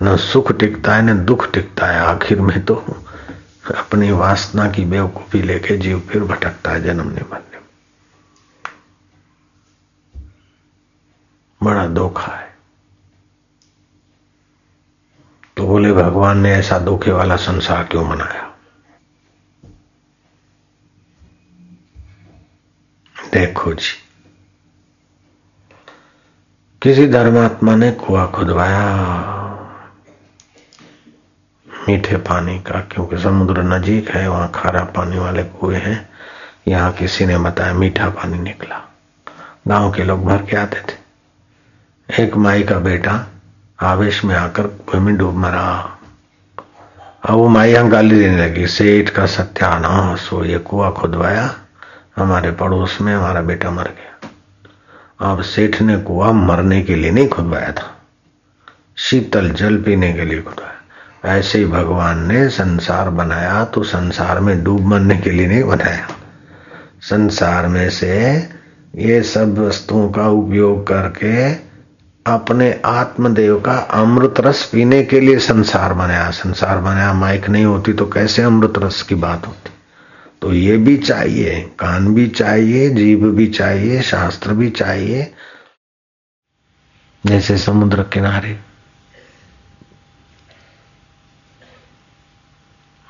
न 0.02 0.18
सुख 0.18 0.52
टिकता 0.52 0.96
है, 0.96 1.02
न 1.02 1.26
दुख 1.26 1.52
टिकता 1.52 1.86
है, 1.86 2.00
आखिर 2.00 2.42
में 2.42 2.66
तो 2.66 2.76
अपनी 3.76 4.12
वासना 4.12 4.70
की 4.72 4.86
बेवकूफ़ी 4.86 5.42
लेके 5.42 5.78
जीव 5.78 6.00
फिर 6.00 6.24
भटकता 6.24 6.72
है 6.72 6.84
जन्मने 6.84 7.22
मरने 7.32 7.60
बड़ा 11.62 11.88
धोखा 11.88 12.32
है। 12.34 12.43
बोले, 15.74 15.94
भगवान 15.94 16.38
ने 16.38 16.52
ऐसा 16.52 16.80
धोखे 16.80 17.12
वाला 17.12 17.36
संसार 17.36 17.84
क्यों 17.84 18.10
बनाया 18.10 18.54
देखो 23.34 23.74
जी, 23.74 24.04
किसी 26.82 27.08
धर्मात्मा 27.08 27.76
ने 27.76 27.92
कुआ 27.92 28.26
खुदवाया, 28.26 28.86
मीठे 31.90 32.18
पानी 32.18 32.60
का, 32.60 32.80
क्योंकि 32.80 33.18
समुद्र 33.18 33.62
नजीक 33.62 34.10
है, 34.10 34.28
वहाँ 34.28 34.52
खारा 34.56 34.84
पानी 34.84 35.18
वाले 35.18 35.44
कुएँ 35.44 35.80
हैं। 35.80 36.10
यहाँ 36.68 36.94
किसी 36.94 37.26
ने 37.26 37.38
बताया, 37.38 37.74
मीठा 37.74 38.10
पानी 38.10 38.40
निकला। 38.40 38.94
गाँव 39.68 39.94
के 39.94 40.04
लोग 40.04 40.26
भर 40.26 40.38
के 40.38 40.58
आते 40.58 40.82
थे। 40.82 42.24
एक 42.24 42.36
माई 42.36 42.64
का 42.64 42.80
बेटा 42.80 43.28
आवेश 43.84 44.24
में 44.26 44.36
आकर 44.36 44.68
कुएँ 44.68 45.02
में 45.02 45.16
डूब 45.18 45.36
मरा। 45.36 45.98
अब 47.24 47.36
वो 47.36 47.48
माइया 47.48 47.82
गाली 47.84 48.20
देने 48.20 48.38
लगी, 48.38 48.68
सेठ 48.68 49.10
का 49.10 49.26
सत्यानाश 49.26 50.32
हो 50.32 50.44
ये 50.46 50.58
कुआ 50.60 50.90
खुदवाया, 50.92 51.50
हमारे 52.16 52.52
पड़ोस 52.52 52.98
में 53.02 53.14
हमारा 53.14 53.42
बेटा 53.42 53.72
मर 53.72 53.84
गया। 53.84 55.32
अब 55.32 55.42
सेठ 55.42 55.82
ने 55.82 55.98
कुआ 55.98 56.32
मरने 56.32 56.82
के 56.82 56.96
लिए 56.96 57.12
नहीं 57.12 57.28
खुदवाया 57.30 57.72
था, 57.72 57.90
शीतल 58.98 59.50
जल 59.52 59.78
पीने 59.78 60.14
के 60.14 60.26
लिए 60.26 60.42
खुदवाया। 60.42 61.38
ऐसे 61.38 61.60
ही 61.60 61.66
भगवान 61.66 62.26
ने 62.28 62.48
संसार 62.50 63.10
बनाया 63.10 63.64
तो 63.66 63.84
संसार 63.84 64.40
में 64.40 64.64
डूब 64.64 64.82
मरने 64.86 65.18
के 65.18 65.32
लिए 65.32 65.48
नहीं 65.48 65.64
बनाया। 65.64 66.08
संसार 67.02 67.68
में 67.68 67.90
से 67.90 68.16
ये 68.96 69.22
सब 69.24 69.58
वस्तुओं 69.58 70.10
का 70.10 70.28
उपयोग 70.30 70.88
करके 70.88 71.73
अपने 72.26 72.82
आत्मदेव 72.86 73.62
का 73.62 73.78
अमृत 73.78 74.36
रस 74.40 74.70
पीने 74.72 75.04
के 75.04 75.20
लिए 75.20 75.40
संसार 75.40 75.94
बनाया। 75.94 76.32
संसार 76.32 76.78
बनाया, 76.78 77.14
माइक 77.14 77.50
नहीं 77.50 77.66
होती 77.66 77.94
तो 77.94 78.06
कैसे 78.06 78.42
अमृत 78.42 78.74
रस 78.78 79.02
की 79.02 79.16
बात 79.16 79.48
होती? 79.48 79.70
तो 80.42 80.54
ये 80.54 80.78
भी 80.78 80.98
चाहिए, 80.98 81.62
कान 81.80 82.16
भी 82.16 82.28
चाहिए 82.28 82.90
जीव 82.90 83.32
भी 83.32 83.48
चाहिए, 83.48 84.02
शास्त्र 84.02 84.54
भी 84.54 84.70
चाहिए। 84.70 85.34
जैसे 87.26 87.58
समुद्र 87.58 88.04
किनारे। 88.04 88.60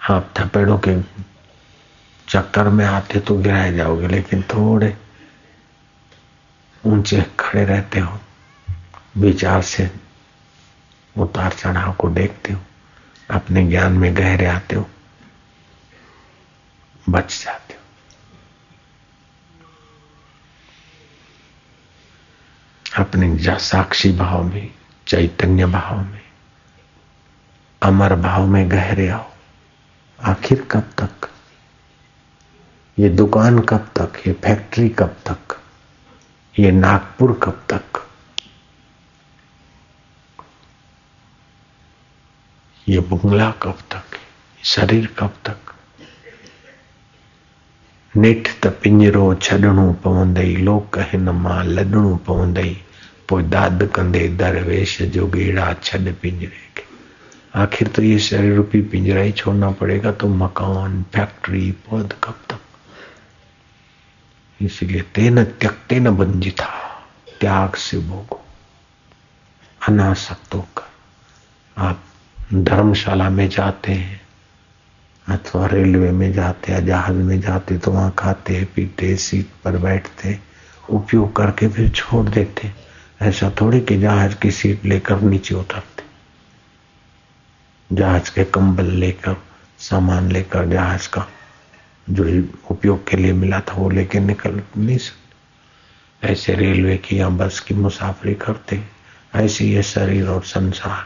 आप 0.09 0.33
थपेड़ों 0.39 0.77
के 0.77 1.01
चक्कर 2.29 2.69
में 2.69 2.85
आते 2.85 3.19
तो 3.19 3.35
गिराए 3.35 3.73
जाओगे, 3.73 4.07
लेकिन 4.07 4.41
थोड़े 4.41 4.97
ऊँचे 6.85 7.25
खड़े 7.39 7.65
रहते 7.65 7.99
हो 7.99 8.19
विचार 9.17 9.61
से 9.61 9.91
उतार 11.17 11.53
चढ़ाव 11.53 11.93
को 11.93 12.09
देखते 12.09 12.53
हो, 12.53 12.61
अपने 13.29 13.67
ज्ञान 13.69 13.93
में 13.93 14.17
गहरे 14.17 14.45
आते 14.45 14.75
हो, 14.75 14.89
बच 17.09 17.43
जाते 17.43 17.73
हो। 17.73 17.79
अपने 23.03 23.59
साक्षी 23.59 24.11
भाव 24.11 24.43
में, 24.43 24.73
चैतन्य 25.07 25.65
भाव 25.65 26.01
में, 26.01 26.21
अमर 27.81 28.15
भाव 28.15 28.47
में 28.47 28.71
गहरे 28.71 29.09
आओ। 29.09 29.31
आखिर 30.19 30.67
कब 30.71 30.91
तक? 30.99 31.29
ये 32.99 33.09
दुकान 33.09 33.59
कब 33.59 33.91
तक? 33.97 34.27
ये 34.27 34.33
फैक्ट्री 34.33 34.89
कब 34.89 35.17
तक? 35.29 35.61
ये 36.59 36.71
नागपुर 36.71 37.39
कब 37.43 37.65
तक? 37.69 38.02
ये 42.89 42.99
बुंगला 42.99 43.51
कब 43.51 43.77
तक? 43.91 44.03
शरीर 44.63 45.07
कब 45.07 45.33
तक? 45.45 45.57
नेठ 48.15 48.49
त 48.63 48.67
पिंजरो 48.67 49.35
छॾणो 49.35 49.93
पवंदई, 49.93 50.55
लोक 50.55 50.99
हिन 50.99 51.29
माँ 51.29 51.63
लॾणो 51.63 52.15
पवंदई, 52.15 52.81
पोइ 53.29 53.43
दाद 53.43 53.91
कंदे 53.95 54.27
दरवेश 54.27 55.01
जो 55.01 55.27
गेड़ा 55.27 55.73
छॾ 55.73 55.97
पिंजरे 56.21 56.71
के 56.77 56.83
आखिर 57.55 57.87
तो 57.87 58.01
ये 58.01 58.19
शरीर 58.19 58.55
रूपी 58.55 58.81
पिंजरा 58.81 59.21
ही 59.21 59.31
छोड़ना 59.31 59.71
पड़ेगा? 59.71 60.11
तो 60.11 60.27
मकान, 60.27 61.03
फैक्ट्री 61.03 61.71
पौध 61.71 62.13
कब 62.23 62.39
तक? 62.49 62.59
इसलिए 64.61 65.01
तेन 65.01 65.43
त्यक्ते 65.43 65.99
न 65.99 66.09
बंजी 66.09 66.51
था। 66.51 67.05
त्याग 67.41 67.75
से 67.75 67.97
भोगो। 67.97 68.45
अनासक्तों 69.87 70.61
का 70.61 70.91
आप 71.77 72.03
धर्मशाला 72.51 73.29
में 73.29 73.47
जाते 73.49 73.91
हैं, 73.91 74.21
अथवा 75.27 75.65
रेलवे 75.67 76.11
में 76.11 76.31
जाते 76.33 76.71
या 76.71 76.79
जहाज़ 76.79 77.15
में 77.15 77.39
जाते 77.41 77.77
तो 77.77 77.91
वहाँ 77.91 78.13
खाते 78.19 78.63
पीते 78.75 79.15
सीट 79.15 79.49
पर 79.63 79.77
बैठते 79.77 80.37
उपयोग 80.89 81.35
करके 81.35 81.67
फिर 81.67 81.89
छोड़ 81.89 82.27
देते 82.29 82.71
ऐसा 83.21 83.49
थोड़ी 83.61 83.79
कि 83.81 83.97
जहाज़ 83.99 84.35
की 84.35 84.51
सीट 84.51 84.85
लेकर 84.85 85.21
नीचे 85.21 85.55
उतरते 85.55 86.03
जहाज़ 87.89 88.33
के 88.35 88.43
कंबल 88.43 88.85
लेकर, 88.85 89.35
सामान 89.79 90.31
लेकर 90.31 90.69
जहाज़ 90.69 91.07
का 91.09 91.27
जो 92.07 92.23
उपयोग 92.71 93.07
के 93.07 93.17
लिए 93.17 93.33
मिला 93.33 93.59
था, 93.59 93.73
वो 93.73 93.89
लेके 93.89 94.19
निकल 94.19 94.61
नहीं 94.77 94.97
सकते। 94.97 96.27
ऐसे 96.27 96.53
रेलवे 96.55 96.97
की 96.97 97.19
या 97.19 97.29
बस 97.29 97.59
की 97.59 97.73
मुसाफरी 97.75 98.33
करते 98.35 98.83
ऐसे 99.35 99.65
ये 99.65 99.83
शरीर 99.83 100.27
और 100.27 100.43
संसार 100.43 101.05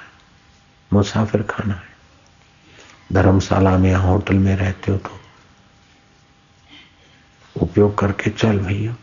मुसाफिर 0.94 1.44
खाना 1.44 1.74
है। 1.74 1.98
धर्मशाला 3.14 3.78
में 3.78 3.92
या 3.92 3.98
होटल 3.98 4.36
में 4.36 4.56
रहते 4.56 4.92
हो 4.92 4.98
तो 4.98 5.20
उपयोग 7.62 7.98
करके 7.98 8.30
चल 8.30 8.60
भैया। 8.60 8.96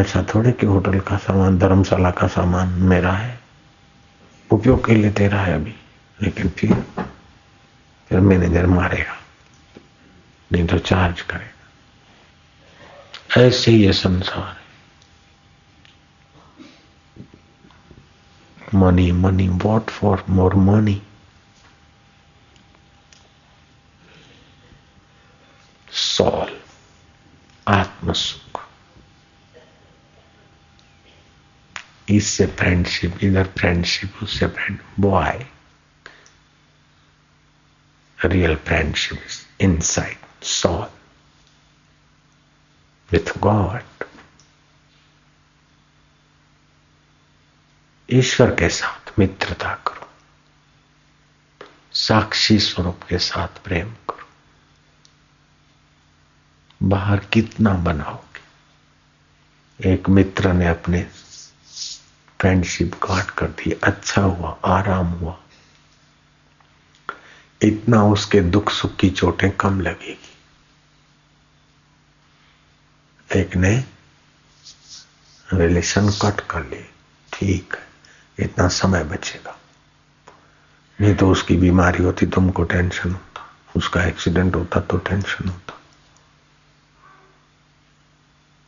ऐसा 0.00 0.26
थोड़े 0.34 0.52
कि 0.52 0.66
होटल 0.66 1.00
का 1.00 1.16
सामान, 1.16 1.58
धर्मशाला 1.58 2.10
का 2.10 2.26
सामान 2.26 2.68
मेरा 2.68 3.12
है। 3.12 3.40
उपयोग 4.50 4.86
के 4.86 4.94
लिए 4.94 5.10
तेरा 5.10 5.40
है 5.40 5.54
अभी। 5.54 5.74
लेकिन 6.22 6.48
फिर 6.48 6.74
फिर 8.08 8.20
मैनेजर 8.20 8.66
मारेगा। 8.66 9.16
नहीं 10.52 10.66
तो 10.66 10.78
चार्ज 10.78 11.20
करेगा। 11.20 11.54
ऐसे 13.42 13.70
ही 13.70 13.86
ये 13.86 13.92
संसार 13.92 14.48
है। 14.48 14.63
money 18.73 19.11
money 19.11 19.47
what 19.63 19.89
for 19.89 20.23
more 20.29 20.55
money 20.55 21.01
soul 25.91 26.57
आत्मसुख 27.67 28.61
इससे 32.09 32.45
फ्रेंडशिप 32.45 33.23
इधर 33.23 33.47
फ्रेंडशिप 33.57 34.23
उससे 34.23 34.47
friend 34.47 34.79
boy 34.99 35.45
real 38.17 38.55
friendship 38.55 39.61
inside 39.61 40.43
soul 40.43 40.87
with 43.11 43.37
God 43.39 43.92
ईश्वर 48.14 48.50
के 48.50 48.68
साथ 48.68 49.18
मित्रता 49.18 49.74
करो। 49.74 50.08
साक्षी 51.92 52.58
स्वरूप 52.58 53.00
के 53.08 53.18
साथ 53.18 53.48
प्रेम 53.48 53.90
करो। 53.90 54.28
बाहर 56.82 57.18
कितना 57.18 57.72
बनाओगे? 57.74 58.34
एक 59.92 60.08
मित्र 60.08 60.52
ने 60.52 60.66
अपने 60.68 61.02
फ्रेंडशिप 62.40 62.94
काट 62.94 63.30
कर 63.30 63.46
दी 63.46 63.72
अच्छा 63.72 64.22
हुआ, 64.22 64.58
आराम 64.64 65.06
हुआ। 65.06 65.38
इतना 67.62 68.04
उसके 68.04 68.40
दुख 68.40 68.70
सुख 68.70 68.96
की 68.96 69.10
चोटें 69.10 69.50
कम 69.50 69.80
लगेगी। 69.80 70.36
एक 73.40 73.56
ने 73.56 73.84
रिलेशन 75.54 76.10
कट 76.10 76.40
कर 76.40 76.66
ले, 76.66 76.84
ठीक 77.32 77.74
है। 77.74 77.83
इतना 78.38 78.68
समय 78.68 79.04
बचेगा। 79.04 79.58
नहीं 81.00 81.14
तो 81.14 81.30
उसकी 81.30 81.56
बीमारी 81.56 82.04
होती 82.04 82.26
तुमको 82.26 82.62
टेंशन 82.64 83.12
होता। 83.12 83.50
उसका 83.76 84.04
एक्सीडेंट 84.04 84.56
होता 84.56 84.80
तो 84.80 84.96
टेंशन 84.96 85.48
होता। 85.48 85.80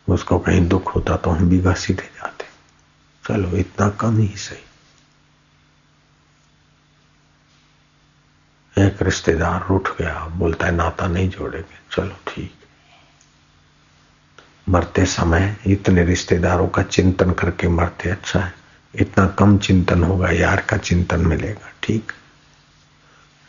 उसको 0.08 0.38
कहीं 0.38 0.68
दुख 0.68 0.94
होता 0.94 1.16
तो 1.16 1.30
हम 1.30 1.48
भी 1.48 1.58
घसीटे 1.58 2.02
जाते। 2.02 2.46
चलो, 3.28 3.56
इतना 3.56 3.88
कम 3.88 4.16
ही 4.16 4.28
सही। 4.28 4.62
एक 8.78 9.02
रिश्तेदार 9.02 9.68
उठ 9.68 9.88
गया, 9.98 10.26
बोलता 10.26 10.66
है, 10.66 10.72
नाता 10.72 11.06
नहीं 11.06 11.28
जोड़ेंगे। 11.28 11.78
चलो, 11.96 12.16
ठीक। 12.28 12.54
मरते 14.68 15.06
समय 15.06 15.56
इतने 15.66 16.04
रिश्तेदारों 16.04 16.68
का 16.68 16.82
चिंतन 16.82 17.30
करके 17.30 17.68
मरते 17.68 18.10
अच्छा 18.10 18.40
है। 18.40 18.65
इतना 19.00 19.26
कम 19.38 19.56
चिंतन 19.58 20.02
होगा, 20.02 20.30
यार 20.30 20.60
का 20.60 20.76
चिंतन 20.78 21.26
मिलेगा, 21.26 21.72
ठीक? 21.82 22.12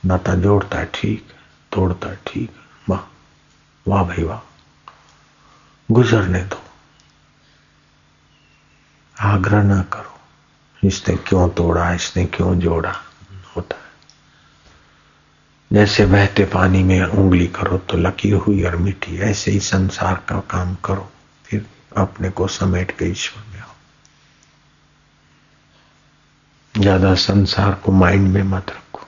नाता 0.04 0.36
जोड़ता 0.36 0.80
है, 0.80 0.90
ठीक, 0.94 1.34
तोड़ता 1.72 2.10
है, 2.10 2.20
ठीक, 2.28 2.52
वाह 2.90 3.02
वाह 3.86 4.04
भाई 4.04 4.24
वाह, 4.24 4.40
गुजरने 5.90 6.42
दो। 6.44 6.62
आग्रह 9.18 9.64
ना 9.64 9.82
करो, 9.94 10.20
इसने 10.84 11.16
क्यों 11.18 11.50
तोड़ा, 11.50 11.92
इसने 11.94 12.26
क्यों 12.28 12.54
जोड़ा, 12.60 12.94
होता 13.56 13.76
है। 13.76 13.86
जैसे 15.72 16.06
बहते 16.06 16.44
पानी 16.46 16.84
में 16.84 17.02
उंगली 17.02 17.48
करो 17.48 17.78
तो 17.80 17.98
लकी 17.98 18.30
हुई 18.32 18.64
और 18.64 18.76
मिट्टी 18.78 19.18
ऐसे 19.22 19.52
ही 19.52 19.60
संसार 19.62 20.24
का 20.30 20.40
काम 20.50 20.76
करो, 20.86 21.10
फिर 21.46 21.66
अपने 21.98 22.30
को 22.30 22.48
समेट 22.50 22.92
के 23.00 23.06
ईश्वर 23.06 23.44
में 23.54 23.60
आओ 23.60 23.74
ज्यादा 26.77 27.15
संसार 27.15 27.75
को 27.75 27.93
माइंड 27.93 28.29
में 28.29 28.43
मत 28.43 28.71
रखो 28.71 29.07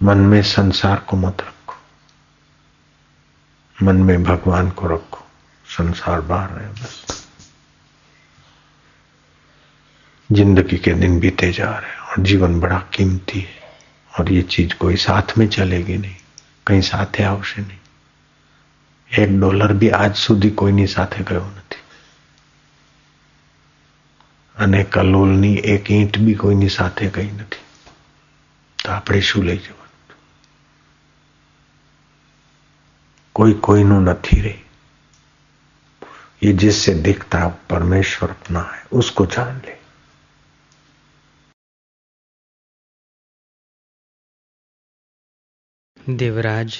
मन 0.00 0.18
में 0.18 0.42
संसार 0.42 0.98
को 1.00 1.16
मत 1.16 1.42
रखो 1.42 1.76
मन 3.78 3.96
में 3.96 4.22
भगवान 4.22 4.70
को 4.70 4.86
रखो 4.86 5.24
संसार 5.66 6.20
बाहर 6.20 6.58
है 6.58 6.72
बस 6.72 7.24
जिंदगी 10.30 10.78
के 10.78 10.92
दिन 10.94 11.18
बीते 11.20 11.52
जा 11.52 11.70
रहे 11.70 11.90
हैं 11.90 11.98
और 12.00 12.22
जीवन 12.22 12.60
बड़ा 12.60 12.78
कीमती 12.92 13.40
है 13.40 13.64
और 14.12 14.32
ये 14.32 14.42
चीज 14.42 14.72
कोई 14.74 14.96
साथ 14.96 15.36
में 15.38 15.46
चलेगी 15.48 15.96
नहीं 15.98 16.14
कहीं 16.66 16.80
साथे 16.82 17.22
आवश्य 17.24 17.62
नहीं 17.62 17.78
एक 19.10 19.40
डॉलर 19.40 19.72
भी 19.72 19.88
आज 19.96 20.14
સુધી 20.16 20.50
કોઈની 20.52 20.86
સાથે 20.86 21.22
ગયો 21.24 21.44
નથી 21.48 21.79
અને 24.60 24.84
કલોલની 24.92 25.56
એક 25.74 25.90
ઈંટ 25.90 26.14
બી 26.18 26.36
કોઈની 26.36 26.76
સાથે 26.76 27.10
ગઈ 27.10 27.32
નથી 27.32 27.64
તો 28.78 28.86
આપણે 28.92 29.20
શું 29.22 29.44
લઈ 29.44 29.58
જવું 29.58 29.86
कोई 33.34 33.52
कोई 33.60 33.82
नु 33.84 33.96
नहीं 34.00 34.42
रे 34.42 34.54
ये 36.42 36.52
जिससे 36.54 36.92
दिखता 37.06 37.40
परमेश्वर 37.70 38.30
अपना 38.30 38.60
है 38.70 38.82
उसको 38.92 39.26
जान 39.26 39.60
ले 39.66 39.74
देवराज 46.16 46.78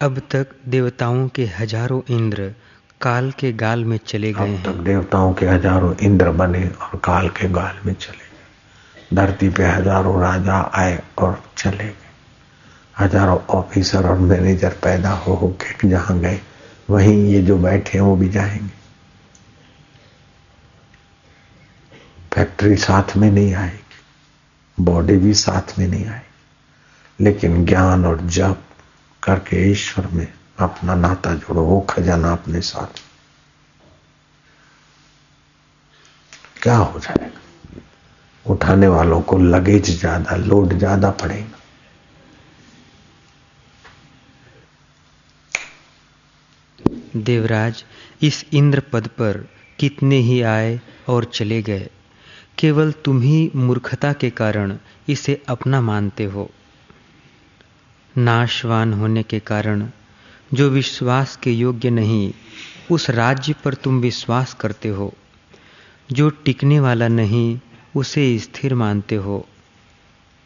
अब 0.00 0.18
तक 0.32 0.54
देवताओं 0.68 1.28
के 1.28 1.46
हजारों 1.58 2.00
इंद्र 2.10 2.52
काल 3.01 3.31
के 3.31 3.51
गाल 3.53 3.83
में 3.85 3.97
चले 4.05 4.31
गए 4.33 4.55
अब 4.55 4.63
तक 4.63 4.79
देवताओं 4.83 5.33
के 5.33 5.45
हज़ारों 5.45 5.93
इंद्र 6.03 6.31
बने 6.31 6.63
और 6.67 6.99
काल 7.03 7.29
के 7.29 7.47
गाल 7.49 7.75
में 7.85 7.93
चले 7.93 8.17
गए। 8.17 9.15
धरती 9.15 9.49
पे 9.49 9.65
हज़ारों 9.65 10.19
राजा 10.21 10.57
आए 10.75 10.99
और 11.17 11.41
चले 11.57 11.85
गए। 11.85 12.09
हज़ारों 12.99 13.37
ऑफिसर 13.49 14.07
और 14.07 14.17
मैनेजर 14.19 14.73
पैदा 14.83 15.11
हो 15.17 15.33
हो 15.33 15.47
के 15.61 15.89
जहाँ 15.89 16.17
गए 16.19 16.39
वहीं 16.89 17.23
ये 17.25 17.41
जो 17.41 17.57
बैठे 17.57 17.97
हैं 17.97 18.05
वो 18.05 18.15
भी 18.15 18.29
जाएँगे। 18.29 18.77
फैक्ट्री 22.33 22.75
साथ 22.77 23.15
में 23.17 23.29
नहीं 23.31 23.53
आएगी 23.53 24.83
बॉडी 24.83 25.15
भी 25.17 25.33
साथ 25.35 25.77
में 25.79 25.87
नहीं 25.87 26.05
आएगी। 26.05 27.23
लेकिन 27.23 27.65
ज्ञान 27.65 28.05
और 28.05 28.21
जप 28.27 28.61
करके 29.23 29.69
ईश्वर 29.71 30.07
में 30.07 30.27
अपना 30.59 30.95
नाता 30.95 31.33
जोड़ो, 31.33 31.61
वो 31.61 31.79
खजाना 31.81 32.31
अपने 32.31 32.61
साथ। 32.61 33.01
क्या 36.61 36.75
हो 36.75 36.99
जाएगा? 36.99 37.39
उठाने 38.45 38.87
वालों 38.87 39.21
को 39.21 39.37
लगेज 39.37 39.89
ज़्यादा, 39.99 40.35
लोड 40.35 40.73
ज़्यादा 40.73 41.11
पड़ेगा। 41.11 41.57
देवराज, 47.15 47.83
इस 48.21 48.45
इंद्र 48.53 48.79
पद 48.93 49.07
पर 49.07 49.37
कितने 49.79 50.15
ही 50.15 50.41
आए 50.41 50.79
और 51.09 51.25
चले 51.25 51.61
गए। 51.61 51.89
केवल 52.57 52.91
तुम 53.05 53.21
ही 53.21 53.51
मूर्खता 53.55 54.11
के 54.13 54.29
कारण 54.29 54.77
इसे 55.09 55.41
अपना 55.49 55.81
मानते 55.81 56.23
हो। 56.25 56.49
नाशवान 58.17 58.93
होने 58.93 59.23
के 59.23 59.39
कारण 59.39 59.87
जो 60.53 60.69
विश्वास 60.69 61.39
के 61.43 61.51
योग्य 61.51 61.89
नहीं, 61.89 62.33
उस 62.91 63.09
राज्य 63.09 63.55
पर 63.63 63.73
तुम 63.73 63.99
विश्वास 63.99 64.53
करते 64.53 64.89
हो। 64.89 65.13
जो 66.11 66.29
टिकने 66.29 66.79
वाला 66.79 67.07
नहीं, 67.07 67.59
उसे 67.95 68.39
स्थिर 68.39 68.75
मानते 68.75 69.15
हो। 69.15 69.47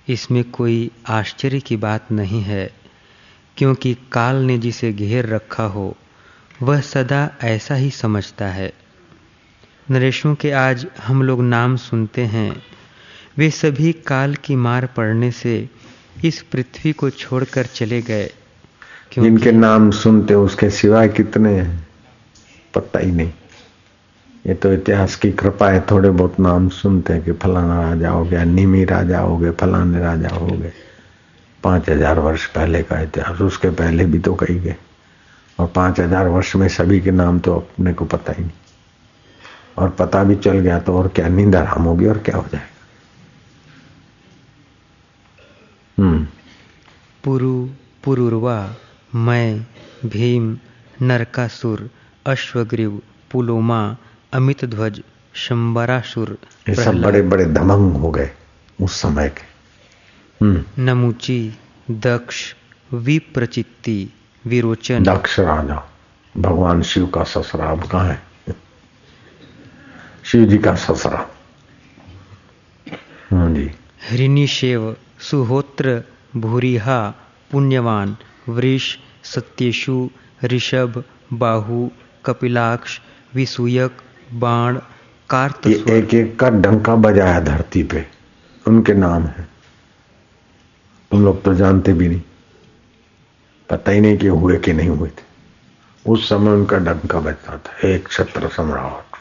इसमें 0.09 0.43
कोई 0.43 0.91
आश्चर्य 1.07 1.59
की 1.59 1.77
बात 1.77 2.11
नहीं 2.11 2.41
है, 2.41 2.73
क्योंकि 3.57 3.97
काल 4.11 4.35
ने 4.35 4.57
जिसे 4.57 4.93
घेर 4.93 5.25
रखा 5.25 5.63
हो, 5.63 5.97
वह 6.61 6.81
सदा 6.81 7.35
ऐसा 7.43 7.75
ही 7.75 7.89
समझता 7.89 8.47
है। 8.47 8.73
नरेशों 9.91 10.35
के 10.35 10.51
आज 10.51 10.87
हम 11.03 11.23
लोग 11.23 11.43
नाम 11.43 11.75
सुनते 11.77 12.21
हैं। 12.21 12.63
वे 13.37 13.49
सभी 13.49 13.93
काल 13.93 14.35
की 14.35 14.55
मार 14.55 14.85
पड़ने 14.85 15.31
से 15.31 15.69
इस 16.25 16.41
पृथ्वी 16.41 16.91
को 16.91 17.09
छोड़कर 17.09 17.65
चले 17.65 18.01
गए। 18.01 18.31
जिनके 19.13 19.51
नाम 19.51 19.89
सुनते 19.91 20.33
उसके 20.35 20.69
सिवाय 20.71 21.07
कितने 21.09 21.53
हैं? 21.53 21.87
पता 22.73 22.99
ही 22.99 23.11
नहीं। 23.11 23.31
ये 24.45 24.53
तो 24.53 24.71
इतिहास 24.73 25.15
की 25.15 25.31
कृपा 25.31 25.69
है 25.69 25.81
थोड़े 25.91 26.09
बहुत 26.11 26.39
नाम 26.39 26.67
सुनते 26.71 27.13
हैं 27.13 27.23
कि 27.23 27.31
फलाना 27.33 27.81
राजा 27.81 28.09
हो 28.09 28.23
गया 28.25 28.43
निमी 28.43 28.83
राजा 28.85 29.19
हो 29.19 29.37
गए 29.37 29.51
फलाने 29.51 29.99
राजा 29.99 30.29
हो 30.29 30.47
गए। 30.47 30.71
पाँच 31.63 31.89
हज़ार 31.89 32.19
वर्ष 32.19 32.45
पहले 32.45 32.81
का 32.83 32.99
इतिहास 33.01 33.41
उसके 33.41 33.69
पहले 33.71 34.05
भी 34.05 34.19
तो 34.19 34.33
कही 34.33 34.59
गए। 34.59 34.75
और 35.59 35.67
पाँच 35.75 35.99
हज़ार 35.99 36.27
वर्ष 36.27 36.55
में 36.55 36.67
सभी 36.69 36.99
के 37.01 37.11
नाम 37.11 37.39
तो 37.39 37.55
अपने 37.55 37.93
को 37.93 38.05
पता 38.05 38.33
ही 38.33 38.43
नहीं। 38.43 38.51
और 39.77 39.89
पता 39.89 40.23
भी 40.23 40.35
चल 40.35 40.59
गया 40.59 40.79
तो 40.79 40.97
और 40.97 41.07
क्या 41.07 41.27
नींद 41.27 41.55
आराम 41.55 41.83
होगी 41.83 42.05
और 42.05 42.17
क्या 42.17 42.35
हो 42.37 42.45
जाएगा? 42.51 42.67
हम्म। 45.97 46.25
पुरु 47.23 47.67
पुरुर्वा। 48.03 48.57
मैं 49.15 49.67
भीम 50.05 50.57
नरकासुर 51.01 51.89
अश्वग्रीव 52.25 53.01
पुलोमा 53.31 53.97
अमित 54.33 54.65
ध्वज 54.65 55.03
शंबरासुर 55.33 56.37
ये 56.69 56.75
सब 56.75 57.01
बड़े 57.01 57.21
बड़े 57.21 57.45
धमंग 57.45 57.93
हो 57.93 58.11
गए 58.11 58.31
उस 58.81 59.01
समय 59.01 59.29
के। 59.29 59.41
हम्म। 60.45 60.83
नमुची 60.83 61.53
दक्ष 61.91 62.53
विप्रचित्ति 62.93 64.09
विरोचन। 64.45 65.03
दक्ष 65.03 65.39
राजा 65.39 65.93
भगवान 66.37 66.81
शिव 66.81 67.05
का 67.05 67.23
ससरा 67.23 67.65
अब 67.65 67.87
कहा 67.89 68.07
है? 68.07 68.21
शिव 70.23 70.45
जी 70.45 70.57
का 70.57 70.75
ससरा 70.75 71.27
हाँ 73.31 73.53
जी। 73.53 73.71
हृनिशेव 74.11 74.97
सुहोत्र 75.19 76.03
भूरिहा 76.35 77.13
पुण्यवान। 77.51 78.17
वृष 78.49 78.97
सत्यशु 79.23 80.09
ऋषभ 80.43 81.03
बाहु 81.33 81.89
कपिलाक्ष 82.25 82.99
विसूयक 83.35 83.97
बाण 84.33 84.79
कार्त 85.29 85.67
एक 85.67 86.13
एक 86.13 86.39
का 86.39 86.49
डंका 86.49 86.95
बजाया 86.95 87.39
धरती 87.39 87.83
पे। 87.83 88.07
उनके 88.67 88.93
नाम 88.93 89.23
है। 89.23 89.49
तुम 91.11 91.25
लोग 91.25 91.43
तो 91.43 91.53
जानते 91.53 91.93
भी 91.93 92.07
नहीं। 92.07 92.21
पता 93.69 93.91
ही 93.91 94.01
नहीं 94.01 94.17
कि 94.17 94.27
हुए 94.27 94.57
कि 94.57 94.73
नहीं 94.73 94.89
हुए 94.89 95.09
थे। 95.09 95.23
उस 96.11 96.29
समय 96.29 96.51
उनका 96.51 96.77
डंका 96.77 97.19
बजता 97.19 97.57
था। 97.57 97.87
एक 97.87 98.07
छत्र 98.11 98.47
सम्राट। 98.47 99.15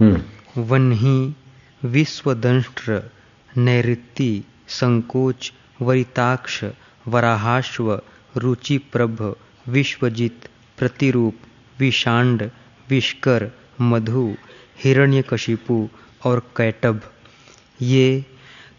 हम्म। 0.00 0.22
वन 0.62 0.92
ही 0.92 1.36
विश्वदंष्ट्र 1.84 3.10
नैत्य 3.56 4.42
संकोच 4.68 5.52
वरिताक्ष 5.82 6.64
वराहाश्व, 7.08 8.02
रुचिप्रभ, 8.36 9.36
विश्वजित, 9.68 10.48
प्रतिरूप, 10.78 11.36
विषांड, 11.78 12.50
विष्कर, 12.90 13.50
मधु, 13.80 14.34
हिरण्यकशिपु 14.84 15.88
और 16.24 16.40
कैटभ। 16.56 17.00
ये 17.80 18.24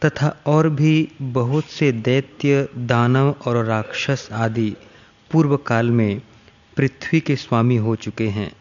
तथा 0.05 0.37
और 0.45 0.69
भी 0.69 1.11
बहुत 1.21 1.65
से 1.65 1.91
दैत्य, 1.91 2.69
दानव 2.77 3.35
और 3.45 3.65
राक्षस 3.65 4.29
आदि 4.31 4.75
पूर्व 5.31 5.57
काल 5.57 5.91
में 5.91 6.21
पृथ्वी 6.77 7.19
के 7.19 7.35
स्वामी 7.35 7.75
हो 7.75 7.95
चुके 7.95 8.27
हैं। 8.27 8.51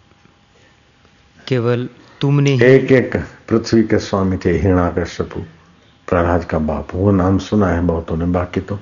केवल 1.49 1.89
तुमने 2.21 2.55
एक 2.55 2.93
एक 2.93 3.17
पृथ्वी 3.49 3.83
के 3.83 3.99
स्वामी 3.99 4.37
थे, 4.37 4.51
हिरणाकश्यपु। 4.51 5.41
प्रहलाद 6.09 6.45
का 6.45 6.59
बाप, 6.59 6.89
वो 6.95 7.13
नाम 7.13 7.39
सुना 7.39 7.69
है 7.69 7.83
बहुतों 7.83 8.17
ने 8.17 8.25
बाकी 8.25 8.61
तो 8.61 8.79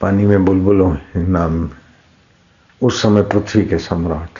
पानी 0.00 0.26
में 0.26 0.44
बुलबुलों 0.44 0.96
नाम। 1.16 1.70
उस 2.82 3.02
समय 3.02 3.22
पृथ्वी 3.22 3.66
के 3.66 3.78
सम्राट। 3.78 4.38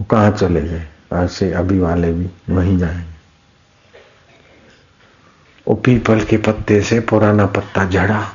वो 0.00 0.04
कहा 0.04 0.30
चले 0.30 0.60
गए? 0.60 0.88
ऐसे 1.12 1.52
अभी 1.52 1.78
वाले 1.78 2.12
भी 2.12 2.30
वहीं 2.50 2.78
जाएँगे। 2.78 3.10
वो 5.68 5.74
पीपल 5.74 6.20
के 6.20 6.36
पत्ते 6.36 6.82
से 6.82 7.00
पुराना 7.00 7.46
पत्ता 7.46 7.84
झड़ा। 7.84 8.32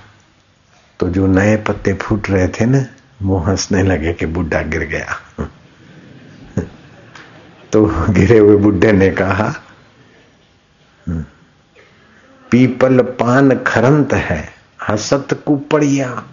तो 0.99 1.10
जो 1.10 1.28
नए 1.28 1.58
पत्ते 1.58 1.93
फूट 1.93 2.30
रहे 2.30 2.47
थे 2.47 2.66
ना, 2.66 2.86
वो 3.22 3.38
हंसने 3.38 3.84
लगे 3.84 4.14
कि 4.14 4.26
बुढ़ा 4.26 4.62
गिर 4.62 4.84
गया। 4.84 5.20
तो 7.72 7.86
गिरे 8.10 8.38
हुए 8.38 8.58
बुढ़े 8.58 8.91
ने 8.91 9.10
कहा 9.12 9.53
पीपल 12.51 13.01
पान 13.01 13.60
खरंत 13.60 14.14
है। 14.14 14.55
हसत 14.90 15.44
कुपड़िया। 15.46 16.26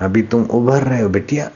अभी 0.00 0.22
तुम 0.22 0.42
उभर 0.42 0.82
रहे 0.82 1.02
हो 1.02 1.08
बेटिया। 1.08 1.50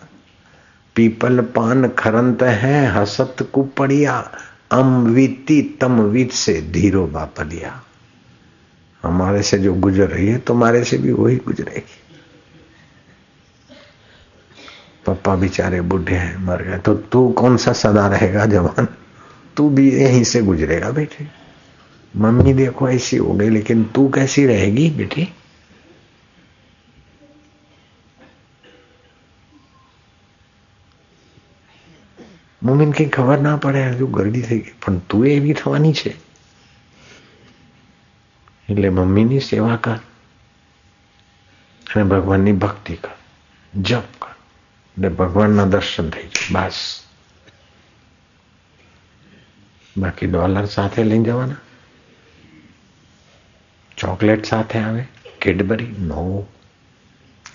पीपल 0.97 1.41
पान 1.41 1.89
खरंत 1.89 2.43
है 2.43 2.87
हसत 2.87 3.51
कुपड़िया। 3.53 4.33
अमवीती 4.71 5.63
तमवीत 5.63 6.33
से 6.33 6.61
धीरो 6.61 7.07
बापलिया। 7.07 7.83
हमारे 9.03 9.43
से 9.43 9.59
जो 9.59 9.75
गुजर 9.75 10.09
रही 10.09 10.29
है, 10.29 10.39
तुम्हारे 10.39 10.85
से 10.85 10.99
भी 10.99 11.13
वही 11.13 11.37
गुजरेगी। 11.37 11.97
पापा 15.07 15.37
बेचारे 15.37 15.81
बुढ़े 15.81 16.15
हैं, 16.15 16.37
मर 16.37 16.63
गए। 16.63 16.79
तो 16.79 16.95
तू 16.95 17.29
कौन 17.29 17.57
सा 17.57 17.73
सदा 17.73 18.07
रहेगा, 18.07 18.47
जवान? 18.47 18.89
तू 19.57 19.71
भी 19.71 19.91
यहीं 19.91 20.25
से 20.25 20.43
गुजरेगा, 20.43 20.91
बेटे। 20.91 21.29
मम्मी 22.17 22.53
देखो, 22.53 22.89
ऐसी 22.89 23.17
हो 23.17 23.33
गई, 23.33 23.49
लेकिन 23.49 23.85
तू 23.85 24.09
कैसी 24.09 24.47
रहेगी, 24.47 24.91
बेटी? 24.91 25.35
મમ્મીને 32.62 32.94
કઈ 32.94 33.10
ખબર 33.10 33.40
ના 33.40 33.58
પડે 33.58 33.82
હજુ 33.90 34.08
ગરડી 34.08 34.42
થઈ 34.42 34.60
ગઈ 34.60 34.78
પણ 34.82 35.00
તું 35.08 35.26
એવી 35.28 35.54
થવાની 35.54 35.94
છે 35.94 36.12
એટલે 38.70 38.90
મમ્મીની 38.90 39.42
સેવા 39.42 39.78
કર 39.78 40.00
અને 41.86 42.04
ભગવાનની 42.06 42.58
ભક્તિ 42.58 42.96
કર 42.96 43.16
જપ 43.74 44.10
કર 44.22 44.34
એટલે 44.98 45.10
ભગવાનના 45.10 45.66
દર્શન 45.66 46.08
થઈ 46.10 46.28
જાય 46.30 46.50
બસ 46.56 46.80
બાકી 49.96 50.28
ડોલર 50.28 50.68
સાથે 50.68 51.04
લઈ 51.04 51.24
જવાના 51.24 51.62
ચોકલેટ 53.98 54.44
સાથે 54.46 54.78
આવે 54.80 55.04
કેડબરી 55.40 55.92
નો 56.02 56.24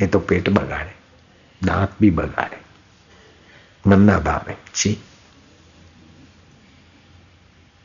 એ 0.01 0.07
તો 0.07 0.19
પેટ 0.21 0.47
બગાડે 0.51 0.95
દાંત 1.63 1.93
બી 2.01 2.11
બગાડે 2.11 2.59
मन्ना 3.88 4.20
भाव। 4.20 4.54
जी 4.76 4.98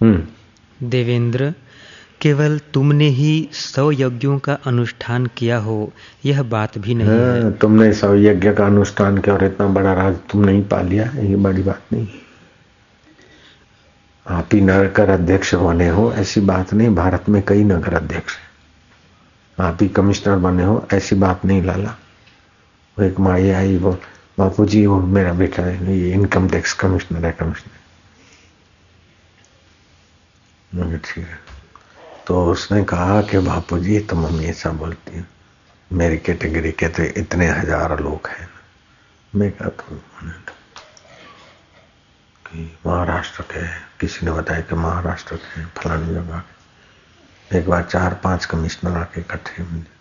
हम्म। 0.01 0.88
देवेंद्र 0.88 1.55
केवल 2.20 2.59
तुमने 2.74 3.09
ही 3.09 3.48
सौ 3.53 3.90
यज्ञों 3.92 4.38
का 4.38 4.55
अनुष्ठान 4.66 5.26
किया 5.36 5.59
हो 5.59 5.92
यह 6.24 6.42
बात 6.42 6.78
भी 6.78 6.94
नहीं 6.94 7.09
हाँ, 7.09 7.16
है। 7.16 7.53
तुमने 7.53 7.92
सौ 7.92 8.14
यज्ञ 8.14 8.53
का 8.53 8.66
अनुष्ठान 8.66 9.18
किया 9.18 9.34
और 9.34 9.44
इतना 9.44 9.66
बड़ा 9.66 9.92
राज 9.92 10.16
तुम 10.30 10.44
नहीं 10.44 10.62
पा 10.64 10.80
लिया 10.80 11.11
ये 11.20 11.36
बड़ी 11.36 11.62
बात 11.62 11.82
नहीं। 11.92 12.09
आप 14.26 14.48
ही 14.53 14.61
नगर 14.61 15.11
अध्यक्ष 15.11 15.55
बने 15.55 15.88
हो 15.88 16.12
ऐसी 16.12 16.40
बात 16.40 16.74
नहीं 16.74 16.94
भारत 16.94 17.28
में 17.28 17.42
कई 17.48 17.64
नगर 17.64 17.94
अध्यक्ष 17.94 18.36
आप 19.59 19.78
ही 19.82 19.88
कमिश्नर 19.88 20.36
बने 20.38 20.64
हो 20.64 20.86
ऐसी 20.94 21.16
बात 21.16 21.44
नहीं 21.44 21.62
लाला। 21.62 21.96
एक 22.96 23.20
माई 23.20 23.51
आई 23.51 23.76
वो 23.76 23.98
बापू 24.41 24.64
जी 24.64 24.86
वो 24.86 24.97
मेरा 24.97 25.32
बेटा 25.34 25.62
है, 25.62 25.97
ये 25.97 26.12
इनकम 26.14 26.49
टैक्स 26.49 26.72
कमिश्नर 26.80 27.26
है 27.26 27.32
कमिश्नर 27.41 27.78
ठीक 31.05 31.26
है। 31.26 31.38
तो 32.26 32.45
उसने 32.51 32.82
कहा 32.84 33.20
कि 33.22 33.38
बापू 33.41 33.78
जी 33.78 33.99
तो 34.01 34.16
मम्मी 34.16 34.45
ऐसा 34.47 34.70
बोलती 34.72 35.16
है। 35.16 35.26
मेरी 35.91 36.18
कैटेगरी 36.18 36.72
के 36.72 36.88
तो 36.88 37.03
इतने 37.20 37.47
हज़ार 37.49 38.01
लोग 38.01 38.28
हैं। 38.28 38.49
मैं 39.32 39.51
कहा 39.53 39.68
तो 39.68 40.01
कि 42.45 42.64
महाराष्ट्र 42.86 43.43
के 43.53 43.66
किसी 44.01 44.26
ने 44.26 44.32
बताया 44.32 44.61
कि 44.61 44.74
महाराष्ट्र 44.76 45.36
के 45.36 45.64
फलानी 45.76 46.14
जगह 46.14 47.57
एक 47.59 47.68
बार 47.68 47.82
चार 47.84 48.14
पाँच 48.24 48.45
कमिश्नर 48.47 48.97
आके 48.99 49.20
इकट्ठे 49.20 49.62
मिले 49.62 49.99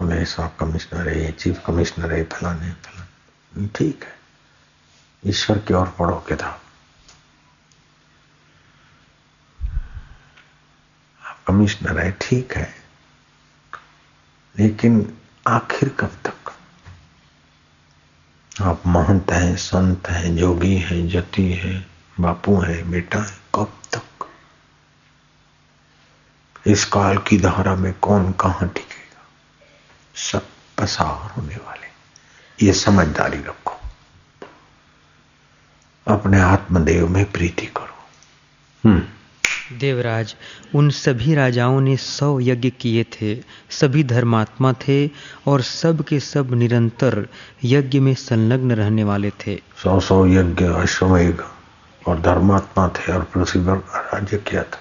बोले 0.00 0.24
सब 0.24 0.56
कमिश्नर 0.56 1.08
है 1.08 1.24
ये 1.24 1.32
चीफ 1.32 1.62
कमिश्नर 1.66 2.12
है, 2.12 2.24
फलाने 2.24 2.72
फलाने। 2.72 3.68
ठीक 3.68 4.04
है। 4.04 4.18
ईश्वर 5.26 5.58
की 5.58 5.74
ओर 5.74 5.86
पढ़ो 5.98 6.16
किताब 6.28 6.60
आप 11.22 11.40
कमिश्नर 11.46 11.98
है, 11.98 12.10
ठीक 12.20 12.56
है। 12.56 12.74
लेकिन 14.58 15.18
आखिर 15.46 15.88
कब 15.88 16.12
तक? 16.26 16.52
आप 18.60 18.82
महंत 18.86 19.30
हैं, 19.30 19.56
संत 19.56 20.08
हैं 20.08 20.36
जोगी 20.36 20.76
हैं, 20.76 21.08
जति 21.08 21.52
है, 21.52 21.86
बापू 22.20 22.60
है, 22.60 22.82
बेटा 22.82 23.18
है, 23.18 23.38
कब 23.54 23.72
तक? 23.94 24.02
इस 26.66 26.84
काल 26.84 27.18
की 27.18 27.38
धारा 27.38 27.74
में 27.74 27.94
कौन 27.94 28.32
कहाँ 28.32 28.68
टिकेगा 28.68 29.01
सब 30.22 30.46
पसार 30.78 31.30
होने 31.30 31.56
वाले। 31.56 31.92
ये 32.66 32.72
समझदारी 32.72 33.38
रखो। 33.38 33.76
अपने 36.08 36.40
आत्मदेव 36.40 37.08
में 37.08 37.32
प्रीति 37.32 37.66
करो। 37.66 37.94
हम्म। 38.88 39.02
देवराज 39.78 40.36
उन 40.74 40.90
सभी 40.90 41.34
राजाओं 41.34 41.80
ने 41.80 41.96
सौ 41.96 42.40
यज्ञ 42.40 42.70
किए 42.70 43.04
थे 43.04 43.42
सभी 43.70 44.04
धर्मात्मा 44.04 44.72
थे 44.72 45.10
और 45.46 45.62
सब 45.62 46.04
के 46.04 46.20
सब 46.20 46.52
निरंतर 46.52 47.28
यज्ञ 47.64 48.00
में 48.00 48.14
संलग्न 48.14 48.72
रहने 48.72 49.04
वाले 49.04 49.30
थे। 49.30 49.62
सौ 49.82 50.00
सौ 50.00 50.26
यज्ञ 50.26 50.64
अश्वमेघ 50.64 51.40
और 52.08 52.20
धर्मात्मा 52.20 52.88
थे 52.88 53.12
और 53.12 53.22
पृथ्वी 53.24 53.62
पर 53.62 53.76
राज्य 54.14 54.36
किया 54.36 54.62
था। 54.62 54.80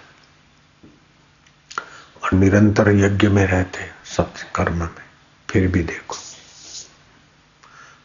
और 2.23 2.33
निरंतर 2.33 2.91
यज्ञ 2.91 3.27
में 3.27 3.45
रहते 3.45 3.79
सत्य 4.05 4.47
कर्म 4.55 4.77
में। 4.77 5.10
फिर 5.51 5.67
भी 5.67 5.83
देखो। 5.83 6.15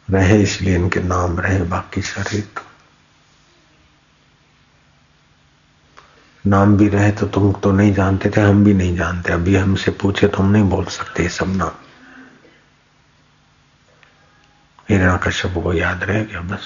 रहे 0.09 0.43
इसलिए 0.43 0.75
इनके 0.75 0.99
नाम 0.99 1.39
रहे, 1.39 1.63
बाकी 1.63 2.01
शरीर 2.01 2.41
तो। 2.41 2.61
नाम 6.47 6.77
भी 6.77 6.87
रहे 6.87 7.11
तो 7.11 7.27
तुम 7.27 7.53
तो 7.53 7.71
नहीं 7.71 7.93
जानते 7.93 8.29
थे, 8.29 8.41
हम 8.41 8.63
भी 8.63 8.73
नहीं 8.73 8.95
जानते। 8.95 9.33
अभी 9.33 9.55
हमसे 9.55 9.91
पूछे 9.91 10.27
तो 10.27 10.37
हम 10.37 10.51
नहीं 10.51 10.63
बोल 10.63 10.85
सकते 10.85 11.23
ये 11.23 11.29
सब 11.29 11.55
नाम। 11.55 11.71
हिरणा 14.89 15.17
कश्यप 15.17 15.53
को 15.63 15.73
याद 15.73 16.03
रह 16.03 16.23
गया 16.23 16.41
बस। 16.41 16.61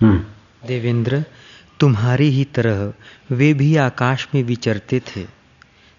हम्म। 0.00 0.24
देवेंद्र, 0.66 1.24
तुम्हारी 1.80 2.30
ही 2.30 2.44
तरह 2.44 2.92
वे 3.30 3.54
भी 3.54 3.76
आकाश 3.76 4.28
में 4.34 4.42
विचरते 4.42 5.00
थे, 5.00 5.26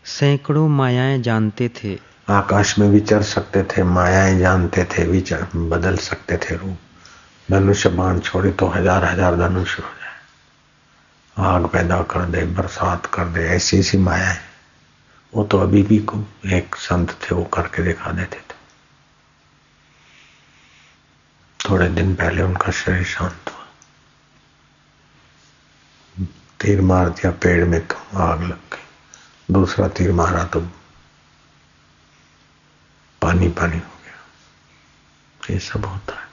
सैकड़ों 0.06 0.70
मायाएँ 0.70 1.22
जानते 1.22 1.70
थे। 1.70 2.11
आकाश 2.32 2.78
में 2.80 2.88
विचर 2.90 3.22
सकते 3.24 3.64
थे, 3.64 3.84
मायाएँ 3.84 4.40
जानते 4.40 4.84
थे, 4.86 5.04
विचर 5.04 5.48
बदल 5.56 5.98
सकते 5.98 6.38
थे 6.38 6.56
रूप। 6.56 6.78
धनुष्य 7.52 7.90
बाण 7.90 8.20
छोड़े 8.20 8.52
तो 8.52 8.68
हज़ार 8.68 9.06
हज़ार 9.06 9.36
धनुष 9.38 9.78
हो 9.80 9.84
जाए। 9.84 11.46
आग 11.48 11.66
पैदा 11.66 12.02
कर 12.02 12.26
दे, 12.26 12.46
बरसात 12.46 13.06
कर 13.06 13.26
दे, 13.26 13.48
ऐसी 13.48 13.80
ऐसी 13.80 13.98
मायाएँ। 13.98 14.40
वो 15.34 15.44
तो 15.44 15.58
अभी 15.58 15.84
भी 15.84 15.98
को 16.00 16.24
एक 16.46 16.76
संत 16.76 17.12
थे, 17.12 17.36
वो 17.36 17.44
करके 17.44 17.84
दिखा 17.84 18.12
देते 18.12 18.38
थे। 18.38 18.60
थोड़े 21.60 21.88
दिन 21.90 22.16
पहले 22.16 22.42
उनका 22.42 22.72
शरीर 22.72 23.04
शांत 23.04 23.50
हुआ। 23.50 23.66
तीर 26.60 26.82
मार 26.82 27.10
दिया, 27.10 27.32
पेड़ 27.32 27.66
में 27.66 27.88
तो 27.88 27.96
आग 28.18 28.42
लग 28.42 28.60
गई। 28.74 29.54
दूसरा 29.54 29.88
तीर 29.88 30.12
मारा 30.12 30.44
तो 30.44 30.60
पानी 33.32 33.48
पानी 33.48 33.78
हो 33.78 34.00
गया। 34.04 35.54
ये 35.54 35.60
सब 35.60 35.86
होता 35.86 36.16
है। 36.16 36.31